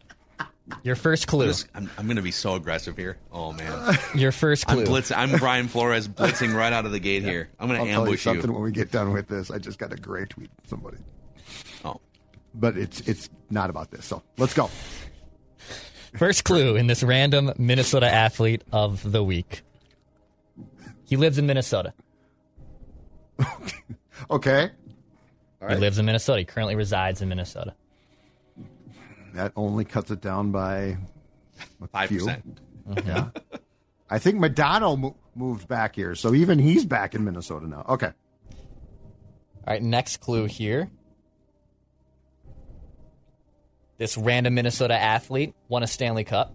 Your 0.83 0.96
first 0.96 1.27
clue. 1.27 1.46
This- 1.48 1.66
I'm, 1.74 1.90
I'm 1.98 2.07
going 2.07 2.16
to 2.16 2.22
be 2.22 2.31
so 2.31 2.55
aggressive 2.55 2.96
here. 2.96 3.18
Oh 3.31 3.53
man, 3.53 3.98
Your 4.14 4.33
first 4.33 4.64
I'm 4.68 4.77
clue. 4.79 4.87
blitz. 4.87 5.12
I'm 5.12 5.31
Brian 5.38 5.68
Flores 5.68 6.09
blitzing 6.09 6.55
right 6.55 6.72
out 6.72 6.87
of 6.87 6.92
the 6.92 7.00
gate 7.00 7.22
here. 7.22 7.50
I'm 7.61 7.68
going 7.68 7.79
I'll 7.81 7.85
to 7.87 7.92
tell 7.92 8.00
you 8.03 8.07
ambush 8.09 8.22
something 8.22 8.46
you. 8.50 8.55
when 8.55 8.62
we 8.62 8.72
get 8.72 8.90
done 8.90 9.12
with 9.12 9.29
this. 9.29 9.50
I 9.50 9.59
just 9.59 9.79
got 9.79 9.92
a 9.92 9.96
great 9.96 10.31
tweet 10.31 10.50
from 10.57 10.68
somebody, 10.68 10.96
Oh, 11.85 12.00
but 12.55 12.79
it's 12.79 13.00
it's 13.00 13.29
not 13.50 13.68
about 13.68 13.90
this. 13.90 14.07
So 14.07 14.22
let's 14.38 14.55
go. 14.55 14.70
First 16.16 16.44
clue 16.44 16.77
in 16.77 16.87
this 16.87 17.03
random 17.03 17.53
Minnesota 17.59 18.11
athlete 18.11 18.64
of 18.72 19.11
the 19.12 19.22
week. 19.22 19.62
He 21.05 21.16
lives 21.18 21.37
in 21.38 21.46
Minnesota. 21.46 21.92
Okay, 24.31 24.70
He 25.68 25.74
lives 25.74 25.98
in 25.98 26.07
Minnesota. 26.07 26.38
He 26.38 26.44
currently 26.44 26.77
resides 26.77 27.20
in 27.20 27.29
Minnesota. 27.29 27.74
That 29.35 29.53
only 29.57 29.85
cuts 29.85 30.11
it 30.11 30.20
down 30.20 30.53
by 30.53 30.97
a 31.83 31.87
five 31.92 32.09
few. 32.09 32.20
percent. 32.20 32.61
Yeah, 33.05 33.31
I 34.09 34.18
think 34.18 34.38
Modano 34.38 34.99
mo- 34.99 35.16
moved 35.35 35.66
back 35.68 35.97
here, 35.97 36.14
so 36.14 36.35
even 36.35 36.59
he's 36.59 36.85
back 36.85 37.14
in 37.14 37.25
Minnesota 37.25 37.66
now. 37.66 37.85
Okay, 37.88 38.12
All 38.53 38.55
right, 39.66 39.83
next 39.83 40.18
clue 40.18 40.44
here. 40.47 40.90
This 43.99 44.16
random 44.18 44.55
Minnesota 44.55 44.94
athlete 44.94 45.55
won 45.68 45.83
a 45.83 45.87
Stanley 45.87 46.25
Cup. 46.25 46.55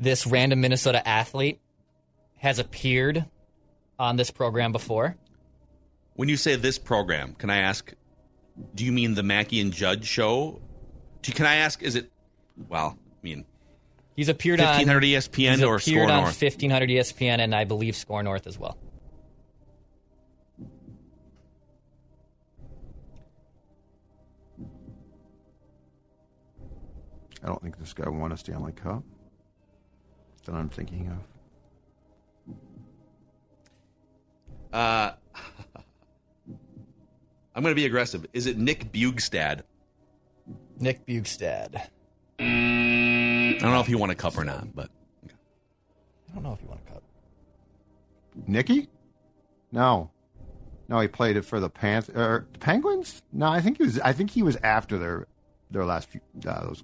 This 0.00 0.26
random 0.26 0.60
Minnesota 0.60 1.06
athlete 1.06 1.60
has 2.44 2.58
appeared 2.58 3.24
on 3.98 4.16
this 4.16 4.30
program 4.30 4.70
before. 4.70 5.16
When 6.12 6.28
you 6.28 6.36
say 6.36 6.56
this 6.56 6.78
program, 6.78 7.32
can 7.32 7.48
I 7.48 7.56
ask? 7.56 7.90
Do 8.74 8.84
you 8.84 8.92
mean 8.92 9.14
the 9.14 9.22
Mackey 9.22 9.60
and 9.60 9.72
Judd 9.72 10.04
show? 10.04 10.60
Do, 11.22 11.32
can 11.32 11.46
I 11.46 11.56
ask? 11.56 11.82
Is 11.82 11.96
it? 11.96 12.12
Well, 12.68 12.98
I 13.00 13.16
mean, 13.22 13.46
He's 14.14 14.28
appeared 14.28 14.60
on 14.60 14.66
1500 14.66 15.02
ESPN 15.04 15.50
he's 15.52 15.62
or 15.62 15.76
appeared 15.76 16.02
Score 16.02 16.16
on 16.16 16.22
North? 16.24 16.40
1500 16.40 16.90
ESPN 16.90 17.38
and 17.38 17.54
I 17.54 17.64
believe 17.64 17.96
Score 17.96 18.22
North 18.22 18.46
as 18.46 18.58
well. 18.58 18.76
I 27.42 27.46
don't 27.46 27.62
think 27.62 27.78
this 27.78 27.94
guy 27.94 28.08
won 28.08 28.32
a 28.32 28.36
Stanley 28.36 28.72
Cup. 28.72 29.02
That 30.44 30.54
I'm 30.54 30.68
thinking 30.68 31.08
of. 31.08 31.33
Uh, 34.74 35.12
I'm 37.54 37.62
going 37.62 37.70
to 37.72 37.76
be 37.76 37.86
aggressive. 37.86 38.26
Is 38.32 38.46
it 38.46 38.58
Nick 38.58 38.92
Bjugstad? 38.92 39.62
Nick 40.80 41.06
Bjugstad. 41.06 41.86
I 42.40 43.56
don't 43.60 43.70
know 43.70 43.80
if 43.80 43.88
you 43.88 43.96
want 43.96 44.10
a 44.10 44.16
cup 44.16 44.36
or 44.36 44.44
not, 44.44 44.74
but 44.74 44.90
I 45.24 46.34
don't 46.34 46.42
know 46.42 46.52
if 46.52 46.60
you 46.60 46.68
want 46.68 46.80
a 46.86 46.92
cup. 46.92 47.02
Nicky? 48.48 48.88
No, 49.70 50.10
no, 50.88 51.00
he 51.00 51.08
played 51.08 51.36
it 51.36 51.44
for 51.44 51.60
the 51.60 51.70
Panth- 51.70 52.14
er, 52.16 52.46
the 52.52 52.58
Penguins. 52.58 53.22
No, 53.32 53.46
I 53.46 53.60
think 53.60 53.78
he 53.78 53.84
was. 53.84 54.00
I 54.00 54.12
think 54.12 54.30
he 54.30 54.42
was 54.42 54.56
after 54.56 54.98
their 54.98 55.26
their 55.70 55.84
last 55.84 56.08
few 56.08 56.20
uh, 56.46 56.66
those 56.66 56.82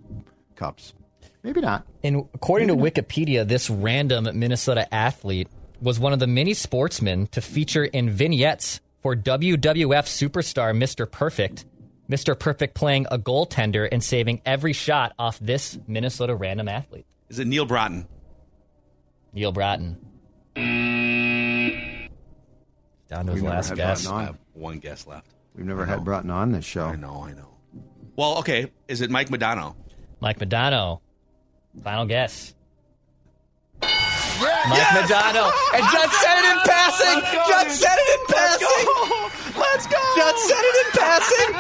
cups. 0.57 0.95
Maybe 1.43 1.61
not. 1.61 1.87
And 2.03 2.29
according 2.35 2.69
to 2.69 2.77
Wikipedia, 2.77 3.47
this 3.47 3.69
random 3.69 4.29
Minnesota 4.39 4.93
athlete 4.95 5.49
was 5.81 5.99
one 5.99 6.13
of 6.13 6.19
the 6.19 6.27
many 6.27 6.55
sportsmen 6.55 7.27
to 7.29 7.41
feature 7.41 7.85
in 7.85 8.11
vignettes 8.11 8.81
for 9.03 9.17
WWF 9.17 10.05
superstar 10.07 10.77
Mr. 10.77 11.11
Perfect. 11.11 11.65
Mr. 12.11 12.39
Perfect 12.39 12.75
playing 12.75 13.07
a 13.11 13.19
goaltender 13.19 13.89
and 13.91 14.03
saving 14.03 14.43
every 14.45 14.73
shot 14.73 15.13
off 15.19 15.39
this 15.39 15.79
Minnesota 15.87 16.35
random 16.35 16.69
athlete. 16.69 17.07
is 17.29 17.39
it 17.39 17.47
Neal 17.47 17.67
Broten? 17.67 18.07
Neal 19.33 19.53
Broten. 19.53 19.97
Down 23.09 23.27
to 23.27 23.33
his 23.33 23.35
We've 23.35 23.43
never 23.45 23.55
last 23.57 23.69
had 23.69 23.77
guess. 23.77 24.07
Broten 24.07 24.13
I 24.13 24.25
have 24.25 24.39
one 24.55 24.79
guess 24.81 25.07
left. 25.07 25.29
We've 25.55 25.67
never 25.67 25.83
I 25.83 25.87
had 25.87 26.05
know. 26.05 26.13
Broten 26.13 26.31
on 26.33 26.53
this 26.53 26.65
show. 26.65 26.85
I 26.87 26.97
know, 26.97 27.25
I 27.27 27.33
know. 27.33 27.49
Well, 28.17 28.39
okay. 28.39 28.71
Is 28.89 29.01
it 29.01 29.11
Mike 29.11 29.29
Modano? 29.29 29.75
Mike 30.21 30.39
Modano. 30.39 31.01
Final 31.83 32.07
guess. 32.07 32.55
Mike 34.41 34.91
Modano. 34.97 35.51
And 35.75 35.85
Judd 35.93 36.11
said 36.11 36.37
it 36.39 36.47
in 36.53 36.59
passing. 36.65 37.19
Judd 37.49 37.71
said 37.71 37.97
it 37.99 38.09
in 38.17 38.27
passing. 38.35 38.87
Let's 39.61 39.87
go. 39.87 40.01
Judd 40.17 40.39
said 40.39 40.63
it 40.63 40.77
in 40.87 40.93
passing. 41.01 41.51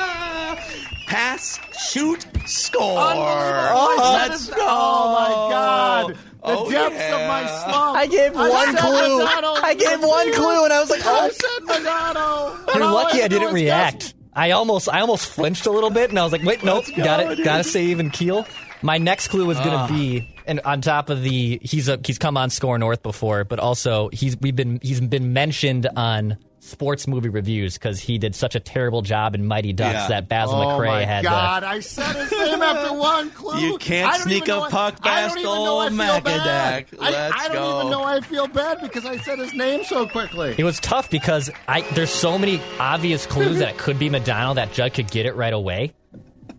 Pass, 1.07 1.59
shoot, 1.91 2.27
score. 2.47 2.81
Oh, 2.99 4.17
Let's 4.29 4.49
go. 4.49 4.55
Oh 4.61 5.13
my 5.13 5.29
God! 5.51 6.11
The 6.15 6.17
Oh, 6.43 6.71
depths 6.71 6.97
yeah. 6.99 7.17
of 7.17 7.29
my 7.29 7.47
slump. 7.47 7.97
I 7.99 8.07
gave 8.07 8.35
I 8.37 8.49
one 8.49 8.77
clue. 8.77 9.25
Modano. 9.27 9.63
I 9.63 9.75
gave 9.75 10.01
one 10.01 10.33
clue, 10.33 10.65
and 10.65 10.73
I 10.73 10.81
was 10.81 10.89
like, 10.91 11.01
oh. 11.05 11.11
I 11.15 11.27
"Oh, 11.27 11.31
said 11.31 11.85
Modano. 11.85 12.75
you're 12.75 12.85
lucky 12.87 13.19
I 13.19 13.23
know 13.23 13.29
didn't 13.29 13.49
is 13.49 13.55
react." 13.55 14.15
I 14.33 14.53
almost, 14.53 14.89
I 14.89 15.01
almost 15.01 15.27
flinched 15.27 15.67
a 15.67 15.71
little 15.71 15.91
bit, 15.91 16.11
and 16.11 16.19
I 16.19 16.23
was 16.23 16.33
like, 16.33 16.43
"Wait, 16.43 16.63
nope, 16.63 16.85
go, 16.97 17.05
got 17.05 17.21
it, 17.21 17.37
dude. 17.37 17.45
got 17.45 17.59
to 17.59 17.65
save 17.65 18.01
and 18.01 18.13
keel." 18.13 18.47
My 18.83 18.97
next 18.99 19.29
clue 19.29 19.45
was 19.45 19.59
going 19.59 19.71
to 19.71 19.77
ah. 19.77 19.89
be, 19.89 20.35
and 20.47 20.61
on 20.61 20.81
top 20.81 21.11
of 21.11 21.23
the, 21.23 21.59
he's 21.63 21.89
a, 21.89 22.01
he's 22.05 22.19
come 22.19 22.37
on 22.37 22.49
Score 22.49 22.79
North 22.79 23.03
before, 23.03 23.45
but 23.45 23.59
also 23.59 24.09
he's 24.11 24.37
we've 24.39 24.57
been 24.57 24.79
he's 24.83 25.01
been 25.01 25.33
mentioned 25.33 25.89
on 25.97 26.39
sports 26.63 27.07
movie 27.09 27.29
reviews 27.31 27.75
because 27.75 27.99
he 27.99 28.19
did 28.19 28.35
such 28.35 28.55
a 28.55 28.61
terrible 28.61 29.01
job 29.03 29.35
in 29.35 29.47
Mighty 29.47 29.73
Ducks 29.73 29.95
Yeah. 29.95 30.09
that 30.09 30.29
Basil 30.29 30.57
Oh 30.61 30.67
McRae 30.79 30.87
my 30.89 31.05
had. 31.05 31.25
God! 31.25 31.65
I 31.65 31.81
said 31.81 32.15
his 32.17 32.31
name 32.31 32.61
after 32.61 32.95
one 32.95 33.31
clue. 33.35 33.59
You 33.59 33.79
can't 33.79 34.09
I 34.09 34.19
don't 34.19 34.23
sneak 34.29 34.43
even 34.43 34.51
a 34.55 34.59
know 34.59 34.63
I- 34.65 34.71
puck 34.71 34.99
I 35.03 35.09
past 35.09 35.35
don't 35.35 35.39
even 35.43 35.53
know 35.65 35.79
I 35.79 35.83
old 35.85 35.89
feel 35.89 36.21
bad. 36.21 36.87
Macadac. 36.87 36.99
I, 37.01 37.31
I 37.35 37.49
don't 37.49 37.57
go. 37.57 37.79
even 37.79 37.91
know 37.91 38.03
I 38.05 38.21
feel 38.21 38.47
bad 38.47 38.81
because 38.83 39.07
I 39.07 39.17
said 39.19 39.39
his 39.39 39.55
name 39.55 39.85
so 39.85 40.07
quickly. 40.07 40.55
It 40.59 40.65
was 40.65 40.79
tough 40.81 41.09
because 41.11 41.51
I 41.67 41.81
there's 41.95 42.11
so 42.11 42.39
many 42.39 42.61
obvious 42.79 43.25
clues 43.27 43.59
that 43.61 43.69
it 43.71 43.79
could 43.79 43.99
be 43.99 44.11
Modano 44.11 44.55
that 44.57 44.73
Judd 44.73 44.93
could 44.95 45.11
get 45.11 45.27
it 45.27 45.35
right 45.37 45.53
away. 45.55 45.95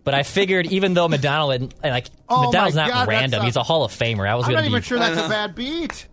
But 0.04 0.14
I 0.14 0.24
figured 0.24 0.66
even 0.66 0.94
though 0.94 1.06
Modano 1.06 1.54
and 1.54 1.72
like 1.80 2.08
Oh 2.28 2.50
Modano's 2.52 2.74
not 2.74 2.88
God, 2.90 3.06
random, 3.06 3.42
a- 3.42 3.44
he's 3.44 3.54
a 3.54 3.62
Hall 3.62 3.84
of 3.84 3.92
Famer. 3.92 4.28
I 4.28 4.34
was 4.34 4.46
I'm 4.46 4.50
gonna 4.54 4.62
not 4.62 4.68
be 4.68 4.70
even 4.72 4.82
sure 4.82 4.98
that's 4.98 5.20
a 5.20 5.28
bad 5.28 5.54
beat. 5.54 6.08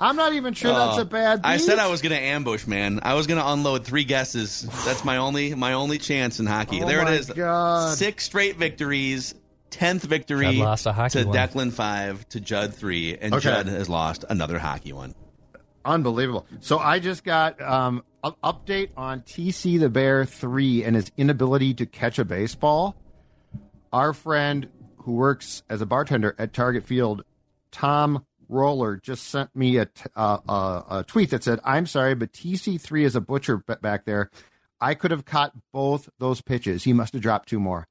I'm 0.00 0.16
not 0.16 0.32
even 0.34 0.54
sure 0.54 0.72
that's 0.72 0.98
a 0.98 1.04
bad 1.04 1.42
beat. 1.42 1.48
I 1.48 1.56
said 1.56 1.78
I 1.78 1.88
was 1.88 2.02
going 2.02 2.14
to 2.14 2.20
ambush, 2.20 2.66
man. 2.66 3.00
I 3.02 3.14
was 3.14 3.26
going 3.26 3.40
to 3.40 3.48
unload 3.48 3.84
three 3.84 4.04
guesses. 4.04 4.62
That's 4.84 5.04
my 5.04 5.16
only 5.16 5.54
my 5.54 5.72
only 5.72 5.98
chance 5.98 6.38
in 6.38 6.46
hockey. 6.46 6.82
Oh 6.82 6.86
there 6.86 7.02
my 7.02 7.12
it 7.12 7.20
is. 7.20 7.30
God. 7.30 7.96
Six 7.96 8.24
straight 8.24 8.56
victories. 8.56 9.34
Tenth 9.70 10.04
victory 10.04 10.56
lost 10.56 10.86
a 10.86 10.92
hockey 10.92 11.20
to 11.20 11.26
one. 11.26 11.36
Declan 11.36 11.72
five 11.72 12.26
to 12.30 12.40
Judd 12.40 12.74
three, 12.74 13.16
and 13.18 13.34
Okay. 13.34 13.42
Judd 13.42 13.66
has 13.66 13.88
lost 13.88 14.24
another 14.28 14.58
hockey 14.58 14.92
one. 14.92 15.14
Unbelievable. 15.84 16.46
So 16.60 16.78
I 16.78 16.98
just 17.00 17.24
got 17.24 17.60
um, 17.60 18.04
an 18.22 18.32
update 18.44 18.90
on 18.96 19.20
TC 19.22 19.78
the 19.80 19.88
Bear 19.88 20.24
3 20.26 20.84
and 20.84 20.94
his 20.96 21.10
inability 21.16 21.72
to 21.74 21.86
catch 21.86 22.18
a 22.18 22.24
baseball. 22.24 22.94
Our 23.92 24.12
friend 24.12 24.68
who 24.98 25.12
works 25.12 25.62
as 25.70 25.80
a 25.80 25.86
bartender 25.86 26.34
at 26.38 26.52
Target 26.52 26.84
Field, 26.84 27.24
Tom 27.70 28.24
Roller, 28.48 28.96
just 28.96 29.24
sent 29.28 29.54
me 29.54 29.76
a, 29.78 29.86
t- 29.86 30.04
uh, 30.16 30.38
uh, 30.48 30.82
a 30.90 31.04
tweet 31.04 31.30
that 31.30 31.44
said, 31.44 31.60
I'm 31.64 31.86
sorry, 31.86 32.14
but 32.14 32.32
TC3 32.32 33.02
is 33.04 33.16
a 33.16 33.20
butcher 33.20 33.58
back 33.58 34.04
there. 34.04 34.30
I 34.80 34.94
could 34.94 35.10
have 35.10 35.24
caught 35.24 35.52
both 35.72 36.08
those 36.18 36.40
pitches. 36.40 36.84
He 36.84 36.92
must 36.92 37.12
have 37.12 37.22
dropped 37.22 37.48
two 37.48 37.60
more. 37.60 37.86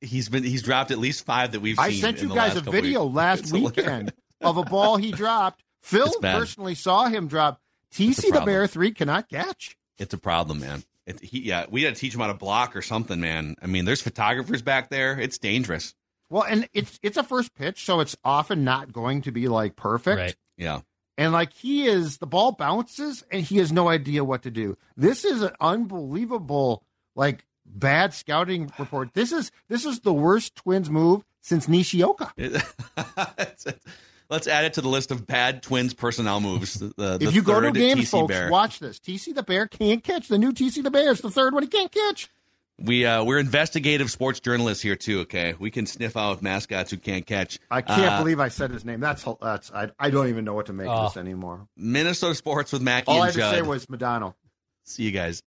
He's 0.00 0.28
been 0.28 0.44
he's 0.44 0.62
dropped 0.62 0.90
at 0.90 0.98
least 0.98 1.24
five 1.24 1.52
that 1.52 1.60
we've 1.60 1.78
I 1.78 1.90
sent 1.92 2.20
you 2.20 2.28
guys 2.28 2.54
a 2.56 2.60
video 2.60 3.04
weeks. 3.04 3.14
last 3.16 3.40
It's 3.40 3.50
hilarious. 3.50 3.76
weekend 3.76 4.12
of 4.42 4.58
a 4.58 4.62
ball 4.62 4.98
he 4.98 5.10
dropped. 5.12 5.62
Phil 5.82 6.12
personally 6.20 6.74
saw 6.74 7.06
him 7.06 7.28
drop. 7.28 7.60
TC 7.94 8.32
the 8.32 8.42
Bear 8.42 8.66
three 8.66 8.90
cannot 8.92 9.30
catch. 9.30 9.76
It's 9.98 10.12
a 10.12 10.18
problem, 10.18 10.60
man. 10.60 10.82
It, 11.06 11.20
he, 11.20 11.40
yeah, 11.40 11.64
we 11.70 11.82
got 11.82 11.94
to 11.94 12.00
teach 12.00 12.12
him 12.14 12.20
how 12.20 12.26
to 12.26 12.34
block 12.34 12.76
or 12.76 12.82
something, 12.82 13.18
man. 13.20 13.54
I 13.62 13.66
mean, 13.66 13.84
there's 13.86 14.02
photographers 14.02 14.60
back 14.60 14.90
there. 14.90 15.18
It's 15.18 15.38
dangerous. 15.38 15.94
Well, 16.28 16.42
and 16.42 16.68
it's 16.72 16.98
it's 17.02 17.16
a 17.16 17.22
first 17.22 17.54
pitch, 17.54 17.84
so 17.84 18.00
it's 18.00 18.16
often 18.24 18.64
not 18.64 18.92
going 18.92 19.22
to 19.22 19.32
be 19.32 19.48
like 19.48 19.76
perfect. 19.76 20.18
right. 20.18 20.36
Yeah. 20.56 20.80
And 21.18 21.32
like 21.32 21.52
he 21.52 21.86
is, 21.86 22.18
the 22.18 22.26
ball 22.26 22.52
bounces 22.52 23.24
and 23.30 23.42
he 23.42 23.56
has 23.58 23.72
no 23.72 23.88
idea 23.88 24.22
what 24.22 24.42
to 24.42 24.50
do. 24.50 24.76
This 24.96 25.24
is 25.24 25.40
an 25.42 25.52
unbelievable, 25.60 26.82
like 27.14 27.46
bad 27.64 28.12
scouting 28.12 28.70
report. 28.78 29.14
This 29.14 29.32
is 29.32 29.50
this 29.68 29.86
is 29.86 30.00
the 30.00 30.12
worst 30.12 30.56
Twins 30.56 30.90
move 30.90 31.24
since 31.40 31.68
Nishioka. 31.68 32.32
Let's 34.28 34.48
add 34.48 34.64
it 34.64 34.74
to 34.74 34.80
the 34.80 34.88
list 34.88 35.12
of 35.12 35.26
bad 35.26 35.62
Twins 35.62 35.94
personnel 35.94 36.40
moves. 36.40 36.74
The, 36.74 36.92
the 36.96 37.18
if 37.20 37.34
you 37.34 37.42
go 37.42 37.60
to 37.60 37.70
games, 37.70 38.02
TC 38.02 38.08
folks, 38.08 38.34
Bear. 38.34 38.50
watch 38.50 38.80
this. 38.80 38.98
TC 38.98 39.34
the 39.34 39.44
Bear 39.44 39.68
can't 39.68 40.02
catch. 40.02 40.28
The 40.28 40.38
new 40.38 40.52
TC 40.52 40.82
the 40.82 40.90
Bear 40.90 41.12
is 41.12 41.20
the 41.20 41.30
third 41.30 41.54
one 41.54 41.62
he 41.62 41.68
can't 41.68 41.92
catch. 41.92 42.28
We 42.78 43.06
uh, 43.06 43.24
we're 43.24 43.38
investigative 43.38 44.10
sports 44.10 44.38
journalists 44.40 44.82
here 44.82 44.96
too. 44.96 45.20
Okay, 45.20 45.54
we 45.58 45.70
can 45.70 45.86
sniff 45.86 46.14
out 46.16 46.42
mascots 46.42 46.90
who 46.90 46.98
can't 46.98 47.24
catch. 47.24 47.58
I 47.70 47.80
can't 47.80 48.12
Uh, 48.12 48.18
believe 48.18 48.38
I 48.38 48.48
said 48.48 48.70
his 48.70 48.84
name. 48.84 49.00
That's 49.00 49.24
that's 49.40 49.72
I, 49.72 49.90
I 49.98 50.10
don't 50.10 50.28
even 50.28 50.44
know 50.44 50.52
what 50.54 50.66
to 50.66 50.74
make 50.74 50.88
of 50.88 51.14
this 51.14 51.18
anymore. 51.18 51.66
Minnesota 51.76 52.34
sports 52.34 52.72
with 52.72 52.82
Mackey 52.82 53.06
All 53.08 53.14
and 53.14 53.22
I 53.22 53.26
had 53.26 53.34
to 53.34 53.56
say 53.56 53.62
was 53.62 53.86
Modano. 53.86 54.34
See 54.84 55.04
you 55.04 55.10
guys. 55.10 55.42